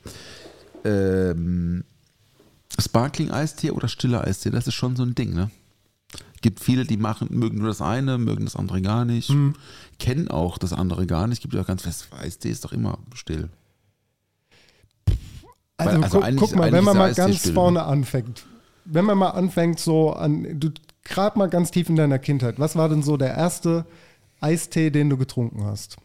Ähm, 0.86 1.84
Sparkling 2.80 3.32
Eistee 3.32 3.72
oder 3.72 3.88
stiller 3.88 4.24
Eistee, 4.24 4.52
das 4.52 4.68
ist 4.68 4.74
schon 4.76 4.96
so 4.96 5.04
ein 5.04 5.16
Ding, 5.16 5.34
ne? 5.34 5.50
Gibt 6.44 6.60
viele, 6.60 6.84
die 6.86 6.98
machen, 6.98 7.30
mögen 7.32 7.58
nur 7.60 7.68
das 7.70 7.82
eine, 7.82 8.18
mögen 8.20 8.44
das 8.44 8.56
andere 8.58 8.82
gar 8.82 9.06
nicht, 9.06 9.30
Mhm. 9.30 9.56
kennen 9.98 10.28
auch 10.28 10.58
das 10.58 10.74
andere 10.74 11.08
gar 11.08 11.26
nicht. 11.26 11.42
Gibt 11.42 11.54
ja 11.56 11.62
auch 11.62 11.66
ganz 11.68 11.82
fest, 11.84 12.10
Eistee 12.22 12.50
ist 12.52 12.66
doch 12.66 12.74
immer 12.74 13.00
still. 13.16 13.50
Also, 15.78 15.92
Weil- 15.96 16.04
also 16.04 16.20
guck, 16.20 16.38
guck 16.38 16.56
mal, 16.56 16.72
wenn 16.72 16.84
man 16.84 16.98
mal 16.98 17.14
ganz 17.14 17.38
still, 17.40 17.52
ne? 17.52 17.56
vorne 17.56 17.84
anfängt. 17.84 18.46
Wenn 18.86 19.06
man 19.06 19.18
mal 19.18 19.30
anfängt, 19.30 19.80
so 19.80 20.12
an, 20.12 20.60
du 20.60 20.70
grad 21.04 21.36
mal 21.38 21.48
ganz 21.50 21.72
tief 21.72 21.90
in 21.90 21.96
deiner 21.96 22.20
Kindheit, 22.20 22.60
was 22.60 22.76
war 22.76 22.90
denn 22.90 23.04
so 23.04 23.18
der 23.18 23.34
erste 23.36 23.86
Eistee, 24.42 24.90
den 24.92 25.10
du 25.10 25.18
getrunken 25.18 25.64
hast? 25.64 25.96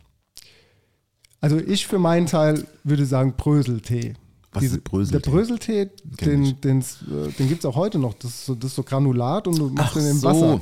Also 1.41 1.59
ich 1.59 1.87
für 1.87 1.99
meinen 1.99 2.27
Teil 2.27 2.65
würde 2.85 3.05
sagen 3.07 3.35
Bröseltee. 3.37 4.15
Was 4.53 4.65
ist 4.65 4.83
Bröseltee? 4.85 5.23
Der 5.23 5.31
Bröseltee, 5.31 5.91
den, 6.05 6.61
den's, 6.63 7.03
äh, 7.03 7.31
den 7.33 7.49
gibt 7.49 7.61
es 7.61 7.67
auch 7.67 7.77
heute 7.77 7.99
noch. 7.99 8.15
Das 8.15 8.31
ist, 8.31 8.47
so, 8.47 8.55
das 8.55 8.71
ist 8.71 8.77
so 8.77 8.83
Granulat 8.83 9.47
und 9.47 9.59
du 9.59 9.69
machst 9.69 9.91
Ach 9.97 10.01
den 10.01 10.11
im 10.11 10.19
so. 10.19 10.27
Wasser. 10.29 10.61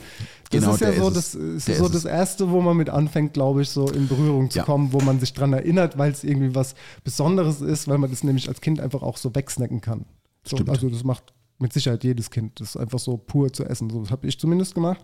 Das 0.51 0.61
Genau, 0.61 0.75
ist 0.75 0.81
ja 0.81 0.93
so, 0.93 1.09
ist 1.09 1.17
das, 1.17 1.35
es. 1.35 1.69
ist 1.69 1.79
so 1.79 1.87
ist 1.87 1.95
das. 1.95 2.05
Erste, 2.05 2.51
wo 2.51 2.61
man 2.61 2.77
mit 2.77 2.89
anfängt, 2.91 3.33
glaube 3.35 3.63
ich, 3.63 3.69
so 3.71 3.89
in 3.89 4.07
Berührung 4.09 4.51
zu 4.51 4.59
Ja. 4.59 4.65
kommen, 4.65 4.93
wo 4.93 5.01
man 5.01 5.19
sich 5.21 5.33
dran 5.33 5.53
erinnert, 5.53 5.99
weil 5.99 6.13
es 6.13 6.23
irgendwie 6.25 6.55
was 6.55 6.75
Besonderes 7.05 7.61
ist, 7.61 7.89
weil 7.89 7.99
man 7.99 8.11
das 8.11 8.23
nämlich 8.25 8.49
als 8.49 8.61
Kind 8.61 8.81
einfach 8.81 9.03
auch 9.03 9.17
so 9.17 9.35
wegsnacken 9.35 9.81
kann. 9.81 10.05
So, 10.45 10.57
also 10.69 10.89
das 10.89 11.03
macht 11.03 11.33
mit 11.59 11.73
Sicherheit 11.73 12.05
jedes 12.05 12.31
Kind, 12.31 12.61
das 12.61 12.71
ist 12.71 12.77
einfach 12.77 12.99
so 12.99 13.17
pur 13.17 13.53
zu 13.53 13.65
essen. 13.65 13.89
So, 13.91 14.09
habe 14.11 14.27
ich 14.27 14.39
zumindest 14.39 14.75
gemacht. 14.75 15.03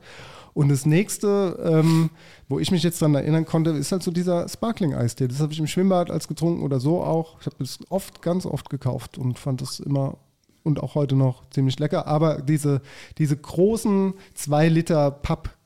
Und 0.54 0.68
das 0.68 0.84
nächste, 0.84 1.58
ähm, 1.64 2.10
wo 2.48 2.58
ich 2.58 2.70
mich 2.70 2.82
jetzt 2.82 3.00
dran 3.00 3.14
erinnern 3.14 3.46
konnte, 3.46 3.70
ist 3.70 3.90
halt 3.90 4.02
so 4.02 4.10
dieser 4.10 4.48
Sparkling-Eistee. 4.48 5.28
Das 5.28 5.40
habe 5.40 5.52
ich 5.52 5.58
im 5.58 5.66
Schwimmbad 5.66 6.10
als 6.10 6.28
getrunken 6.28 6.62
oder 6.62 6.78
so 6.78 7.02
auch. 7.02 7.40
Ich 7.40 7.46
habe 7.46 7.56
das 7.58 7.78
oft, 7.88 8.20
ganz 8.20 8.44
oft 8.44 8.68
gekauft 8.68 9.16
und 9.16 9.38
fand 9.38 9.62
das 9.62 9.80
immer 9.80 10.18
und 10.62 10.80
auch 10.80 10.94
heute 10.94 11.16
noch 11.16 11.48
ziemlich 11.50 11.78
lecker. 11.78 12.06
Aber 12.06 12.42
diese, 12.42 12.82
diese 13.18 13.36
großen 13.36 14.14
2 14.34 14.68
Liter 14.68 15.10
Papp 15.10 15.56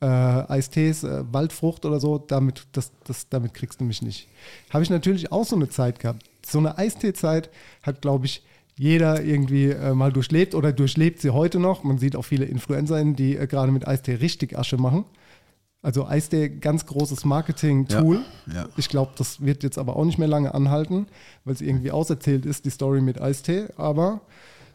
äh, 0.00 0.06
Eistees, 0.06 1.04
äh, 1.04 1.24
Waldfrucht 1.32 1.84
oder 1.84 2.00
so, 2.00 2.18
damit, 2.18 2.66
das, 2.72 2.92
das, 3.04 3.28
damit 3.28 3.54
kriegst 3.54 3.80
du 3.80 3.84
mich 3.84 4.02
nicht. 4.02 4.28
Habe 4.70 4.84
ich 4.84 4.90
natürlich 4.90 5.32
auch 5.32 5.44
so 5.44 5.56
eine 5.56 5.68
Zeit 5.68 6.00
gehabt. 6.00 6.22
So 6.44 6.58
eine 6.58 6.76
Eisteezeit 6.78 7.50
hat, 7.82 8.02
glaube 8.02 8.26
ich, 8.26 8.44
jeder 8.78 9.22
irgendwie 9.24 9.70
äh, 9.70 9.94
mal 9.94 10.12
durchlebt 10.12 10.54
oder 10.54 10.72
durchlebt 10.72 11.20
sie 11.20 11.30
heute 11.30 11.58
noch. 11.58 11.82
Man 11.82 11.98
sieht 11.98 12.14
auch 12.14 12.24
viele 12.24 12.44
InfluencerInnen, 12.44 13.16
die 13.16 13.36
äh, 13.36 13.46
gerade 13.46 13.72
mit 13.72 13.88
Eistee 13.88 14.14
richtig 14.14 14.58
Asche 14.58 14.76
machen. 14.76 15.04
Also 15.82 16.06
Eistee, 16.06 16.48
ganz 16.48 16.84
großes 16.84 17.24
Marketing-Tool. 17.24 18.20
Ja, 18.46 18.54
ja. 18.54 18.68
Ich 18.76 18.88
glaube, 18.88 19.12
das 19.16 19.40
wird 19.40 19.62
jetzt 19.62 19.78
aber 19.78 19.96
auch 19.96 20.04
nicht 20.04 20.18
mehr 20.18 20.28
lange 20.28 20.52
anhalten, 20.52 21.06
weil 21.44 21.54
es 21.54 21.60
irgendwie 21.60 21.90
auserzählt 21.90 22.44
ist, 22.44 22.64
die 22.64 22.70
Story 22.70 23.00
mit 23.00 23.20
Eistee. 23.20 23.68
Aber 23.76 24.20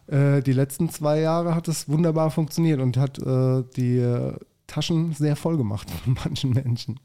äh, 0.07 0.41
die 0.41 0.53
letzten 0.53 0.89
zwei 0.89 1.19
Jahre 1.19 1.53
hat 1.53 1.67
es 1.67 1.89
wunderbar 1.89 2.31
funktioniert 2.31 2.79
und 2.79 2.97
hat 2.97 3.19
äh, 3.19 3.63
die 3.75 3.97
äh, 3.97 4.33
Taschen 4.67 5.13
sehr 5.13 5.35
voll 5.35 5.57
gemacht 5.57 5.89
von 5.91 6.17
manchen 6.23 6.51
Menschen. 6.51 6.99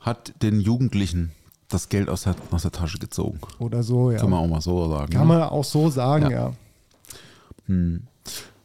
Hat 0.00 0.32
den 0.42 0.60
Jugendlichen 0.60 1.32
das 1.72 1.88
Geld 1.88 2.08
aus 2.08 2.22
der, 2.22 2.36
aus 2.50 2.62
der 2.62 2.72
Tasche 2.72 2.98
gezogen. 2.98 3.38
Oder 3.58 3.82
so, 3.82 4.10
ja. 4.10 4.18
Kann 4.18 4.30
man 4.30 4.40
auch 4.40 4.48
mal 4.48 4.60
so 4.60 4.88
sagen. 4.88 5.12
Kann 5.12 5.22
ne? 5.22 5.34
man 5.34 5.42
auch 5.42 5.64
so 5.64 5.90
sagen, 5.90 6.30
Ja. 6.30 6.48
ja. 6.48 6.52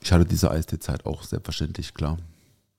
Ich 0.02 0.12
hatte 0.12 0.26
diese 0.26 0.52
Eistee-Zeit 0.52 1.06
auch 1.06 1.24
selbstverständlich, 1.24 1.93
klar. 1.93 2.17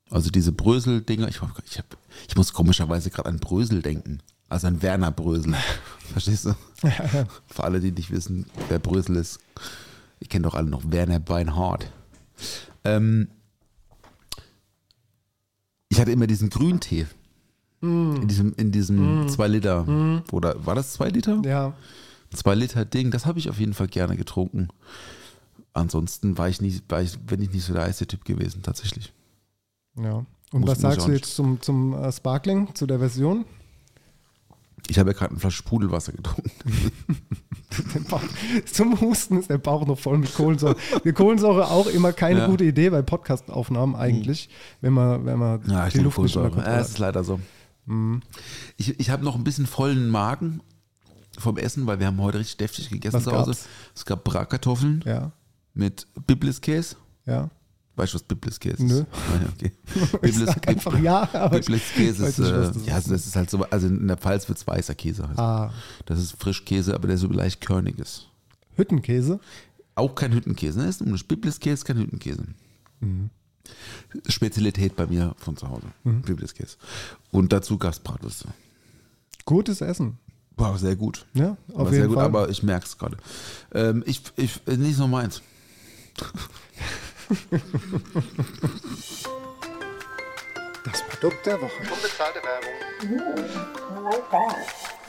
Also 0.09 0.29
diese 0.29 0.51
Brösel-Dinger, 0.51 1.27
ich, 1.27 1.39
ich, 1.65 1.77
hab, 1.77 1.97
ich 2.27 2.35
muss 2.35 2.53
komischerweise 2.53 3.09
gerade 3.09 3.29
an 3.29 3.39
Brösel 3.39 3.81
denken. 3.81 4.19
Also 4.47 4.67
an 4.67 4.81
Werner 4.81 5.11
Brösel. 5.11 5.55
Verstehst 6.11 6.45
du? 6.45 6.55
Für 7.47 7.63
alle, 7.63 7.79
die 7.79 7.91
nicht 7.91 8.11
wissen, 8.11 8.47
wer 8.67 8.79
Brösel 8.79 9.15
ist. 9.15 9.39
Ihr 10.19 10.27
kennt 10.27 10.45
doch 10.45 10.55
alle 10.55 10.69
noch 10.69 10.91
Werner 10.91 11.19
Beinhardt. 11.19 11.91
Ähm, 12.83 13.27
ich 15.89 15.99
hatte 15.99 16.11
immer 16.11 16.27
diesen 16.27 16.49
Grüntee. 16.49 17.07
In 17.81 18.27
diesem, 18.27 18.53
in 18.57 18.71
diesem 18.71 19.27
2 19.29 19.47
Liter. 19.47 20.21
Oder 20.31 20.65
war 20.65 20.75
das 20.75 20.93
2 20.93 21.09
Liter? 21.09 21.41
Ja, 21.45 21.73
Zwei 22.33 22.53
Liter 22.53 22.85
Ding, 22.85 23.09
das 23.09 23.25
habe 23.25 23.39
ich 23.39 23.49
auf 23.49 23.59
jeden 23.59 23.73
Fall 23.73 23.87
gerne 23.87 24.15
getrunken. 24.15 24.67
Ansonsten 25.73 26.37
war 26.37 26.47
ich 26.49 26.61
nie, 26.61 26.79
war 26.89 27.01
ich, 27.01 27.17
bin 27.17 27.41
ich 27.41 27.51
nicht 27.51 27.63
so 27.65 27.73
der 27.73 27.83
Eistee-Typ 27.83 28.23
gewesen, 28.25 28.61
tatsächlich. 28.63 29.11
ja. 29.95 30.25
Und 30.51 30.61
Muss- 30.61 30.71
was 30.71 30.79
sagst 30.81 31.07
du 31.07 31.11
jetzt 31.11 31.35
zum, 31.35 31.61
zum 31.61 31.93
äh, 31.93 32.11
Sparkling, 32.11 32.73
zu 32.73 32.87
der 32.87 32.97
Version? 32.99 33.45
Ich 34.87 34.97
habe 34.97 35.11
ja 35.11 35.17
gerade 35.17 35.29
eine 35.31 35.39
Flasche 35.39 35.57
Sprudelwasser 35.57 36.11
getrunken. 36.11 36.49
Zum 38.65 38.99
Husten 38.99 39.37
ist 39.39 39.49
der 39.49 39.59
Bauch 39.59 39.85
noch 39.85 39.99
voll 39.99 40.17
mit 40.17 40.33
Kohlensäure. 40.33 40.75
Die 41.03 41.11
Kohlensäure 41.13 41.69
auch 41.69 41.85
immer 41.87 42.13
keine 42.13 42.39
Ja. 42.39 42.47
gute 42.47 42.63
Idee 42.63 42.89
bei 42.89 43.01
Podcast-Aufnahmen 43.03 43.95
eigentlich, 43.95 44.49
wenn 44.81 44.93
man, 44.93 45.25
wenn 45.25 45.37
man 45.37 45.61
Ja, 45.69 45.87
die 45.89 45.99
Luft 45.99 46.17
nicht. 46.17 46.33
Kontrolle 46.33 46.65
Ja, 46.65 46.79
es 46.79 46.89
ist 46.89 46.99
leider 46.99 47.23
so. 47.23 47.39
Ich, 48.77 48.99
ich 48.99 49.09
habe 49.09 49.23
noch 49.23 49.35
ein 49.35 49.43
bisschen 49.43 49.65
vollen 49.67 50.09
Magen 50.09 50.61
vom 51.37 51.57
Essen, 51.57 51.87
weil 51.87 51.99
wir 51.99 52.07
haben 52.07 52.21
heute 52.21 52.39
richtig 52.39 52.57
deftig 52.57 52.89
gegessen 52.89 53.15
Was 53.15 53.23
zu 53.23 53.31
Hause. 53.31 53.51
gab's? 53.51 53.67
Es 53.95 54.05
gab 54.05 54.23
Bratkartoffeln 54.23 55.03
Ja, 55.05 55.31
mit 55.73 56.07
Bibliskäse. 56.27 56.95
ja. 57.25 57.49
Weißt 57.95 58.13
du, 58.13 58.15
was 58.15 58.23
Bibliskäse 58.23 58.81
Nö. 58.85 58.99
ist? 59.01 59.05
Ah, 59.11 59.41
ja, 59.43 59.49
okay. 60.21 60.31
Sag 60.45 60.65
einfach 60.69 60.97
ja, 60.99 61.27
aber 61.33 61.59
Bibliskäse 61.59 62.27
ist, 62.27 62.39
nicht, 62.39 62.49
äh, 62.49 62.53
das 62.53 62.85
ja, 62.85 62.93
also 62.95 63.11
das 63.11 63.27
ist 63.27 63.35
halt 63.35 63.49
so, 63.49 63.61
also 63.63 63.87
in 63.87 64.07
der 64.07 64.15
Pfalz 64.15 64.47
wird 64.47 64.57
es 64.57 64.65
weißer 64.65 64.95
Käse. 64.95 65.27
heißt. 65.27 65.37
Ah, 65.37 65.73
Das 66.05 66.17
ist 66.17 66.31
Frischkäse, 66.39 66.95
aber 66.95 67.09
der 67.09 67.17
so 67.17 67.27
leicht 67.27 67.59
körnig 67.59 67.99
ist. 67.99 68.29
Hüttenkäse. 68.77 69.41
Auch 69.95 70.15
kein 70.15 70.31
Hüttenkäse, 70.31 70.79
ne? 70.79 70.87
Ist 70.87 71.03
Bibliskäse, 71.27 71.83
kein 71.83 71.97
Hüttenkäse. 71.97 72.45
Mhm. 73.01 73.31
Spezialität 74.27 74.95
bei 74.95 75.05
mir 75.05 75.35
von 75.37 75.55
zu 75.57 75.69
Hause. 75.69 75.87
Bibliskäse. 76.03 76.77
Und 77.31 77.53
dazu 77.53 77.77
gab 77.77 77.93
es 77.93 77.99
Bratwürste. 77.99 78.47
Gutes 79.45 79.81
Essen. 79.81 80.17
War 80.55 80.77
sehr 80.77 80.95
gut. 80.95 81.25
Ja, 81.33 81.55
auf 81.73 81.75
War 81.75 81.85
jeden 81.85 81.93
sehr 81.95 82.07
gut, 82.07 82.15
Fall. 82.17 82.25
aber 82.25 82.49
ich 82.49 82.63
merke 82.63 82.85
es 82.85 82.97
gerade. 82.97 83.17
Ähm, 83.73 84.03
ich, 84.05 84.21
ich, 84.35 84.59
nicht 84.65 84.95
so 84.97 85.07
meins. 85.07 85.41
das 90.85 91.03
Produkt 91.09 91.45
der 91.45 91.61
Woche. 91.61 91.71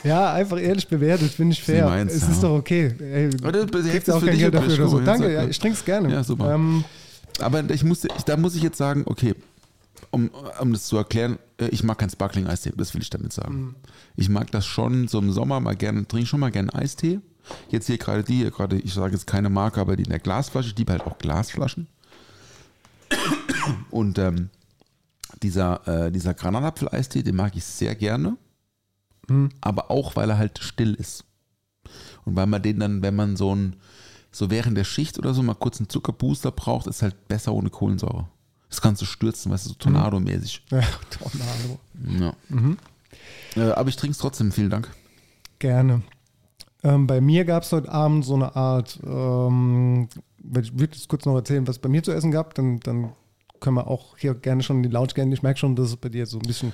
Ja, 0.05 0.33
einfach 0.33 0.59
ehrlich 0.61 0.89
bewertet, 0.89 1.31
finde 1.33 1.53
ich 1.53 1.63
fair. 1.63 1.87
Meins, 1.87 2.13
es 2.15 2.23
ja. 2.23 2.29
ist 2.31 2.43
doch 2.43 2.57
okay. 2.57 2.95
Ey, 3.01 3.31
Aber 3.43 3.53
das- 3.53 3.67
das 3.71 3.87
kriegst 3.87 4.11
auch 4.11 4.25
kein 4.25 4.39
Geld 4.39 4.55
dafür 4.55 4.75
oder 4.75 4.89
so. 4.89 5.01
Danke, 5.01 5.33
ja, 5.33 5.45
ich 5.45 5.59
trink's 5.59 5.85
gerne. 5.85 6.11
Ja, 6.13 6.25
super. 6.25 6.55
Ähm, 6.55 6.85
Aber 7.39 7.69
ich 7.71 7.85
musste, 7.85 8.09
da 8.27 8.37
muss 8.37 8.55
ich 8.55 8.63
jetzt 8.63 8.79
sagen, 8.79 9.05
okay, 9.07 9.35
um, 10.11 10.31
um 10.61 10.73
das 10.73 10.85
zu 10.85 10.97
erklären, 10.97 11.39
äh, 11.59 11.69
ich 11.69 11.83
mag 11.83 11.99
keinen 11.99 12.11
Sparkling 12.11 12.47
Eistee, 12.47 12.73
das 12.77 12.95
will 12.95 13.03
ich 13.03 13.11
damit 13.11 13.33
sagen. 13.33 13.61
Mhm. 13.61 13.75
Ich 14.17 14.29
mag 14.29 14.51
das 14.51 14.67
schon 14.67 15.09
so 15.09 15.19
im 15.19 15.33
Sommer 15.33 15.61
mal 15.61 15.77
gerne, 15.77 16.07
trinke 16.07 16.27
schon 16.27 16.41
mal 16.41 16.51
gerne 16.51 16.75
Eistee. 16.75 17.21
Jetzt 17.69 17.87
hier 17.87 17.99
gerade 17.99 18.23
die, 18.23 18.39
hier 18.39 18.51
gerade, 18.51 18.79
ich 18.79 18.93
sage 18.95 19.13
jetzt 19.13 19.27
keine 19.27 19.51
Marke, 19.51 19.81
aber 19.81 19.97
die 19.97 20.05
in 20.05 20.11
der 20.11 20.19
Glasflasche, 20.19 20.69
ich 20.71 20.79
liebe 20.79 20.93
halt 20.93 21.03
auch 21.03 21.19
Glasflaschen. 21.19 21.89
Und 23.91 24.19
ähm, 24.19 24.51
dieser, 25.43 26.07
äh, 26.07 26.13
dieser 26.13 26.35
Granatapfel-Eistee, 26.35 27.23
den 27.23 27.37
mag 27.37 27.57
ich 27.57 27.65
sehr 27.65 27.95
gerne. 27.95 28.37
Mhm. 29.29 29.51
Aber 29.61 29.91
auch, 29.91 30.17
weil 30.17 30.31
er 30.31 30.39
halt 30.39 30.59
still 30.59 30.95
ist. 30.95 31.25
Und 32.25 32.37
weil 32.37 32.47
man 32.47 32.63
den 32.63 32.81
dann, 32.81 33.03
wenn 33.03 33.17
man 33.17 33.37
so 33.37 33.55
ein, 33.55 33.77
so 34.31 34.51
während 34.51 34.77
der 34.77 34.85
Schicht 34.85 35.19
oder 35.19 35.35
so 35.35 35.43
mal 35.43 35.55
kurz 35.55 35.81
einen 35.81 35.89
Zuckerbooster 35.89 36.51
braucht, 36.53 36.87
ist 36.87 37.03
halt 37.03 37.29
besser 37.29 37.53
ohne 37.53 37.71
Kohlensäure. 37.71 38.29
Das 38.69 38.81
kannst 38.81 39.03
du 39.03 39.07
stürzen, 39.07 39.51
weißt 39.51 39.67
du, 39.67 39.71
so 39.71 39.75
Tornado-mäßig. 39.77 40.63
ja, 40.71 40.81
Tornado. 41.11 41.81
Ja. 42.07 42.35
Äh, 43.57 43.73
aber 43.73 43.89
ich 43.89 43.97
trinke 43.97 44.13
es 44.13 44.19
trotzdem, 44.19 44.53
vielen 44.53 44.71
Dank. 44.71 44.89
Gerne. 45.59 46.03
Ähm, 46.83 47.07
bei 47.07 47.21
mir 47.21 47.45
gab 47.45 47.65
es 47.65 47.73
heute 47.73 47.91
Abend 47.91 48.25
so 48.25 48.35
eine 48.35 48.55
Art, 48.55 48.99
ähm, 49.05 50.09
ich 50.63 50.73
würde 50.79 50.95
jetzt 50.95 51.09
kurz 51.09 51.27
noch 51.27 51.35
erzählen, 51.35 51.67
was 51.67 51.77
es 51.77 51.83
bei 51.83 51.89
mir 51.89 52.03
zu 52.03 52.13
essen 52.13 52.31
gab, 52.31 52.55
dann, 52.55 52.81
dann 52.81 53.13
können 53.61 53.77
wir 53.77 53.89
auch 53.89 54.17
hier 54.17 54.35
gerne 54.35 54.63
schon 54.63 54.79
in 54.79 54.83
die 54.85 54.89
Lounge 54.89 55.13
gehen. 55.15 55.31
Ich 55.33 55.43
merke 55.43 55.59
schon, 55.59 55.77
dass 55.77 55.89
es 55.89 55.97
bei 55.97 56.09
dir 56.09 56.25
so 56.27 56.39
ein 56.39 56.47
bisschen 56.47 56.73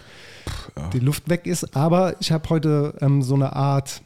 die 0.93 1.01
Luft 1.01 1.29
weg 1.29 1.47
ist. 1.47 1.77
Aber 1.77 2.15
ich 2.21 2.31
habe 2.31 2.49
heute 2.49 2.95
ähm, 3.01 3.23
so 3.23 3.35
eine 3.35 3.55
Art 3.55 4.03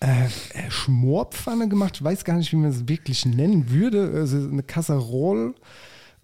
äh, 0.00 0.26
äh, 0.26 0.70
Schmorpfanne 0.70 1.68
gemacht. 1.68 1.96
Ich 1.96 2.04
weiß 2.04 2.24
gar 2.24 2.36
nicht, 2.36 2.52
wie 2.52 2.56
man 2.56 2.70
es 2.70 2.88
wirklich 2.88 3.24
nennen 3.24 3.70
würde. 3.70 4.12
Also 4.14 4.36
eine 4.36 4.62
Casserole 4.62 5.54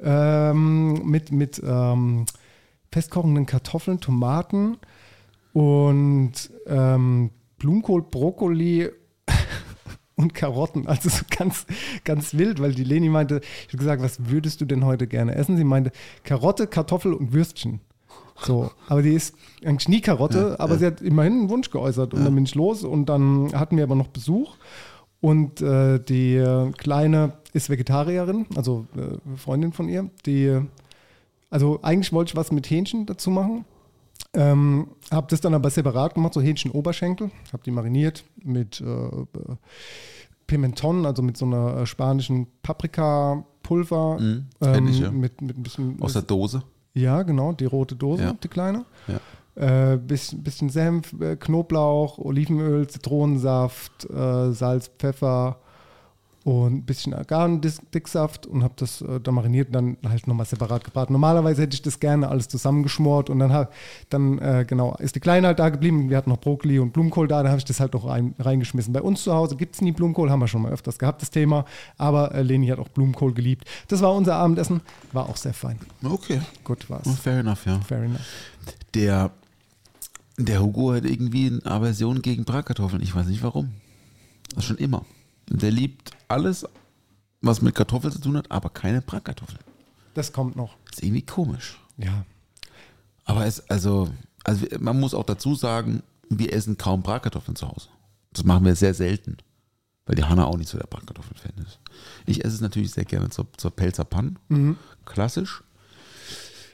ähm, 0.00 1.02
mit, 1.04 1.32
mit 1.32 1.60
ähm, 1.64 2.26
festkochenden 2.90 3.46
Kartoffeln, 3.46 4.00
Tomaten 4.00 4.76
und 5.52 6.32
ähm, 6.66 7.30
Blumenkohl, 7.58 8.02
Brokkoli 8.02 8.90
und 10.16 10.34
Karotten. 10.34 10.86
Also 10.86 11.08
so 11.08 11.24
ganz, 11.30 11.66
ganz 12.04 12.34
wild, 12.34 12.60
weil 12.60 12.74
die 12.74 12.84
Leni 12.84 13.08
meinte, 13.08 13.40
ich 13.42 13.68
habe 13.68 13.78
gesagt, 13.78 14.02
was 14.02 14.28
würdest 14.28 14.60
du 14.60 14.64
denn 14.64 14.84
heute 14.84 15.06
gerne 15.06 15.34
essen? 15.34 15.56
Sie 15.56 15.64
meinte 15.64 15.92
Karotte, 16.24 16.66
Kartoffel 16.66 17.14
und 17.14 17.32
Würstchen. 17.32 17.80
So, 18.46 18.70
aber 18.88 19.02
die 19.02 19.12
ist 19.14 19.34
eigentlich 19.64 19.88
nie 19.88 20.00
Karotte, 20.00 20.58
aber 20.60 20.78
sie 20.78 20.86
hat 20.86 21.00
immerhin 21.00 21.32
einen 21.32 21.48
Wunsch 21.50 21.70
geäußert 21.70 22.14
und 22.14 22.24
dann 22.24 22.34
bin 22.34 22.44
ich 22.44 22.54
los 22.54 22.84
und 22.84 23.06
dann 23.06 23.52
hatten 23.52 23.76
wir 23.76 23.84
aber 23.84 23.94
noch 23.94 24.08
Besuch 24.08 24.56
und 25.20 25.60
äh, 25.60 25.98
die 26.00 26.42
Kleine 26.78 27.34
ist 27.52 27.70
Vegetarierin, 27.70 28.46
also 28.56 28.86
äh, 28.96 29.36
Freundin 29.36 29.72
von 29.72 29.88
ihr, 29.88 30.10
die, 30.26 30.60
also 31.50 31.78
eigentlich 31.82 32.12
wollte 32.12 32.30
ich 32.30 32.36
was 32.36 32.50
mit 32.50 32.68
Hähnchen 32.68 33.06
dazu 33.06 33.30
machen, 33.30 33.64
ähm, 34.34 34.88
habe 35.10 35.26
das 35.30 35.40
dann 35.40 35.54
aber 35.54 35.70
separat 35.70 36.14
gemacht, 36.14 36.34
so 36.34 36.40
Hähnchen-Oberschenkel, 36.40 37.30
habe 37.52 37.62
die 37.64 37.70
mariniert 37.70 38.24
mit 38.42 38.80
äh, 38.80 39.26
Pimenton, 40.46 41.06
also 41.06 41.22
mit 41.22 41.36
so 41.36 41.46
einer 41.46 41.86
spanischen 41.86 42.46
Paprikapulver, 42.62 44.18
Mhm, 44.20 44.46
kenn 44.60 44.88
ich, 44.88 45.00
ja. 45.00 45.10
mit, 45.10 45.40
mit 45.40 45.56
ein 45.56 45.62
bisschen 45.62 46.02
Aus 46.02 46.14
der 46.14 46.22
Dose. 46.22 46.62
Ja, 46.94 47.22
genau, 47.22 47.52
die 47.52 47.64
rote 47.66 47.96
Dose, 47.96 48.22
Ja. 48.22 48.32
die 48.42 48.48
kleine. 48.48 48.84
Ja. 49.08 49.18
Äh, 49.92 49.98
bisschen, 49.98 50.42
bisschen 50.42 50.70
Senf, 50.70 51.12
äh, 51.20 51.36
Knoblauch, 51.36 52.18
Olivenöl, 52.18 52.86
Zitronensaft, 52.88 54.08
äh, 54.10 54.52
Salz, 54.52 54.90
Pfeffer 54.98 55.58
und 56.44 56.74
ein 56.74 56.82
bisschen 56.84 57.14
Agavendicksaft 57.14 58.46
und 58.46 58.64
habe 58.64 58.74
das 58.76 59.00
äh, 59.00 59.20
dann 59.20 59.34
mariniert 59.34 59.68
und 59.68 59.74
dann 59.74 60.10
halt 60.10 60.26
nochmal 60.26 60.46
separat 60.46 60.84
gebraten. 60.84 61.12
Normalerweise 61.12 61.62
hätte 61.62 61.74
ich 61.74 61.82
das 61.82 62.00
gerne 62.00 62.28
alles 62.28 62.48
zusammengeschmort 62.48 63.30
und 63.30 63.38
dann, 63.38 63.68
dann 64.08 64.38
äh, 64.38 64.64
genau, 64.66 64.96
ist 64.98 65.14
die 65.14 65.20
Kleine 65.20 65.46
halt 65.48 65.60
da 65.60 65.68
geblieben. 65.68 66.10
Wir 66.10 66.16
hatten 66.16 66.30
noch 66.30 66.40
Brokkoli 66.40 66.78
und 66.80 66.92
Blumenkohl 66.92 67.28
da, 67.28 67.42
da 67.42 67.50
habe 67.50 67.58
ich 67.58 67.64
das 67.64 67.78
halt 67.78 67.94
noch 67.94 68.06
rein, 68.06 68.34
reingeschmissen. 68.38 68.92
Bei 68.92 69.02
uns 69.02 69.22
zu 69.22 69.32
Hause 69.32 69.56
gibt 69.56 69.76
es 69.76 69.80
nie 69.82 69.92
Blumenkohl, 69.92 70.30
haben 70.30 70.40
wir 70.40 70.48
schon 70.48 70.62
mal 70.62 70.72
öfters 70.72 70.98
gehabt, 70.98 71.22
das 71.22 71.30
Thema. 71.30 71.64
Aber 71.96 72.34
äh, 72.34 72.42
Leni 72.42 72.66
hat 72.68 72.78
auch 72.78 72.88
Blumenkohl 72.88 73.32
geliebt. 73.34 73.68
Das 73.88 74.02
war 74.02 74.12
unser 74.12 74.34
Abendessen, 74.34 74.80
war 75.12 75.28
auch 75.28 75.36
sehr 75.36 75.54
fein. 75.54 75.78
Okay. 76.02 76.40
Gut 76.64 76.90
war's. 76.90 77.06
Oh, 77.06 77.12
fair 77.12 77.40
enough, 77.40 77.66
ja. 77.66 77.80
Fair 77.80 78.02
enough. 78.02 78.20
Der, 78.94 79.30
der 80.38 80.60
Hugo 80.60 80.92
hat 80.92 81.04
irgendwie 81.04 81.46
eine 81.46 81.64
Aversion 81.64 82.20
gegen 82.20 82.44
Bratkartoffeln. 82.44 83.02
Ich 83.02 83.14
weiß 83.14 83.26
nicht 83.26 83.42
warum. 83.42 83.70
Das 84.54 84.64
schon 84.64 84.76
immer. 84.76 85.04
Der 85.48 85.70
liebt 85.70 86.12
alles, 86.32 86.66
was 87.40 87.62
mit 87.62 87.74
Kartoffeln 87.74 88.12
zu 88.12 88.20
tun 88.20 88.36
hat, 88.36 88.50
aber 88.50 88.70
keine 88.70 89.02
Bratkartoffeln. 89.02 89.60
Das 90.14 90.32
kommt 90.32 90.56
noch. 90.56 90.76
Das 90.86 90.94
ist 90.98 91.02
irgendwie 91.04 91.22
komisch. 91.22 91.78
Ja. 91.98 92.24
Aber 93.24 93.46
es, 93.46 93.68
also, 93.70 94.10
also 94.44 94.66
man 94.80 94.98
muss 94.98 95.14
auch 95.14 95.24
dazu 95.24 95.54
sagen, 95.54 96.02
wir 96.28 96.52
essen 96.52 96.76
kaum 96.78 97.02
Bratkartoffeln 97.02 97.56
zu 97.56 97.68
Hause. 97.68 97.88
Das 98.32 98.44
machen 98.44 98.64
wir 98.64 98.74
sehr 98.74 98.94
selten. 98.94 99.36
Weil 100.06 100.16
die 100.16 100.24
Hanna 100.24 100.46
auch 100.46 100.56
nicht 100.56 100.68
so 100.68 100.78
der 100.78 100.86
Bratkartoffelfan 100.88 101.52
ist. 101.64 101.78
Ich 102.26 102.44
esse 102.44 102.56
es 102.56 102.60
natürlich 102.60 102.90
sehr 102.90 103.04
gerne 103.04 103.30
zur, 103.30 103.46
zur 103.56 103.70
Pelzer 103.70 104.04
Pan. 104.04 104.38
Mhm. 104.48 104.76
Klassisch. 105.04 105.62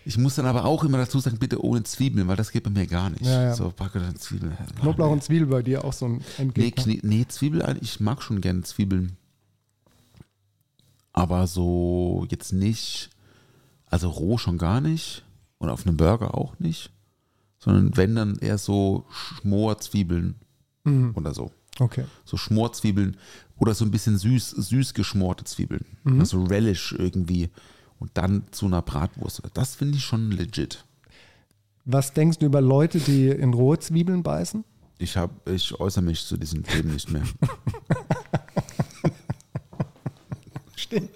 Ich 0.07 0.17
muss 0.17 0.37
dann 0.37 0.47
aber 0.47 0.65
auch 0.65 0.85
immer 0.85 0.97
dazu 0.97 1.21
sagen, 1.21 1.39
bitte 1.39 1.63
ohne 1.63 1.83
Zwiebeln, 1.83 2.29
weil 2.29 2.37
das 2.37 2.51
geht 2.51 2.63
bei 2.65 2.71
mir 2.71 2.87
gar 2.87 3.11
nicht. 3.11 3.27
Ja, 3.27 3.43
ja. 3.43 3.55
So 3.55 3.71
Bratkartoffeln, 3.77 4.17
Zwiebeln. 4.17 4.57
Knoblauch 4.81 5.11
und 5.11 5.23
Zwiebel 5.23 5.49
bei 5.49 5.63
dir 5.63 5.85
auch 5.85 5.93
so 5.93 6.07
ein 6.07 6.13
Nee, 6.19 6.25
Endgegner. 6.39 6.83
Knie, 6.85 7.01
nee, 7.03 7.27
Zwiebel, 7.29 7.77
ich 7.83 8.01
mag 8.01 8.23
schon 8.23 8.41
gerne 8.41 8.63
Zwiebeln. 8.63 9.17
Aber 11.19 11.47
so 11.47 12.27
jetzt 12.31 12.53
nicht, 12.53 13.11
also 13.87 14.09
roh 14.09 14.39
schon 14.39 14.59
gar 14.59 14.81
nicht 14.81 15.25
und 15.59 15.69
auf 15.69 15.87
einem 15.87 15.97
Burger 15.97 16.37
auch 16.37 16.59
nicht, 16.59 16.91
sondern 17.59 17.97
wenn 17.97 18.15
dann 18.15 18.37
eher 18.39 18.59
so 18.59 19.05
Schmorzwiebeln 19.11 20.37
Mhm. 20.85 21.13
oder 21.17 21.35
so. 21.35 21.51
Okay. 21.81 22.05
So 22.25 22.37
Schmorzwiebeln 22.37 23.17
oder 23.57 23.75
so 23.75 23.85
ein 23.85 23.91
bisschen 23.91 24.17
süß, 24.17 24.51
süß 24.51 24.95
geschmorte 24.95 25.45
Zwiebeln. 25.45 25.85
Also 26.19 26.43
Relish 26.45 26.95
irgendwie. 26.97 27.51
Und 27.99 28.13
dann 28.15 28.45
zu 28.53 28.67
einer 28.67 28.81
Bratwurst. 28.83 29.43
Das 29.55 29.75
finde 29.75 29.99
ich 29.99 30.05
schon 30.05 30.31
legit. 30.31 30.85
Was 31.85 32.13
denkst 32.13 32.39
du 32.39 32.47
über 32.47 32.61
Leute, 32.61 33.01
die 33.01 33.29
in 33.29 33.53
rohe 33.55 33.79
Zwiebeln 33.79 34.23
beißen? 34.23 34.65
Ich, 34.99 35.17
hab, 35.17 35.49
ich 35.49 35.79
äußere 35.79 36.03
mich 36.05 36.25
zu 36.25 36.37
diesen 36.37 36.63
Themen 36.63 36.93
nicht 36.93 37.11
mehr. 37.11 37.23
Stimmt. 40.89 41.11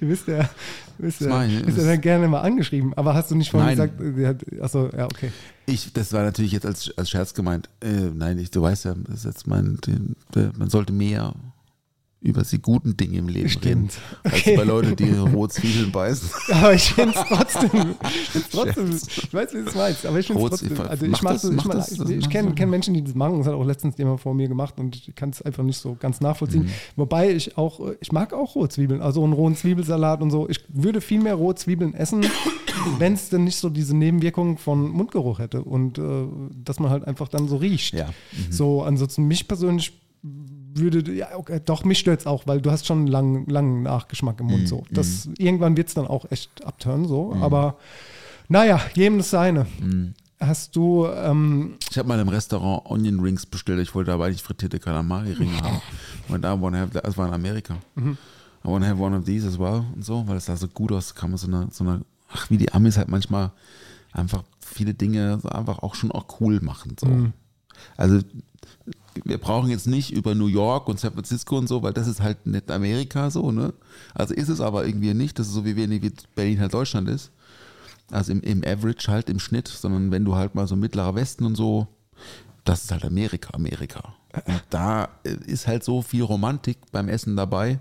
Du 0.00 0.08
bist 0.08 0.26
ja, 0.26 0.50
bist 0.98 1.20
ja, 1.20 1.44
ich, 1.44 1.64
bist 1.64 1.78
ja 1.78 1.84
dann 1.84 2.00
gerne 2.00 2.28
mal 2.28 2.40
angeschrieben. 2.40 2.92
Aber 2.94 3.14
hast 3.14 3.30
du 3.30 3.36
nicht 3.36 3.50
vorhin 3.50 3.76
Nein. 3.78 4.14
gesagt, 4.14 4.44
achso, 4.60 4.90
ja, 4.96 5.04
okay. 5.04 5.30
Ich, 5.66 5.92
das 5.92 6.12
war 6.12 6.24
natürlich 6.24 6.52
jetzt 6.52 6.66
als, 6.66 6.92
als 6.96 7.08
Scherz 7.08 7.32
gemeint. 7.34 7.68
Äh, 7.80 8.10
nein, 8.14 8.38
ich, 8.38 8.50
du 8.50 8.62
weißt 8.62 8.84
ja, 8.86 8.94
das 9.06 9.20
ist 9.20 9.24
jetzt 9.24 9.46
mein, 9.46 9.78
den, 9.86 10.16
man 10.58 10.68
sollte 10.70 10.92
mehr 10.92 11.34
über 12.22 12.42
die 12.42 12.60
guten 12.62 12.96
Dinge 12.96 13.18
im 13.18 13.28
Leben 13.28 13.48
reden. 13.48 13.50
Stimmt. 13.90 13.98
Als 14.22 14.34
Okay. 14.34 14.56
bei 14.56 14.62
Leuten, 14.64 14.94
die 14.96 15.10
rohe 15.10 15.48
Zwiebeln 15.48 15.90
beißen. 15.90 16.30
Aber 16.52 16.72
ich 16.74 16.92
finde 16.92 17.14
es 17.18 17.24
trotzdem, 17.28 17.94
trotzdem 18.50 18.90
ich 18.96 19.34
weiß, 19.34 19.52
wie 19.54 19.58
du 19.62 19.68
es 19.68 19.74
meinst, 19.74 20.06
aber 20.06 20.18
ich 20.20 20.26
finde 20.26 20.42
es 20.42 20.50
Rot- 20.52 20.60
trotzdem, 20.60 20.80
also 20.88 21.06
ich, 21.06 21.18
das- 21.18 21.44
ich, 21.44 21.62
das- 21.64 21.92
ich, 21.92 22.10
ich 22.18 22.30
kenne 22.30 22.52
kenn 22.54 22.70
Menschen, 22.70 22.94
die 22.94 23.02
das 23.02 23.14
machen, 23.14 23.38
das 23.38 23.46
hat 23.46 23.54
auch 23.54 23.64
letztens 23.64 23.98
jemand 23.98 24.20
vor 24.20 24.34
mir 24.34 24.48
gemacht 24.48 24.78
und 24.78 24.94
ich 24.96 25.14
kann 25.14 25.30
es 25.30 25.42
einfach 25.42 25.62
nicht 25.64 25.78
so 25.78 25.96
ganz 25.98 26.20
nachvollziehen. 26.20 26.64
Mhm. 26.64 26.70
Wobei 26.96 27.32
ich 27.32 27.58
auch, 27.58 27.80
ich 28.00 28.12
mag 28.12 28.32
auch 28.32 28.54
rohe 28.54 28.68
Zwiebeln, 28.68 29.00
also 29.02 29.22
einen 29.24 29.32
rohen 29.32 29.56
Zwiebelsalat 29.56 30.22
und 30.22 30.30
so. 30.30 30.48
Ich 30.48 30.60
würde 30.68 31.00
viel 31.00 31.20
mehr 31.20 31.34
rohe 31.34 31.54
Zwiebeln 31.54 31.94
essen, 31.94 32.24
wenn 32.98 33.14
es 33.14 33.28
denn 33.30 33.44
nicht 33.44 33.56
so 33.56 33.68
diese 33.68 33.96
Nebenwirkungen 33.96 34.58
von 34.58 34.88
Mundgeruch 34.90 35.38
hätte 35.38 35.62
und 35.62 35.98
äh, 35.98 36.02
dass 36.64 36.78
man 36.80 36.90
halt 36.90 37.04
einfach 37.04 37.28
dann 37.28 37.48
so 37.48 37.56
riecht. 37.56 37.94
Ja. 37.94 38.10
So, 38.50 38.82
ansonsten 38.82 39.24
mich 39.24 39.48
persönlich 39.48 39.92
würde, 40.74 41.12
ja, 41.12 41.28
okay, 41.36 41.60
doch, 41.64 41.84
mich 41.84 41.98
stört 41.98 42.20
es 42.20 42.26
auch, 42.26 42.46
weil 42.46 42.60
du 42.60 42.70
hast 42.70 42.86
schon 42.86 42.98
einen 42.98 43.06
langen, 43.06 43.46
langen 43.46 43.82
Nachgeschmack 43.82 44.40
im 44.40 44.46
Mhm, 44.46 44.52
Mund. 44.52 44.68
So. 44.68 44.84
Das, 44.90 45.28
Irgendwann 45.38 45.76
wird 45.76 45.88
es 45.88 45.94
dann 45.94 46.06
auch 46.06 46.30
echt 46.30 46.64
abtören, 46.64 47.06
so. 47.06 47.34
Aber 47.40 47.76
naja, 48.48 48.80
jedem 48.94 49.18
das 49.18 49.30
seine. 49.30 49.66
Mhm. 49.80 50.14
Hast 50.40 50.74
du, 50.74 51.06
ähm, 51.06 51.74
Ich 51.88 51.96
habe 51.98 52.08
mal 52.08 52.18
im 52.18 52.28
Restaurant 52.28 52.84
Onion 52.90 53.20
Rings 53.20 53.46
bestellt. 53.46 53.78
Ich 53.80 53.94
wollte 53.94 54.12
aber 54.12 54.24
eigentlich 54.26 54.42
frittierte 54.42 54.80
Kalamari-Ringe 54.80 55.56
haben. 55.62 55.80
Und 56.28 56.42
da 56.42 56.60
wanna 56.60 56.78
have, 56.80 57.00
das 57.00 57.16
war 57.16 57.28
in 57.28 57.34
Amerika. 57.34 57.76
Mhm. 57.94 58.18
I 58.64 58.68
wanna 58.68 58.86
have 58.88 59.00
one 59.00 59.16
of 59.16 59.24
these 59.24 59.46
as 59.46 59.58
well 59.58 59.84
und 59.94 60.04
so, 60.04 60.26
weil 60.26 60.36
es 60.38 60.46
sah 60.46 60.56
so 60.56 60.66
gut 60.68 60.90
aus. 60.92 61.14
Kann 61.14 61.30
man 61.30 61.38
so 61.38 61.46
eine, 61.46 61.68
so 61.70 61.84
eine, 61.84 62.00
ach, 62.32 62.50
wie 62.50 62.56
die 62.58 62.72
Amis 62.72 62.96
halt 62.96 63.08
manchmal 63.08 63.52
einfach 64.12 64.42
viele 64.60 64.94
Dinge 64.94 65.38
einfach 65.48 65.78
auch 65.80 65.94
schon 65.94 66.10
auch 66.10 66.26
cool 66.40 66.58
machen. 66.60 66.96
So. 66.98 67.06
Mhm. 67.06 67.32
Also 67.96 68.18
wir 69.24 69.38
brauchen 69.38 69.70
jetzt 69.70 69.86
nicht 69.86 70.12
über 70.12 70.34
New 70.34 70.46
York 70.46 70.88
und 70.88 70.98
San 70.98 71.12
Francisco 71.12 71.58
und 71.58 71.68
so, 71.68 71.82
weil 71.82 71.92
das 71.92 72.06
ist 72.06 72.20
halt 72.20 72.46
nicht 72.46 72.70
Amerika 72.70 73.30
so, 73.30 73.50
ne? 73.50 73.72
Also 74.14 74.34
ist 74.34 74.48
es 74.48 74.60
aber 74.60 74.86
irgendwie 74.86 75.14
nicht. 75.14 75.38
Das 75.38 75.48
ist 75.48 75.54
so 75.54 75.64
wie 75.64 75.76
wenig 75.76 76.02
wie 76.02 76.12
Berlin 76.34 76.60
halt 76.60 76.74
Deutschland 76.74 77.08
ist. 77.08 77.30
Also 78.10 78.32
im, 78.32 78.40
im 78.42 78.62
Average 78.64 79.10
halt, 79.10 79.30
im 79.30 79.38
Schnitt, 79.38 79.68
sondern 79.68 80.10
wenn 80.10 80.24
du 80.24 80.34
halt 80.34 80.54
mal 80.54 80.66
so 80.66 80.76
mittlerer 80.76 81.14
Westen 81.14 81.44
und 81.44 81.54
so, 81.56 81.88
das 82.64 82.84
ist 82.84 82.92
halt 82.92 83.04
Amerika, 83.04 83.54
Amerika. 83.54 84.14
Und 84.46 84.62
da 84.70 85.08
äh, 85.24 85.36
ist 85.46 85.66
halt 85.66 85.84
so 85.84 86.02
viel 86.02 86.22
Romantik 86.22 86.78
beim 86.90 87.08
Essen 87.08 87.36
dabei, 87.36 87.78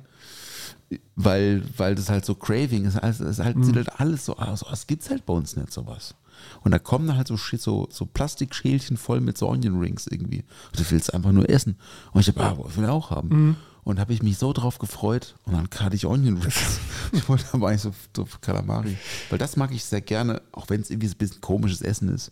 weil, 1.15 1.63
weil 1.77 1.95
das 1.95 2.09
halt 2.09 2.25
so 2.25 2.35
Craving 2.35 2.85
ist. 2.85 2.97
Also 2.97 3.25
es 3.25 3.39
halt, 3.39 3.63
sieht 3.63 3.75
halt 3.75 3.99
alles 3.99 4.25
so 4.25 4.37
aus. 4.37 4.65
Das 4.69 4.87
gibt's 4.87 5.09
halt 5.09 5.25
bei 5.25 5.33
uns 5.33 5.55
nicht 5.55 5.71
sowas. 5.71 6.15
Und 6.61 6.71
da 6.71 6.79
kommen 6.79 7.07
dann 7.07 7.17
halt 7.17 7.27
so, 7.27 7.37
so, 7.37 7.87
so 7.89 8.05
Plastikschälchen 8.05 8.97
voll 8.97 9.21
mit 9.21 9.37
so 9.37 9.49
Onion 9.49 9.79
Rings 9.79 10.07
irgendwie. 10.07 10.43
Und 10.71 10.79
du 10.79 10.91
willst 10.91 11.13
einfach 11.13 11.31
nur 11.31 11.49
essen. 11.49 11.77
Und 12.13 12.21
ich 12.21 12.27
hab, 12.27 12.39
ah, 12.39 12.57
ich 12.67 12.77
will 12.77 12.85
auch 12.85 13.09
haben. 13.09 13.57
Und 13.83 13.99
habe 13.99 14.13
ich 14.13 14.21
mich 14.21 14.37
so 14.37 14.53
drauf 14.53 14.77
gefreut. 14.77 15.35
Und 15.45 15.53
dann 15.53 15.67
hatte 15.79 15.95
ich 15.95 16.05
Onion 16.05 16.37
Rings. 16.41 16.79
ich 17.11 17.27
wollte 17.27 17.45
aber 17.51 17.69
eigentlich 17.69 17.81
so, 17.81 17.91
so 18.15 18.27
Kalamari. 18.39 18.97
Weil 19.29 19.39
das 19.39 19.55
mag 19.55 19.71
ich 19.73 19.83
sehr 19.83 20.01
gerne, 20.01 20.41
auch 20.51 20.69
wenn 20.69 20.81
es 20.81 20.89
irgendwie 20.89 21.07
so 21.07 21.15
ein 21.15 21.17
bisschen 21.17 21.41
komisches 21.41 21.81
Essen 21.81 22.09
ist. 22.09 22.31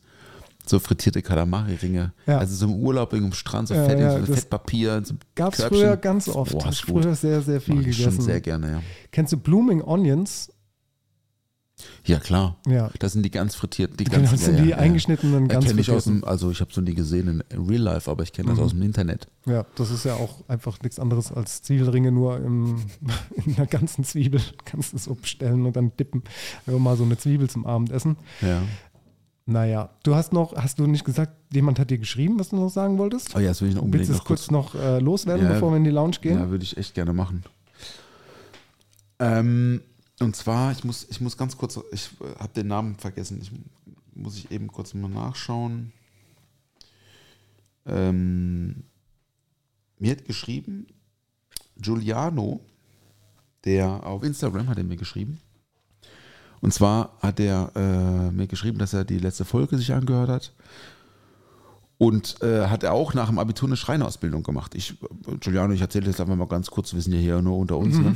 So 0.65 0.77
frittierte 0.77 1.23
Kalamari-Ringe. 1.23 2.13
Ja. 2.27 2.37
Also 2.37 2.55
so 2.55 2.65
im 2.67 2.75
Urlaub 2.75 3.11
irgendwo 3.13 3.31
am 3.31 3.33
Strand, 3.33 3.69
so 3.69 3.73
Ja, 3.73 3.85
Fett, 3.85 3.99
ja, 3.99 4.23
so 4.23 4.33
Fettpapier. 4.33 5.01
So 5.03 5.15
gab 5.33 5.53
es 5.53 5.63
früher 5.63 5.97
ganz 5.97 6.27
oft. 6.27 6.51
Boah, 6.51 6.71
früher 6.71 7.15
sehr, 7.15 7.41
sehr 7.41 7.59
viel 7.59 7.77
gegessen. 7.77 8.03
schon 8.03 8.21
sehr 8.21 8.39
gerne, 8.39 8.71
ja. 8.71 8.81
Kennst 9.11 9.33
du 9.33 9.37
Blooming 9.37 9.81
Onions? 9.81 10.51
Ja, 12.05 12.19
klar. 12.19 12.57
Ja. 12.67 12.89
Das 12.99 13.13
sind 13.13 13.23
die 13.23 13.31
ganz 13.31 13.55
frittierten, 13.55 13.97
die 13.97 14.03
Genau, 14.03 14.29
das 14.29 14.43
sind 14.45 14.63
die 14.63 14.73
eingeschnittenen, 14.75 15.47
ganz 15.47 15.65
kenne 15.65 15.79
ich 15.81 15.91
aus 15.91 16.05
dem, 16.05 16.23
also 16.23 16.51
ich 16.51 16.59
habe 16.61 16.73
so 16.73 16.81
nie 16.81 16.93
gesehen 16.93 17.43
in 17.49 17.61
Real 17.67 17.81
Life, 17.81 18.09
aber 18.09 18.23
ich 18.23 18.33
kenne 18.33 18.49
das 18.49 18.57
Mhm. 18.57 18.63
aus 18.63 18.71
dem 18.71 18.81
Internet. 18.81 19.27
Ja, 19.45 19.65
das 19.75 19.91
ist 19.91 20.03
ja 20.05 20.15
auch 20.15 20.43
einfach 20.47 20.79
nichts 20.81 20.99
anderes 20.99 21.31
als 21.31 21.61
Zwiebelringe, 21.61 22.11
nur 22.11 22.37
im, 22.37 22.77
in 23.45 23.55
einer 23.55 23.65
ganzen 23.67 24.03
Zwiebel. 24.03 24.41
Kannst 24.65 24.93
du 24.93 24.97
es 24.97 25.05
so 25.05 25.15
bestellen 25.15 25.65
und 25.65 25.75
dann 25.75 25.91
dippen. 25.97 26.23
Einfach 26.65 26.79
mal 26.79 26.97
so 26.97 27.03
eine 27.03 27.17
Zwiebel 27.17 27.49
zum 27.49 27.65
Abendessen. 27.65 28.17
Ja. 28.41 28.61
Naja, 29.45 29.89
du 30.03 30.13
hast 30.13 30.31
noch, 30.31 30.55
hast 30.55 30.77
du 30.77 30.85
nicht 30.85 31.05
gesagt, 31.05 31.33
jemand 31.51 31.79
hat 31.79 31.89
dir 31.89 31.97
geschrieben, 31.97 32.37
was 32.39 32.49
du 32.49 32.55
noch 32.57 32.69
sagen 32.69 32.97
wolltest? 32.99 33.35
Oh 33.35 33.39
ja, 33.39 33.47
das 33.47 33.61
will 33.61 33.69
ich 33.69 33.75
noch 33.75 33.81
unbedingt 33.81 34.07
Willst 34.09 34.09
du 34.09 34.13
es 34.13 34.19
noch 34.19 34.25
kurz, 34.27 34.73
kurz 34.73 34.75
noch 34.75 34.75
äh, 34.79 34.99
loswerden, 34.99 35.45
Ja. 35.47 35.53
bevor 35.53 35.71
wir 35.71 35.77
in 35.77 35.83
die 35.85 35.89
Lounge 35.89 36.17
gehen? 36.21 36.37
Ja, 36.37 36.49
würde 36.51 36.63
ich 36.63 36.77
echt 36.77 36.93
gerne 36.93 37.13
machen. 37.13 37.43
Ähm, 39.19 39.81
und 40.19 40.35
zwar, 40.35 40.71
ich 40.71 40.83
muss, 40.83 41.07
ich 41.09 41.21
muss 41.21 41.37
ganz 41.37 41.57
kurz, 41.57 41.79
ich 41.91 42.09
habe 42.37 42.53
den 42.53 42.67
Namen 42.67 42.95
vergessen. 42.95 43.39
Ich 43.41 43.51
muss 44.13 44.37
ich 44.37 44.51
eben 44.51 44.67
kurz 44.67 44.93
mal 44.93 45.09
nachschauen. 45.09 45.93
Ähm, 47.85 48.83
mir 49.97 50.11
hat 50.11 50.25
geschrieben, 50.25 50.87
Giuliano, 51.77 52.59
der 53.65 54.05
auf 54.05 54.23
Instagram 54.23 54.67
hat 54.67 54.77
er 54.77 54.83
mir 54.83 54.97
geschrieben. 54.97 55.39
Und 56.61 56.73
zwar 56.73 57.17
hat 57.21 57.39
er 57.39 57.71
äh, 57.75 58.31
mir 58.31 58.47
geschrieben, 58.47 58.79
dass 58.79 58.93
er 58.93 59.05
die 59.05 59.19
letzte 59.19 59.45
Folge 59.45 59.77
sich 59.77 59.93
angehört 59.93 60.29
hat. 60.29 60.53
Und 61.97 62.41
äh, 62.41 62.67
hat 62.67 62.83
er 62.83 62.93
auch 62.93 63.13
nach 63.13 63.27
dem 63.27 63.39
Abitur 63.39 63.67
eine 63.67 63.75
Schreinerausbildung 63.75 64.43
gemacht. 64.43 64.75
Ich, 64.75 64.91
äh, 65.01 65.37
Giuliano, 65.39 65.73
ich 65.73 65.81
erzähle 65.81 66.07
das 66.07 66.19
einfach 66.19 66.35
mal 66.35 66.47
ganz 66.47 66.69
kurz, 66.69 66.93
wir 66.93 67.01
sind 67.01 67.13
ja 67.13 67.19
hier 67.19 67.41
nur 67.41 67.57
unter 67.57 67.77
uns. 67.77 67.97
Ne? 67.97 68.15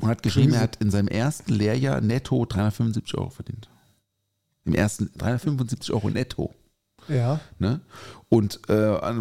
Und 0.00 0.08
hat 0.08 0.22
geschrieben, 0.22 0.54
er 0.54 0.60
hat 0.60 0.76
in 0.76 0.90
seinem 0.90 1.08
ersten 1.08 1.52
Lehrjahr 1.52 2.00
netto 2.00 2.44
375 2.44 3.16
Euro 3.16 3.30
verdient. 3.30 3.68
Im 4.64 4.74
ersten 4.74 5.10
375 5.18 5.92
Euro 5.92 6.10
netto. 6.10 6.54
Ja, 7.08 7.40
Ne? 7.58 7.80
Und 8.28 8.68
äh, 8.68 8.74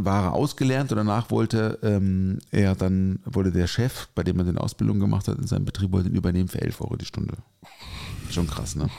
war 0.05 0.23
er 0.23 0.33
ausgelernt 0.33 0.91
und 0.91 0.97
danach 0.97 1.29
wollte 1.29 1.79
ähm, 1.83 2.39
er 2.51 2.75
dann, 2.75 3.19
wollte 3.25 3.51
der 3.51 3.67
Chef, 3.67 4.07
bei 4.15 4.23
dem 4.23 4.39
er 4.39 4.45
den 4.45 4.57
Ausbildung 4.57 4.99
gemacht 4.99 5.27
hat, 5.27 5.37
in 5.37 5.47
seinem 5.47 5.65
Betrieb, 5.65 5.91
wollte 5.91 6.09
ihn 6.09 6.15
übernehmen 6.15 6.47
für 6.47 6.61
11 6.61 6.81
Euro 6.81 6.95
die 6.95 7.05
Stunde. 7.05 7.35
Schon 8.31 8.47
krass, 8.47 8.75
ne? 8.75 8.89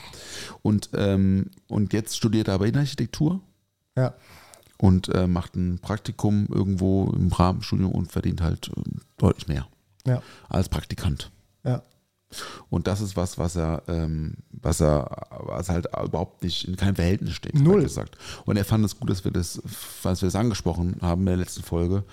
Und, 0.61 0.89
ähm, 0.93 1.49
und 1.67 1.93
jetzt 1.93 2.15
studiert 2.15 2.47
er 2.47 2.55
aber 2.55 2.67
Innenarchitektur 2.67 3.41
ja. 3.97 4.13
und 4.77 5.09
äh, 5.09 5.27
macht 5.27 5.55
ein 5.55 5.79
Praktikum 5.79 6.47
irgendwo 6.49 7.11
im 7.11 7.29
Rahmenstudium 7.29 7.91
und 7.91 8.11
verdient 8.11 8.41
halt 8.41 8.71
ähm, 8.77 9.01
deutlich 9.17 9.47
mehr 9.47 9.67
Ja, 10.05 10.21
als 10.47 10.69
Praktikant. 10.69 11.31
Ja. 11.65 11.81
Und 12.69 12.87
das 12.87 13.01
ist 13.01 13.15
was, 13.15 13.37
was 13.37 13.55
er, 13.55 13.83
ähm, 13.87 14.35
was 14.51 14.81
er, 14.81 15.27
was 15.45 15.69
halt 15.69 15.87
überhaupt 16.03 16.43
nicht 16.43 16.67
in 16.67 16.75
keinem 16.75 16.95
Verhältnis 16.95 17.33
steht, 17.33 17.55
Null. 17.59 17.83
gesagt. 17.83 18.17
Und 18.45 18.57
er 18.57 18.65
fand 18.65 18.83
es 18.83 18.99
gut, 18.99 19.09
dass 19.09 19.23
wir 19.23 19.31
das, 19.31 19.61
was 20.03 20.21
wir 20.21 20.27
das 20.27 20.35
angesprochen 20.35 20.97
haben 21.01 21.21
in 21.21 21.27
der 21.27 21.37
letzten 21.37 21.63
Folge. 21.63 22.03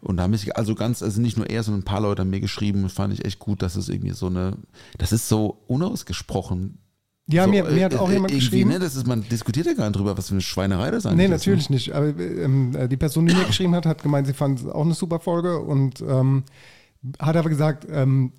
Und 0.00 0.16
da 0.16 0.24
haben 0.24 0.36
sich 0.36 0.56
also 0.56 0.74
ganz, 0.74 1.02
also 1.02 1.20
nicht 1.20 1.36
nur 1.36 1.48
er, 1.48 1.62
sondern 1.62 1.80
ein 1.80 1.84
paar 1.84 2.00
Leute 2.00 2.22
haben 2.22 2.30
mir 2.30 2.40
geschrieben, 2.40 2.88
fand 2.88 3.14
ich 3.14 3.24
echt 3.24 3.38
gut, 3.38 3.62
dass 3.62 3.76
es 3.76 3.88
irgendwie 3.88 4.12
so 4.12 4.26
eine, 4.26 4.56
das 4.98 5.12
ist 5.12 5.28
so 5.28 5.62
unausgesprochen. 5.68 6.78
Ja, 7.28 7.44
so, 7.44 7.50
mir, 7.50 7.64
mir 7.64 7.84
hat 7.84 7.94
äh, 7.94 7.98
auch 7.98 8.10
äh, 8.10 8.14
jemand 8.14 8.34
geschrieben. 8.34 8.70
Ne, 8.70 8.80
das 8.80 8.96
ist, 8.96 9.06
man 9.06 9.22
diskutiert 9.28 9.66
ja 9.66 9.74
gar 9.74 9.86
nicht 9.88 9.96
drüber, 9.98 10.18
was 10.18 10.28
für 10.28 10.34
eine 10.34 10.40
Schweinerei 10.40 10.90
das 10.90 11.06
eigentlich 11.06 11.18
Nee, 11.18 11.24
ist. 11.34 11.40
natürlich 11.40 11.70
nicht. 11.70 11.92
Aber 11.92 12.06
ähm, 12.18 12.74
äh, 12.76 12.88
die 12.88 12.96
Person, 12.96 13.26
die 13.26 13.34
mir 13.34 13.44
geschrieben 13.44 13.74
hat, 13.76 13.86
hat 13.86 14.02
gemeint, 14.02 14.26
sie 14.26 14.34
fand 14.34 14.60
es 14.60 14.66
auch 14.66 14.84
eine 14.84 14.94
super 14.94 15.20
Folge 15.20 15.60
und 15.60 16.00
ähm, 16.00 16.42
hat 17.20 17.36
aber 17.36 17.48
gesagt, 17.48 17.86
ähm, 17.90 18.32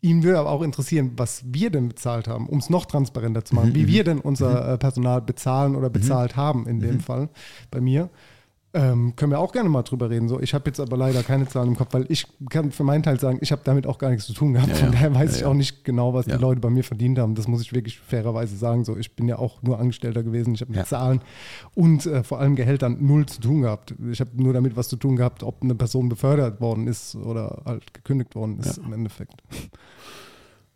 ihn 0.00 0.22
würde 0.22 0.38
aber 0.38 0.50
auch 0.50 0.62
interessieren, 0.62 1.12
was 1.16 1.42
wir 1.46 1.70
denn 1.70 1.88
bezahlt 1.88 2.28
haben, 2.28 2.48
um 2.48 2.58
es 2.58 2.70
noch 2.70 2.86
transparenter 2.86 3.44
zu 3.44 3.54
machen, 3.54 3.74
wie 3.74 3.88
wir 3.88 4.04
denn 4.04 4.20
unser 4.20 4.74
äh, 4.74 4.78
Personal 4.78 5.22
bezahlen 5.22 5.74
oder 5.74 5.90
bezahlt 5.90 6.36
haben 6.36 6.66
in 6.66 6.80
dem 6.80 7.00
Fall 7.00 7.28
bei 7.70 7.80
mir. 7.80 8.10
Ähm, 8.74 9.14
können 9.16 9.32
wir 9.32 9.38
auch 9.38 9.52
gerne 9.52 9.70
mal 9.70 9.82
drüber 9.84 10.10
reden. 10.10 10.28
So, 10.28 10.38
ich 10.38 10.52
habe 10.52 10.64
jetzt 10.66 10.80
aber 10.80 10.98
leider 10.98 11.22
keine 11.22 11.48
Zahlen 11.48 11.68
im 11.68 11.76
Kopf, 11.76 11.94
weil 11.94 12.04
ich 12.10 12.26
kann 12.50 12.72
für 12.72 12.84
meinen 12.84 13.02
Teil 13.02 13.18
sagen, 13.18 13.38
ich 13.40 13.50
habe 13.50 13.62
damit 13.64 13.86
auch 13.86 13.96
gar 13.96 14.10
nichts 14.10 14.26
zu 14.26 14.34
tun 14.34 14.52
gehabt. 14.52 14.68
Ja, 14.68 14.74
Von 14.74 14.92
daher 14.92 15.14
weiß 15.14 15.30
Ja, 15.30 15.36
ich 15.36 15.40
ja. 15.42 15.48
auch 15.48 15.54
nicht 15.54 15.84
genau, 15.84 16.12
was 16.12 16.26
die 16.26 16.32
Leute 16.32 16.60
bei 16.60 16.68
mir 16.68 16.84
verdient 16.84 17.18
haben. 17.18 17.34
Das 17.34 17.48
muss 17.48 17.62
ich 17.62 17.72
wirklich 17.72 17.98
fairerweise 17.98 18.54
sagen. 18.56 18.84
So, 18.84 18.96
ich 18.96 19.16
bin 19.16 19.28
ja 19.28 19.38
auch 19.38 19.62
nur 19.62 19.78
Angestellter 19.78 20.22
gewesen. 20.22 20.54
Ich 20.54 20.60
habe 20.60 20.72
mit. 20.72 20.86
Zahlen 20.86 21.20
und 21.74 22.04
äh, 22.04 22.22
vor 22.22 22.38
allem 22.38 22.54
Gehältern 22.54 22.98
null 23.00 23.24
zu 23.26 23.40
tun 23.40 23.62
gehabt. 23.62 23.94
Ich 24.10 24.20
habe 24.20 24.30
nur 24.34 24.52
damit 24.52 24.76
was 24.76 24.88
zu 24.88 24.96
tun 24.96 25.16
gehabt, 25.16 25.42
ob 25.42 25.62
eine 25.62 25.74
Person 25.74 26.08
befördert 26.10 26.60
worden 26.60 26.86
ist 26.86 27.14
oder 27.16 27.62
halt 27.64 27.94
gekündigt 27.94 28.34
worden 28.34 28.58
ist 28.58 28.76
im 28.78 28.92
Endeffekt. 28.92 29.42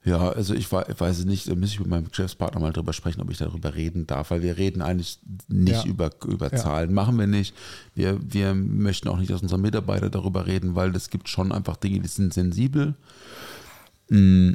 Ja, 0.02 0.30
also 0.30 0.54
ich, 0.54 0.72
wei- 0.72 0.86
weiß 0.96 1.18
es 1.18 1.24
nicht, 1.26 1.46
da 1.48 1.54
muss 1.54 1.70
ich 1.72 1.78
mit 1.78 1.88
meinem 1.88 2.08
Geschäftspartner 2.08 2.58
mal 2.60 2.72
drüber 2.72 2.94
sprechen, 2.94 3.20
ob 3.20 3.30
ich 3.30 3.36
darüber 3.36 3.74
reden 3.74 4.06
darf, 4.06 4.30
weil 4.30 4.40
wir 4.42 4.56
reden 4.56 4.80
eigentlich 4.80 5.18
nicht 5.48 5.84
Ja. 5.84 5.90
über, 5.90 6.10
über 6.26 6.50
Ja. 6.50 6.56
Zahlen, 6.56 6.94
machen 6.94 7.18
wir 7.18 7.26
nicht. 7.26 7.54
Wir, 7.94 8.18
wir 8.22 8.54
möchten 8.54 9.08
auch 9.08 9.18
nicht, 9.18 9.30
dass 9.30 9.42
unsere 9.42 9.60
Mitarbeiter 9.60 10.08
darüber 10.08 10.46
reden, 10.46 10.74
weil 10.74 10.96
es 10.96 11.10
gibt 11.10 11.28
schon 11.28 11.52
einfach 11.52 11.76
Dinge, 11.76 12.00
die 12.00 12.08
sind 12.08 12.32
sensibel. 12.32 12.94
Mm, 14.08 14.52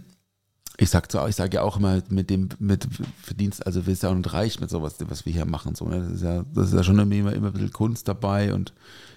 Ich 0.78 0.89
sag, 0.89 1.10
so, 1.12 1.26
ich 1.28 1.36
sage 1.38 1.56
ja 1.58 1.62
auch 1.62 1.78
immer, 1.78 2.02
mit 2.10 2.30
dem 2.30 2.50
mit 2.60 2.86
Verdienst, 3.22 3.66
also 3.66 3.86
wir 3.86 3.96
sind 3.96 4.04
ja 4.04 4.10
auch 4.10 4.16
nicht 4.16 4.34
reich 4.34 4.60
mit 4.60 4.70
sowas, 4.70 4.96
was 5.08 5.26
wir 5.26 5.32
hier 5.32 5.46
machen. 5.46 5.74
So, 5.76 5.88
ne? 5.88 6.02
das, 6.02 6.12
ist 6.12 6.24
ja, 6.24 6.43
das 6.54 6.68
ist 6.68 6.74
ja 6.74 6.84
schon 6.84 7.00
immer, 7.00 7.32
immer 7.34 7.48
ein 7.48 7.54
bisschen 7.54 7.72
Kunst 7.72 8.08
dabei 8.10 8.54
und 8.54 8.74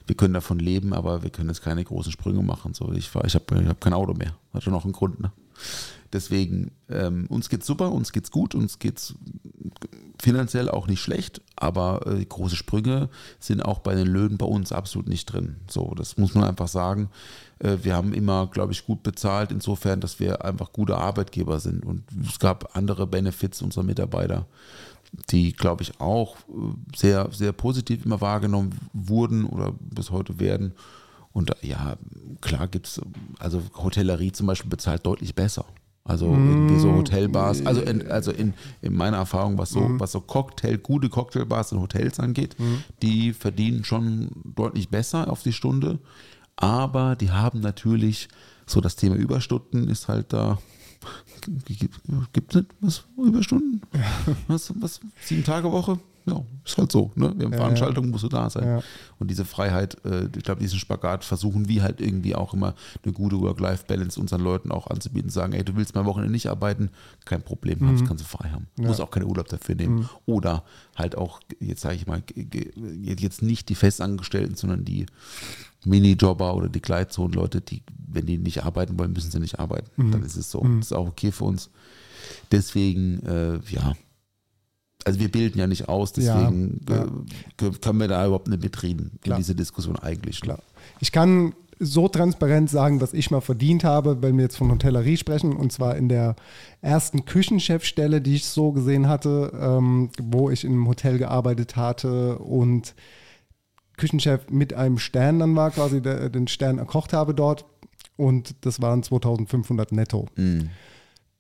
wir 0.07 0.15
können 0.15 0.35
davon 0.35 0.59
leben, 0.61 0.93
aber 0.93 1.23
wir 1.25 1.31
können 1.31 1.49
jetzt 1.49 1.63
keine 1.63 1.83
großen 1.83 2.13
Sprünge 2.13 2.43
machen. 2.43 2.75
So, 2.75 2.93
ich 2.93 3.11
ich 3.25 3.35
habe 3.35 3.61
ich 3.63 3.67
hab 3.67 3.81
kein 3.81 3.93
Auto 3.93 4.15
mehr. 4.15 4.35
Hat 4.55 4.63
schon 4.63 4.75
auch 4.75 4.85
einen 4.85 4.93
Grund. 4.93 5.19
Ne? 5.21 5.33
Deswegen, 6.13 6.71
ähm, 6.89 7.27
uns 7.29 7.49
geht's 7.49 7.67
super, 7.67 7.93
uns 7.93 8.13
geht's 8.13 8.31
gut, 8.31 8.55
uns 8.55 8.79
geht's 8.79 9.15
finanziell 10.21 10.69
auch 10.69 10.87
nicht 10.87 11.01
schlecht, 11.01 11.43
aber 11.57 12.07
äh, 12.07 12.25
große 12.25 12.57
Sprünge 12.57 13.09
sind 13.39 13.65
auch 13.65 13.81
bei 13.81 13.95
den 13.95 14.07
Löhnen 14.07 14.39
bei 14.39 14.47
uns 14.47 14.73
absolut 14.73 15.09
nicht 15.09 15.27
drin. 15.27 15.57
So, 15.69 15.95
das 15.95 16.17
muss 16.17 16.35
man 16.35 16.45
einfach 16.45 16.69
sagen. 16.69 17.11
Äh, 17.59 17.79
wir 17.83 17.95
haben 17.95 18.13
immer, 18.13 18.49
glaube 18.49 18.73
ich, 18.73 18.87
gut 18.87 19.03
bezahlt, 19.03 19.53
insofern, 19.53 20.01
dass 20.01 20.19
wir 20.19 20.45
einfach 20.45 20.73
gute 20.73 20.97
Arbeitgeber 20.97 21.61
sind. 21.61 21.85
Und 21.85 22.03
es 22.27 22.39
gab 22.39 22.77
andere 22.77 23.07
Benefits 23.07 23.63
unserer 23.63 23.85
Mitarbeiter, 23.85 24.47
die, 25.31 25.53
glaube 25.53 25.83
ich, 25.83 26.01
auch 26.01 26.37
äh, 26.37 26.97
sehr, 26.97 27.29
sehr 27.33 27.53
positiv 27.53 28.05
immer 28.05 28.21
wahrgenommen 28.21 28.75
wurden 28.93 29.45
oder 29.45 29.73
bis 29.79 30.11
heute 30.11 30.41
werden. 30.41 30.73
Und 31.39 31.51
äh, 31.51 31.69
ja, 31.69 31.97
klar 32.41 32.67
gibt 32.67 32.89
es, 32.89 33.01
also 33.39 33.63
Hotellerie 33.77 34.33
zum 34.33 34.49
Beispiel 34.49 34.69
bezahlt 34.69 35.07
deutlich 35.07 35.37
besser. 35.37 35.65
Also 36.03 36.27
irgendwie 36.27 36.79
so 36.79 36.91
Hotelbars, 36.93 37.65
also 37.67 37.83
in, 37.83 38.11
also 38.11 38.33
in, 38.33 38.55
in 38.81 38.95
meiner 38.97 39.19
Erfahrung, 39.19 39.59
was 39.59 39.71
so, 39.71 39.89
was 40.01 40.11
so 40.11 40.21
Cocktail, 40.23 40.79
gute 40.79 41.11
Cocktailbars 41.11 41.73
und 41.73 41.81
Hotels 41.81 42.19
angeht, 42.19 42.57
die 43.03 43.35
verdienen 43.35 43.85
schon 43.85 44.31
deutlich 44.57 44.89
besser 44.89 45.31
auf 45.31 45.43
die 45.43 45.53
Stunde. 45.53 45.99
Aber 46.57 47.15
die 47.15 47.31
haben 47.31 47.61
natürlich 47.61 48.29
so 48.67 48.81
das 48.81 48.97
Thema 48.97 49.17
Überstunden 49.17 49.87
ist 49.89 50.09
halt 50.09 50.33
da. 50.33 50.59
Gibt 52.33 52.51
es 52.51 52.63
nicht 52.63 52.75
was 52.81 53.05
Überstunden? 53.17 53.83
Was, 54.49 54.73
was? 54.81 55.01
Sieben 55.23 55.45
Tage 55.45 55.71
Woche? 55.71 56.01
Ja, 56.29 56.43
ist 56.65 56.77
halt 56.79 56.93
so. 56.93 57.11
Ne? 57.15 57.33
Wir 57.37 57.47
haben 57.47 57.53
Ja, 57.53 57.59
Veranstaltungen, 57.59 58.11
musst 58.11 58.25
du 58.25 58.29
da 58.29 58.49
sein. 58.51 58.65
Ja. 58.67 58.83
Und 59.19 59.31
diese 59.31 59.45
Freiheit, 59.45 59.97
äh, 60.05 60.27
ich 60.37 60.43
glaube, 60.45 60.61
diesen 60.61 60.79
Spagat 60.79 61.25
versuchen 61.25 61.69
wir 61.69 61.83
halt 61.83 62.01
irgendwie 62.01 62.35
auch 62.35 62.55
immer 62.55 62.75
eine 63.03 63.13
gute 63.13 63.41
Work-Life-Balance 63.41 64.21
unseren 64.21 64.43
Leuten 64.43 64.71
auch 64.71 64.87
anzubieten. 64.89 65.31
Sagen, 65.31 65.53
ey, 65.55 65.65
du 65.65 65.77
willst 65.77 65.95
mal 65.95 66.05
Wochenende 66.05 66.33
nicht 66.33 66.49
arbeiten, 66.49 66.91
kein 67.25 67.43
Problem, 67.43 67.79
Mhm. 67.81 67.99
das 67.99 68.07
kannst 68.09 68.25
du 68.25 68.29
frei 68.29 68.51
haben. 68.51 68.67
Du 68.77 68.83
musst 68.85 69.01
auch 69.01 69.11
keinen 69.11 69.27
Urlaub 69.27 69.49
dafür 69.49 69.75
nehmen. 69.75 70.09
Oder 70.27 70.65
halt 70.97 71.17
auch, 71.17 71.41
jetzt 71.61 71.81
sage 71.81 71.97
ich 71.97 72.07
mal, 72.07 72.23
jetzt 73.05 73.43
nicht 73.43 73.69
die 73.69 73.75
Festangestellten, 73.75 74.55
sondern 74.57 74.85
die 74.85 75.07
Minijobber 75.85 76.55
oder 76.55 76.69
die 76.69 76.83
Gleitzone-Leute, 76.83 77.61
die, 77.61 77.83
wenn 78.09 78.27
die 78.27 78.37
nicht 78.39 78.65
arbeiten 78.65 78.99
wollen, 78.99 79.13
müssen 79.13 79.31
sie 79.31 79.39
nicht 79.41 79.59
arbeiten. 79.61 79.89
Mhm. 79.97 80.11
Dann 80.13 80.23
ist 80.23 80.37
es 80.37 80.51
so. 80.51 80.61
Das 80.61 80.87
ist 80.87 80.93
auch 80.93 81.07
okay 81.09 81.33
für 81.33 81.45
uns. 81.45 81.71
Deswegen, 82.53 83.21
äh, 83.27 83.59
ja. 83.71 83.95
Also 85.09 85.21
wir 85.21 85.31
bilden 85.31 85.59
ja 85.59 85.67
nicht 85.67 85.89
aus, 85.89 86.13
deswegen 86.13 86.81
Ja, 86.89 86.97
ja. 86.97 87.03
Äh, 87.05 87.71
können- 87.81 87.99
wir 88.01 88.09
da 88.09 88.25
überhaupt 88.27 88.49
nicht 88.49 88.63
mitreden 88.63 89.11
in 89.15 89.21
Klar. 89.21 89.39
diese 89.39 89.55
Diskussion 89.55 89.97
eigentlich. 89.99 90.41
Klar. 90.41 90.61
Ich 91.01 91.11
kann 91.13 91.55
so 91.81 92.09
transparent 92.09 92.69
sagen, 92.71 93.01
was 93.01 93.13
ich 93.15 93.31
mal 93.31 93.41
verdient 93.41 93.85
habe, 93.85 94.21
wenn 94.21 94.37
wir 94.37 94.43
jetzt 94.45 94.57
von 94.57 94.71
Hotellerie 94.71 95.17
sprechen, 95.17 95.53
und 95.55 95.71
zwar 95.73 95.97
in 95.97 96.09
der 96.09 96.35
ersten 96.81 97.25
Küchenchefstelle, 97.25 98.21
die 98.21 98.35
ich 98.35 98.47
so 98.47 98.73
gesehen 98.73 99.07
hatte, 99.09 99.53
ähm, 99.61 100.11
wo 100.21 100.51
ich 100.51 100.65
in 100.65 100.73
einem 100.73 100.89
Hotel 100.89 101.19
gearbeitet 101.19 101.77
hatte 101.77 102.39
und 102.39 102.95
Küchenchef 103.97 104.49
mit 104.51 104.75
einem 104.75 104.99
Stern 104.99 105.39
dann 105.39 105.57
war, 105.57 105.71
quasi 105.71 106.01
der, 106.01 106.29
den 106.31 106.49
Stern 106.49 106.79
erkocht 106.79 107.13
habe 107.13 107.35
dort. 107.35 107.65
Und 108.17 108.55
das 108.63 108.81
waren 108.83 109.03
2500 109.05 109.93
netto. 109.93 110.27
Mhm. 110.37 110.71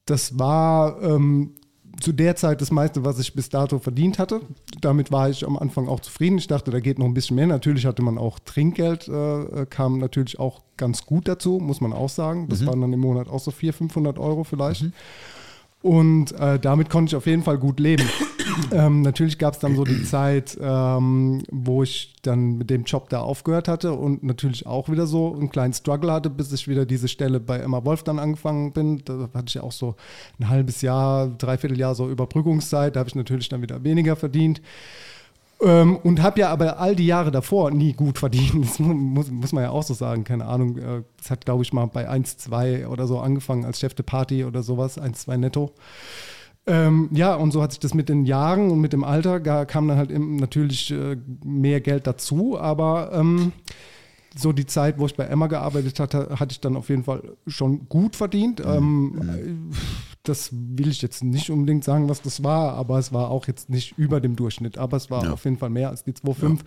Das 0.06 0.38
war 0.38 1.02
ähm, 1.02 1.54
zu 2.00 2.12
der 2.12 2.36
Zeit 2.36 2.60
das 2.60 2.70
meiste, 2.70 3.04
was 3.04 3.18
ich 3.18 3.34
bis 3.34 3.48
dato 3.48 3.78
verdient 3.78 4.18
hatte. 4.18 4.40
Damit 4.80 5.10
war 5.10 5.30
ich 5.30 5.46
am 5.46 5.56
Anfang 5.56 5.88
auch 5.88 6.00
zufrieden. 6.00 6.38
Ich 6.38 6.46
dachte, 6.46 6.70
da 6.70 6.80
geht 6.80 6.98
noch 6.98 7.06
ein 7.06 7.14
bisschen 7.14 7.36
mehr. 7.36 7.46
Natürlich 7.46 7.86
hatte 7.86 8.02
man 8.02 8.18
auch 8.18 8.38
Trinkgeld, 8.38 9.08
äh, 9.08 9.66
kam 9.68 9.98
natürlich 9.98 10.38
auch 10.38 10.62
ganz 10.76 11.04
gut 11.06 11.26
dazu, 11.28 11.58
muss 11.58 11.80
man 11.80 11.92
auch 11.92 12.08
sagen. 12.08 12.48
Das 12.48 12.64
waren 12.64 12.80
dann 12.80 12.92
im 12.92 13.00
Monat 13.00 13.28
auch 13.28 13.40
so 13.40 13.50
400, 13.50 13.78
500 13.78 14.18
Euro 14.18 14.44
vielleicht. 14.44 14.86
Und 15.80 16.32
äh, 16.32 16.58
damit 16.58 16.90
konnte 16.90 17.10
ich 17.10 17.16
auf 17.16 17.26
jeden 17.26 17.44
Fall 17.44 17.56
gut 17.56 17.78
leben. 17.78 18.04
ähm, 18.72 19.02
natürlich 19.02 19.38
gab 19.38 19.54
es 19.54 19.60
dann 19.60 19.76
so 19.76 19.84
die 19.84 20.02
Zeit, 20.02 20.58
ähm, 20.60 21.44
wo 21.52 21.84
ich 21.84 22.16
dann 22.22 22.58
mit 22.58 22.68
dem 22.68 22.82
Job 22.82 23.08
da 23.10 23.20
aufgehört 23.20 23.68
hatte 23.68 23.92
und 23.92 24.24
natürlich 24.24 24.66
auch 24.66 24.88
wieder 24.88 25.06
so 25.06 25.34
einen 25.34 25.50
kleinen 25.50 25.72
Struggle 25.72 26.12
hatte, 26.12 26.30
bis 26.30 26.52
ich 26.52 26.66
wieder 26.66 26.84
diese 26.84 27.06
Stelle 27.06 27.38
bei 27.38 27.58
Emma 27.58 27.84
Wolf 27.84 28.02
dann 28.02 28.18
angefangen 28.18 28.72
bin. 28.72 29.02
Da 29.04 29.28
hatte 29.32 29.46
ich 29.46 29.54
ja 29.54 29.62
auch 29.62 29.72
so 29.72 29.94
ein 30.40 30.48
halbes 30.48 30.82
Jahr, 30.82 31.28
dreiviertel 31.28 31.78
Jahr 31.78 31.94
so 31.94 32.10
Überbrückungszeit. 32.10 32.96
Da 32.96 33.00
habe 33.00 33.08
ich 33.08 33.14
natürlich 33.14 33.48
dann 33.48 33.62
wieder 33.62 33.84
weniger 33.84 34.16
verdient. 34.16 34.60
Ähm, 35.60 35.96
und 35.96 36.22
habe 36.22 36.38
ja 36.40 36.50
aber 36.50 36.78
all 36.78 36.94
die 36.94 37.06
Jahre 37.06 37.30
davor 37.32 37.70
nie 37.72 37.92
gut 37.92 38.18
verdient. 38.18 38.64
Das 38.64 38.78
mu- 38.78 38.94
muss, 38.94 39.30
muss 39.30 39.52
man 39.52 39.64
ja 39.64 39.70
auch 39.70 39.82
so 39.82 39.92
sagen. 39.94 40.22
Keine 40.24 40.46
Ahnung. 40.46 40.78
äh, 40.78 41.02
Es 41.20 41.30
hat, 41.30 41.44
glaube 41.44 41.62
ich, 41.64 41.72
mal 41.72 41.86
bei 41.86 42.08
1, 42.08 42.36
2 42.38 42.86
oder 42.86 43.06
so 43.08 43.18
angefangen 43.18 43.64
als 43.64 43.80
Chef 43.80 43.94
de 43.94 44.04
Party 44.06 44.44
oder 44.44 44.62
sowas. 44.62 44.98
1, 44.98 45.18
2 45.22 45.36
netto. 45.36 45.72
Ähm, 46.66 47.08
ja, 47.12 47.34
und 47.34 47.50
so 47.50 47.62
hat 47.62 47.72
sich 47.72 47.80
das 47.80 47.94
mit 47.94 48.08
den 48.08 48.24
Jahren 48.24 48.70
und 48.70 48.80
mit 48.80 48.92
dem 48.92 49.02
Alter, 49.02 49.40
ga- 49.40 49.64
kam 49.64 49.88
dann 49.88 49.96
halt 49.96 50.10
eben 50.10 50.36
natürlich 50.36 50.90
äh, 50.92 51.16
mehr 51.42 51.80
Geld 51.80 52.06
dazu. 52.06 52.58
Aber 52.58 53.10
ähm, 53.14 53.52
so 54.36 54.52
die 54.52 54.66
Zeit, 54.66 54.98
wo 55.00 55.06
ich 55.06 55.16
bei 55.16 55.24
Emma 55.24 55.46
gearbeitet 55.48 55.98
hatte, 55.98 56.36
hatte 56.38 56.52
ich 56.52 56.60
dann 56.60 56.76
auf 56.76 56.88
jeden 56.90 57.02
Fall 57.04 57.22
schon 57.48 57.88
gut 57.88 58.14
verdient. 58.14 58.62
Ähm, 58.64 59.70
das 60.28 60.50
will 60.52 60.88
ich 60.88 61.02
jetzt 61.02 61.22
nicht 61.24 61.50
unbedingt 61.50 61.84
sagen, 61.84 62.08
was 62.08 62.22
das 62.22 62.42
war, 62.44 62.74
aber 62.74 62.98
es 62.98 63.12
war 63.12 63.30
auch 63.30 63.46
jetzt 63.46 63.70
nicht 63.70 63.96
über 63.98 64.20
dem 64.20 64.36
Durchschnitt. 64.36 64.78
Aber 64.78 64.96
es 64.96 65.10
war 65.10 65.24
Ja. 65.24 65.32
auf 65.32 65.44
jeden 65.44 65.58
Fall 65.58 65.70
mehr 65.70 65.90
als 65.90 66.04
die 66.04 66.12
2,5. 66.12 66.60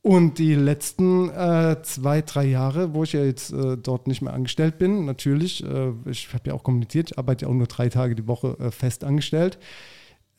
Und 0.00 0.38
die 0.38 0.54
letzten 0.54 1.28
äh, 1.30 1.76
zwei, 1.82 2.22
drei 2.22 2.44
Jahre, 2.46 2.94
wo 2.94 3.02
ich 3.02 3.12
ja 3.12 3.24
jetzt 3.24 3.52
äh, 3.52 3.76
dort 3.76 4.06
nicht 4.06 4.22
mehr 4.22 4.32
angestellt 4.32 4.78
bin, 4.78 5.04
natürlich, 5.04 5.62
äh, 5.64 5.92
ich 6.06 6.32
habe 6.32 6.44
ja 6.48 6.54
auch 6.54 6.62
kommuniziert, 6.62 7.10
ich 7.10 7.18
arbeite 7.18 7.44
ja 7.44 7.50
auch 7.50 7.54
nur 7.54 7.66
drei 7.66 7.88
Tage 7.88 8.14
die 8.14 8.26
Woche 8.28 8.56
äh, 8.60 8.70
fest 8.70 9.02
angestellt. 9.04 9.58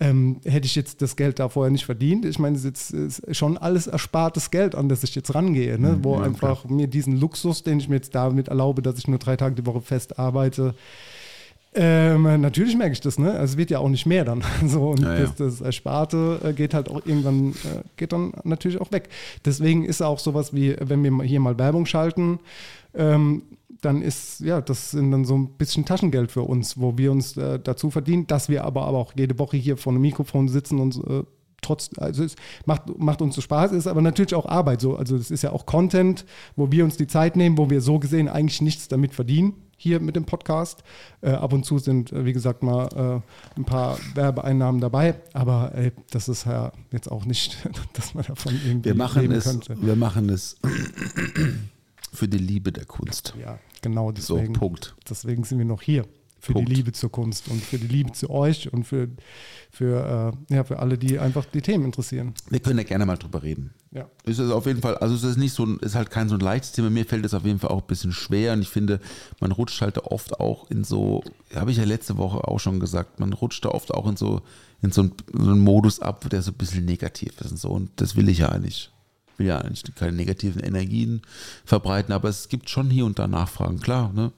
Ähm, 0.01 0.39
hätte 0.45 0.65
ich 0.65 0.75
jetzt 0.75 1.01
das 1.01 1.17
Geld 1.17 1.39
da 1.39 1.49
vorher 1.49 1.71
nicht 1.71 1.83
verdient, 1.85 2.23
ich 2.23 2.39
meine, 2.39 2.55
es 2.55 2.63
ist 2.63 2.93
jetzt 2.93 3.35
schon 3.35 3.57
alles 3.57 3.85
erspartes 3.85 4.49
Geld, 4.49 4.73
an 4.73 4.87
das 4.87 5.03
ich 5.03 5.13
jetzt 5.13 5.35
rangehe, 5.35 5.77
ne? 5.77 5.99
wo 6.03 6.15
einfach 6.15 6.63
mir 6.63 6.87
diesen 6.87 7.19
Luxus, 7.19 7.63
den 7.63 7.79
ich 7.81 7.89
mir 7.89 7.95
jetzt 7.95 8.15
damit 8.15 8.47
erlaube, 8.47 8.81
dass 8.81 8.97
ich 8.97 9.09
nur 9.09 9.19
drei 9.19 9.35
Tage 9.35 9.55
die 9.55 9.65
Woche 9.65 9.81
fest 9.81 10.17
arbeite, 10.17 10.73
ähm, 11.75 12.41
natürlich 12.41 12.75
merke 12.75 12.93
ich 12.93 13.01
das, 13.01 13.19
ne? 13.19 13.31
Also 13.31 13.53
es 13.53 13.57
wird 13.57 13.69
ja 13.69 13.79
auch 13.79 13.89
nicht 13.89 14.05
mehr 14.05 14.25
dann. 14.25 14.43
So, 14.65 14.89
und 14.89 15.01
Ja, 15.01 15.13
ja. 15.13 15.19
das, 15.21 15.35
das 15.35 15.61
Ersparte 15.61 16.39
äh, 16.43 16.53
geht 16.53 16.73
halt 16.73 16.89
auch 16.89 17.05
irgendwann, 17.05 17.51
äh, 17.51 17.83
geht 17.95 18.11
dann 18.11 18.33
natürlich 18.43 18.81
auch 18.81 18.91
weg. 18.91 19.09
Deswegen 19.45 19.85
ist 19.85 20.01
auch 20.01 20.19
sowas 20.19 20.53
wie, 20.53 20.75
wenn 20.79 21.03
wir 21.03 21.23
hier 21.23 21.39
mal 21.39 21.57
Werbung 21.59 21.85
schalten, 21.85 22.39
ähm, 22.95 23.43
dann 23.81 24.01
ist, 24.01 24.41
ja, 24.41 24.61
das 24.61 24.91
sind 24.91 25.11
dann 25.11 25.25
so 25.25 25.37
ein 25.37 25.49
bisschen 25.57 25.85
Taschengeld 25.85 26.31
für 26.31 26.41
uns, 26.41 26.79
wo 26.79 26.97
wir 26.97 27.11
uns 27.11 27.37
äh, 27.37 27.59
dazu 27.59 27.91
verdienen, 27.91 28.27
dass 28.27 28.49
wir 28.49 28.65
aber, 28.65 28.85
aber 28.85 28.97
auch 28.97 29.13
jede 29.15 29.37
Woche 29.39 29.57
hier 29.57 29.77
vor 29.77 29.93
einem 29.93 30.01
Mikrofon 30.01 30.49
sitzen 30.49 30.79
und 30.79 30.97
äh, 31.07 31.23
trotz, 31.61 31.91
also 31.97 32.23
es 32.23 32.35
macht, 32.65 32.97
macht 32.97 33.21
uns 33.21 33.35
so 33.35 33.41
Spaß, 33.41 33.71
ist 33.73 33.87
aber 33.87 34.01
natürlich 34.01 34.33
auch 34.33 34.45
Arbeit. 34.45 34.81
So, 34.81 34.95
also 34.95 35.15
es 35.15 35.31
ist 35.31 35.43
ja 35.43 35.51
auch 35.51 35.65
Content, 35.65 36.25
wo 36.55 36.71
wir 36.71 36.83
uns 36.83 36.97
die 36.97 37.07
Zeit 37.07 37.35
nehmen, 37.35 37.57
wo 37.57 37.69
wir 37.69 37.81
so 37.81 37.99
gesehen 37.99 38.27
eigentlich 38.27 38.61
nichts 38.61 38.87
damit 38.87 39.13
verdienen, 39.13 39.53
hier 39.79 39.99
mit 40.01 40.15
dem 40.17 40.25
Podcast. 40.25 40.83
Äh, 41.21 41.31
ab 41.31 41.53
und 41.53 41.65
zu 41.65 41.79
sind, 41.79 42.11
äh, 42.11 42.25
wie 42.25 42.33
gesagt, 42.33 42.63
mal 42.63 43.21
äh, 43.55 43.57
ein 43.59 43.63
paar 43.65 43.97
Werbeeinnahmen 44.13 44.81
dabei, 44.81 45.15
aber 45.33 45.71
ey, 45.73 45.91
das 46.11 46.27
ist 46.27 46.45
ja 46.45 46.71
jetzt 46.91 47.09
auch 47.09 47.25
nicht, 47.25 47.57
dass 47.93 48.13
man 48.13 48.25
davon 48.25 48.53
irgendwie 48.65 48.89
Wir 48.89 48.95
machen 48.95 49.21
leben 49.21 49.33
es, 49.33 49.45
könnte. 49.45 49.81
wir 49.81 49.95
machen 49.95 50.29
es 50.29 50.57
für 52.13 52.27
die 52.27 52.37
Liebe 52.37 52.71
der 52.71 52.85
Kunst. 52.85 53.33
Ja, 53.39 53.57
genau 53.81 54.11
So, 54.17 54.35
deswegen. 54.35 54.53
Punkt. 54.53 54.95
Deswegen 55.09 55.43
sind 55.43 55.57
wir 55.57 55.65
noch 55.65 55.81
hier. 55.81 56.05
Für 56.39 56.53
Punkt. 56.53 56.69
die 56.69 56.75
Liebe 56.75 56.91
zur 56.93 57.11
Kunst 57.11 57.47
und 57.49 57.61
für 57.63 57.77
die 57.77 57.87
Liebe 57.87 58.11
zu 58.13 58.29
euch 58.29 58.71
und 58.71 58.85
für, 58.85 59.09
für, 59.71 60.33
äh, 60.49 60.53
ja, 60.55 60.63
für 60.63 60.79
alle, 60.79 60.97
die 60.97 61.19
einfach 61.19 61.45
die 61.45 61.61
Themen 61.61 61.85
interessieren. 61.85 62.33
Wir 62.49 62.59
können 62.59 62.77
ja 62.79 62.83
gerne 62.85 63.05
mal 63.05 63.17
drüber 63.17 63.43
reden. 63.43 63.73
Ja. 63.91 64.07
Es 64.23 64.39
ist 64.39 64.51
auf 64.51 64.65
jeden 64.65 64.81
Fall, 64.81 64.97
also 64.97 65.15
es 65.15 65.23
ist 65.23 65.37
nicht 65.37 65.53
so, 65.53 65.65
ein- 65.65 65.79
ist 65.79 65.95
halt 65.95 66.11
kein 66.11 66.29
so 66.29 66.35
ein 66.35 66.41
leichtes 66.41 66.71
Thema. 66.71 66.89
Mir 66.89 67.05
fällt 67.05 67.25
es 67.25 67.33
auf 67.33 67.43
jeden 67.45 67.59
Fall 67.59 67.71
auch 67.71 67.81
ein 67.81 67.87
bisschen 67.87 68.11
schwer 68.11 68.53
und 68.53 68.61
ich 68.61 68.69
finde, 68.69 68.99
man 69.39 69.51
rutscht 69.51 69.81
halt 69.81 69.97
oft 69.97 70.39
auch 70.39 70.69
in 70.69 70.83
so, 70.83 71.23
habe 71.55 71.71
ich 71.71 71.77
ja 71.77 71.83
letzte 71.83 72.17
Woche 72.17 72.47
auch 72.47 72.59
schon 72.59 72.79
gesagt, 72.79 73.19
man 73.19 73.33
rutscht 73.33 73.65
da 73.65 73.69
oft 73.69 73.91
auch 73.93 74.07
in 74.07 74.15
so, 74.15 74.41
in 74.81 74.91
so 74.91 75.01
einen, 75.01 75.13
so 75.33 75.51
einen 75.51 75.59
Modus 75.59 75.99
ab, 75.99 76.29
der 76.29 76.41
so 76.41 76.51
ein 76.51 76.57
bisschen 76.57 76.85
negativ 76.85 77.33
ist 77.41 77.51
und 77.51 77.57
so. 77.57 77.69
Und 77.69 77.89
das 77.97 78.15
will 78.15 78.29
ich 78.29 78.37
ja 78.39 78.49
eigentlich. 78.49 78.91
Ich 79.33 79.39
will 79.39 79.47
ja 79.47 79.57
eigentlich 79.59 79.83
keine 79.95 80.11
negativen 80.11 80.61
Energien 80.61 81.21
verbreiten, 81.65 82.13
aber 82.13 82.27
es 82.29 82.49
gibt 82.49 82.69
schon 82.69 82.89
hier 82.89 83.05
und 83.05 83.19
da 83.19 83.27
Nachfragen. 83.27 83.79
Klar, 83.79 84.11
ne? 84.13 84.31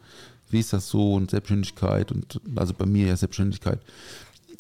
Wie 0.52 0.60
ist 0.60 0.74
das 0.74 0.88
so 0.90 1.14
und 1.14 1.32
Selbstständigkeit 1.32 2.12
und 2.12 2.40
also 2.56 2.74
bei 2.74 2.86
mir 2.86 3.08
ja 3.08 3.16
Selbstständigkeit 3.16 3.80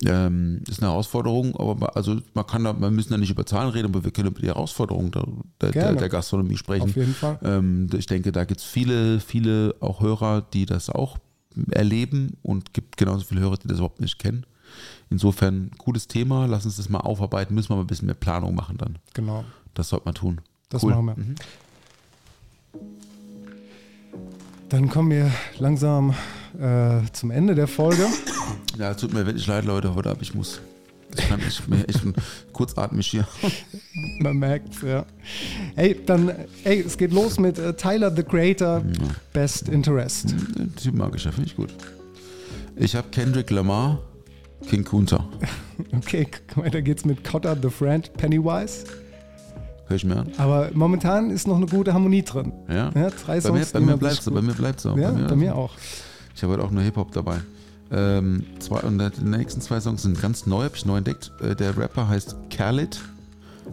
ähm, 0.05 0.61
ist 0.67 0.81
eine 0.81 0.89
Herausforderung, 0.91 1.55
aber 1.57 1.75
ma- 1.75 1.85
also 1.93 2.17
man 2.33 2.47
kann 2.47 2.63
da, 2.63 2.79
wir 2.79 2.89
müssen 2.89 3.11
da 3.11 3.17
nicht 3.17 3.29
über 3.29 3.45
Zahlen 3.45 3.69
reden, 3.69 3.85
aber 3.89 4.03
wir 4.03 4.11
können 4.11 4.29
über 4.29 4.39
die 4.41 4.47
Herausforderung 4.47 5.11
der, 5.11 5.25
der, 5.61 5.71
der, 5.71 5.95
der 5.95 6.09
Gastronomie 6.09 6.57
sprechen. 6.57 6.83
Auf 6.89 6.95
jeden 6.95 7.13
Fall. 7.13 7.37
Ähm, 7.43 7.87
ich 7.95 8.07
denke, 8.07 8.31
da 8.31 8.43
gibt 8.45 8.61
es 8.61 8.65
viele, 8.65 9.19
viele 9.19 9.75
auch 9.79 10.01
Hörer, 10.01 10.41
die 10.53 10.65
das 10.65 10.89
auch 10.89 11.17
erleben 11.71 12.37
und 12.41 12.73
gibt 12.73 12.97
genauso 12.97 13.25
viele 13.25 13.41
Hörer, 13.41 13.57
die 13.57 13.67
das 13.67 13.77
überhaupt 13.77 14.01
nicht 14.01 14.17
kennen. 14.17 14.45
Insofern 15.09 15.69
gutes 15.77 16.07
Thema, 16.07 16.45
lass 16.47 16.65
uns 16.65 16.77
das 16.77 16.87
mal 16.89 17.01
aufarbeiten, 17.01 17.53
müssen 17.53 17.69
wir 17.69 17.75
mal 17.75 17.81
ein 17.81 17.87
bisschen 17.87 18.05
mehr 18.05 18.15
Planung 18.15 18.55
machen 18.55 18.77
dann. 18.77 18.97
Genau. 19.13 19.43
Das 19.73 19.89
sollte 19.89 20.05
man 20.05 20.15
tun. 20.15 20.41
Das 20.69 20.81
Cool. 20.83 20.93
machen 20.95 21.05
wir. 21.07 21.15
Mhm. 21.17 21.35
Dann 24.71 24.87
kommen 24.89 25.11
wir 25.11 25.29
langsam 25.59 26.13
äh, 26.57 27.01
zum 27.11 27.29
Ende 27.29 27.55
der 27.55 27.67
Folge. 27.67 28.05
Ja, 28.79 28.93
tut 28.93 29.13
mir 29.13 29.25
wirklich 29.25 29.45
leid, 29.47 29.65
Leute, 29.65 29.93
heute 29.95 30.09
ab, 30.09 30.19
ich 30.21 30.33
muss. 30.33 30.61
Ich 31.17 31.27
kann 31.27 31.41
ich 31.45 31.61
bin 31.63 31.83
echt 31.89 32.05
ein- 32.05 32.13
kurzatmig 32.53 33.05
hier. 33.07 33.27
Man 34.19 34.37
merkt 34.37 34.81
ja. 34.81 35.05
Ey, 35.75 35.99
dann, 36.05 36.31
ey, 36.63 36.79
es 36.87 36.97
geht 36.97 37.11
los 37.11 37.37
mit 37.37 37.59
äh, 37.59 37.73
Tyler 37.73 38.15
the 38.15 38.23
Creator, 38.23 38.81
Best 39.33 39.67
Interest. 39.67 40.31
Den 40.57 40.73
Typ 40.77 40.95
mag 40.95 41.13
ich 41.15 41.25
ja, 41.25 41.31
finde 41.33 41.49
ich 41.49 41.55
gut. 41.57 41.73
Ich 42.77 42.95
habe 42.95 43.09
Kendrick 43.11 43.49
Lamar, 43.51 43.99
King 44.67 44.83
Kunta. 44.83 45.25
Okay, 45.97 46.27
weiter 46.55 46.81
geht's 46.83 47.05
mit 47.05 47.23
Cotter 47.23 47.57
the 47.59 47.69
Friend, 47.69 48.13
Pennywise. 48.13 48.83
Hör 49.91 49.97
ich 49.97 50.05
mir 50.05 50.15
an? 50.15 50.31
Aber 50.37 50.69
momentan 50.73 51.31
ist 51.31 51.49
noch 51.49 51.57
eine 51.57 51.65
gute 51.65 51.93
Harmonie 51.93 52.23
drin. 52.23 52.53
Ja. 52.69 52.91
Ja, 52.95 53.09
drei 53.09 53.41
bei 53.41 53.51
mir, 53.51 53.57
Songs, 53.57 53.71
bei 53.73 53.81
mir 53.81 53.97
bleibt 53.97 54.23
so, 54.23 54.31
bei 54.31 54.41
mir 54.41 54.53
bleibt 54.53 54.79
so. 54.79 54.97
Ja, 54.97 55.11
bei 55.11 55.35
mir 55.35 55.53
auch. 55.53 55.73
Ich 56.33 56.41
habe 56.41 56.53
heute 56.53 56.63
auch 56.63 56.71
nur 56.71 56.81
Hip-Hop 56.81 57.11
dabei. 57.11 57.41
Ähm, 57.91 58.45
zwei, 58.59 58.79
und 58.79 58.99
die 58.99 59.23
nächsten 59.25 59.59
zwei 59.59 59.81
Songs 59.81 60.03
sind 60.03 60.21
ganz 60.21 60.45
neu, 60.45 60.63
habe 60.63 60.77
ich 60.77 60.85
neu 60.85 60.99
entdeckt. 60.99 61.33
Äh, 61.41 61.57
der 61.57 61.77
Rapper 61.77 62.07
heißt 62.07 62.37
Khaled. 62.49 63.01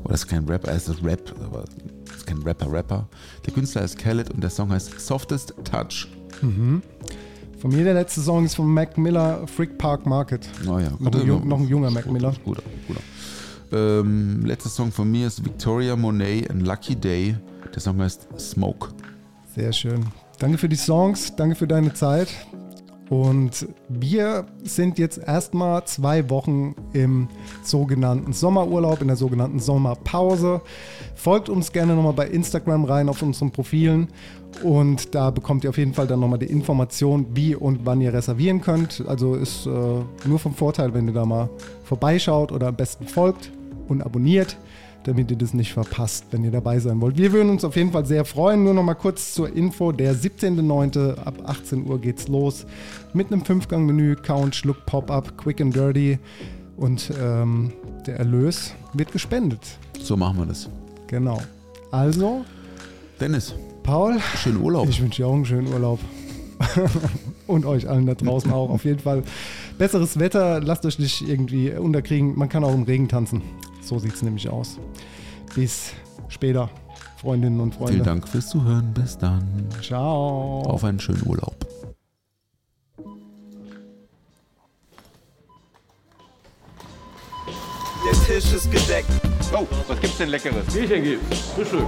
Oh, 0.02 0.08
das 0.08 0.22
ist 0.24 0.26
kein 0.26 0.44
Rapper, 0.46 0.72
es 0.72 0.88
ist 0.88 1.04
Rap, 1.04 1.32
aber 1.44 1.66
das 2.04 2.16
ist 2.16 2.26
kein 2.26 2.38
Rapper-Rapper. 2.38 3.06
Der 3.46 3.54
Künstler 3.54 3.82
ist 3.84 3.96
Khaled 3.96 4.28
und 4.34 4.42
der 4.42 4.50
Song 4.50 4.70
heißt 4.72 4.98
Softest 4.98 5.54
Touch. 5.62 6.08
Von 6.40 7.70
mir 7.70 7.84
der 7.84 7.94
letzte 7.94 8.22
Song 8.22 8.44
ist 8.44 8.56
von 8.56 8.66
Mac 8.66 8.98
Miller, 8.98 9.46
Frick 9.46 9.78
Park 9.78 10.04
Market. 10.04 10.48
Oh 10.66 10.80
ja, 10.80 10.90
Noch 10.98 11.14
ein, 11.14 11.48
noch 11.48 11.60
ein 11.60 11.68
junger 11.68 11.92
Mac 11.92 12.10
Miller. 12.10 12.32
Guter, 12.44 12.62
guter. 12.88 13.00
Ähm, 13.72 14.44
letzter 14.44 14.70
Song 14.70 14.90
von 14.90 15.10
mir 15.10 15.26
ist 15.26 15.44
Victoria 15.44 15.96
Monet 15.96 16.50
and 16.50 16.66
Lucky 16.66 16.96
Day. 16.96 17.36
Der 17.74 17.80
Song 17.80 18.00
heißt 18.00 18.28
Smoke. 18.38 18.88
Sehr 19.54 19.72
schön. 19.72 20.04
Danke 20.38 20.58
für 20.58 20.68
die 20.68 20.76
Songs, 20.76 21.34
danke 21.36 21.56
für 21.56 21.66
deine 21.66 21.92
Zeit. 21.92 22.28
Und 23.10 23.66
wir 23.88 24.46
sind 24.62 24.98
jetzt 24.98 25.18
erstmal 25.18 25.84
zwei 25.86 26.28
Wochen 26.28 26.74
im 26.92 27.28
sogenannten 27.62 28.34
Sommerurlaub, 28.34 29.00
in 29.00 29.08
der 29.08 29.16
sogenannten 29.16 29.60
Sommerpause. 29.60 30.60
Folgt 31.14 31.48
uns 31.48 31.72
gerne 31.72 31.94
nochmal 31.94 32.12
bei 32.12 32.28
Instagram 32.28 32.84
rein 32.84 33.08
auf 33.08 33.22
unseren 33.22 33.50
Profilen. 33.50 34.08
Und 34.62 35.14
da 35.14 35.30
bekommt 35.30 35.64
ihr 35.64 35.70
auf 35.70 35.78
jeden 35.78 35.94
Fall 35.94 36.06
dann 36.06 36.20
nochmal 36.20 36.38
die 36.38 36.46
Information, 36.46 37.26
wie 37.34 37.54
und 37.54 37.86
wann 37.86 38.00
ihr 38.00 38.12
reservieren 38.12 38.60
könnt. 38.60 39.02
Also 39.06 39.34
ist 39.34 39.66
äh, 39.66 39.70
nur 39.70 40.38
vom 40.38 40.54
Vorteil, 40.54 40.92
wenn 40.92 41.06
ihr 41.08 41.14
da 41.14 41.24
mal 41.24 41.48
vorbeischaut 41.84 42.52
oder 42.52 42.68
am 42.68 42.76
besten 42.76 43.06
folgt 43.06 43.50
und 43.88 44.02
abonniert 44.02 44.56
damit 45.04 45.30
ihr 45.30 45.38
das 45.38 45.54
nicht 45.54 45.72
verpasst, 45.72 46.26
wenn 46.32 46.44
ihr 46.44 46.50
dabei 46.50 46.78
sein 46.80 47.00
wollt. 47.00 47.16
Wir 47.16 47.32
würden 47.32 47.50
uns 47.50 47.64
auf 47.64 47.76
jeden 47.76 47.92
Fall 47.92 48.04
sehr 48.04 48.24
freuen. 48.24 48.64
Nur 48.64 48.74
noch 48.74 48.82
mal 48.82 48.94
kurz 48.94 49.32
zur 49.32 49.54
Info: 49.54 49.92
Der 49.92 50.14
17.09. 50.14 51.16
ab 51.18 51.34
18 51.46 51.86
Uhr 51.86 51.98
geht's 52.00 52.28
los 52.28 52.66
mit 53.14 53.32
einem 53.32 53.44
Fünfgang-Menü, 53.44 54.16
Count, 54.16 54.54
Schluck, 54.54 54.84
Pop-Up, 54.86 55.38
Quick 55.38 55.60
and 55.60 55.74
Dirty 55.74 56.18
und 56.76 57.10
ähm, 57.22 57.72
der 58.06 58.18
Erlös 58.18 58.74
wird 58.92 59.12
gespendet. 59.12 59.60
So 59.98 60.16
machen 60.16 60.38
wir 60.38 60.46
das. 60.46 60.68
Genau. 61.06 61.40
Also, 61.90 62.44
Dennis, 63.18 63.54
Paul, 63.82 64.18
schönen 64.36 64.60
Urlaub. 64.60 64.88
ich 64.88 65.00
wünsche 65.00 65.22
dir 65.22 65.28
auch 65.28 65.34
einen 65.34 65.46
schönen 65.46 65.72
Urlaub. 65.72 66.00
und 67.46 67.64
euch 67.64 67.88
allen 67.88 68.04
da 68.04 68.14
draußen 68.14 68.52
auch. 68.52 68.68
Auf 68.68 68.84
jeden 68.84 68.98
Fall 68.98 69.22
besseres 69.78 70.18
Wetter. 70.18 70.60
Lasst 70.60 70.84
euch 70.84 70.98
nicht 70.98 71.26
irgendwie 71.26 71.70
unterkriegen. 71.70 72.36
Man 72.36 72.48
kann 72.48 72.64
auch 72.64 72.74
im 72.74 72.82
Regen 72.82 73.08
tanzen. 73.08 73.42
So 73.88 73.98
sieht 73.98 74.14
es 74.14 74.20
nämlich 74.20 74.50
aus. 74.50 74.78
Bis 75.54 75.92
später, 76.28 76.68
Freundinnen 77.16 77.58
und 77.58 77.74
Freunde. 77.74 77.94
Vielen 77.94 78.04
Dank 78.04 78.28
fürs 78.28 78.50
Zuhören. 78.50 78.92
Bis 78.92 79.16
dann. 79.16 79.66
Ciao. 79.82 80.60
Auf 80.66 80.84
einen 80.84 81.00
schönen 81.00 81.26
Urlaub. 81.26 81.56
Der 88.04 88.12
Tisch 88.26 88.52
ist 88.52 88.70
gedeckt. 88.70 89.08
Oh, 89.54 89.66
was 89.86 89.98
gibt's 90.02 90.18
denn 90.18 90.28
Leckeres? 90.28 90.66
Bierchen 90.66 91.02
gibt's. 91.02 91.38
Frühstück. 91.54 91.86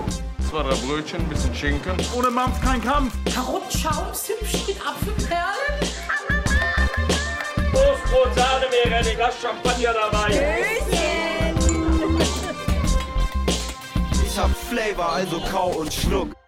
Zwei, 0.49 0.63
drei 0.63 0.75
Brötchen, 0.77 1.29
bisschen 1.29 1.55
Schinken. 1.55 1.97
Ohne 2.17 2.31
Mampf 2.31 2.63
kein 2.63 2.83
Kampf. 2.83 3.15
Karottenschaums 3.35 4.27
hübsch 4.27 4.67
mit 4.67 4.77
Apfelperlen. 4.81 5.81
Toastbrot, 7.73 8.35
Sahne, 8.35 8.65
Meerrettich, 8.71 9.17
Glas 9.17 9.35
Champagner 9.43 9.93
dabei. 9.93 10.31
Ich 10.31 11.20
hab 14.41 14.57
Flavor, 14.57 15.13
also 15.13 15.39
kau 15.41 15.69
und 15.81 15.93
schluck. 15.93 16.40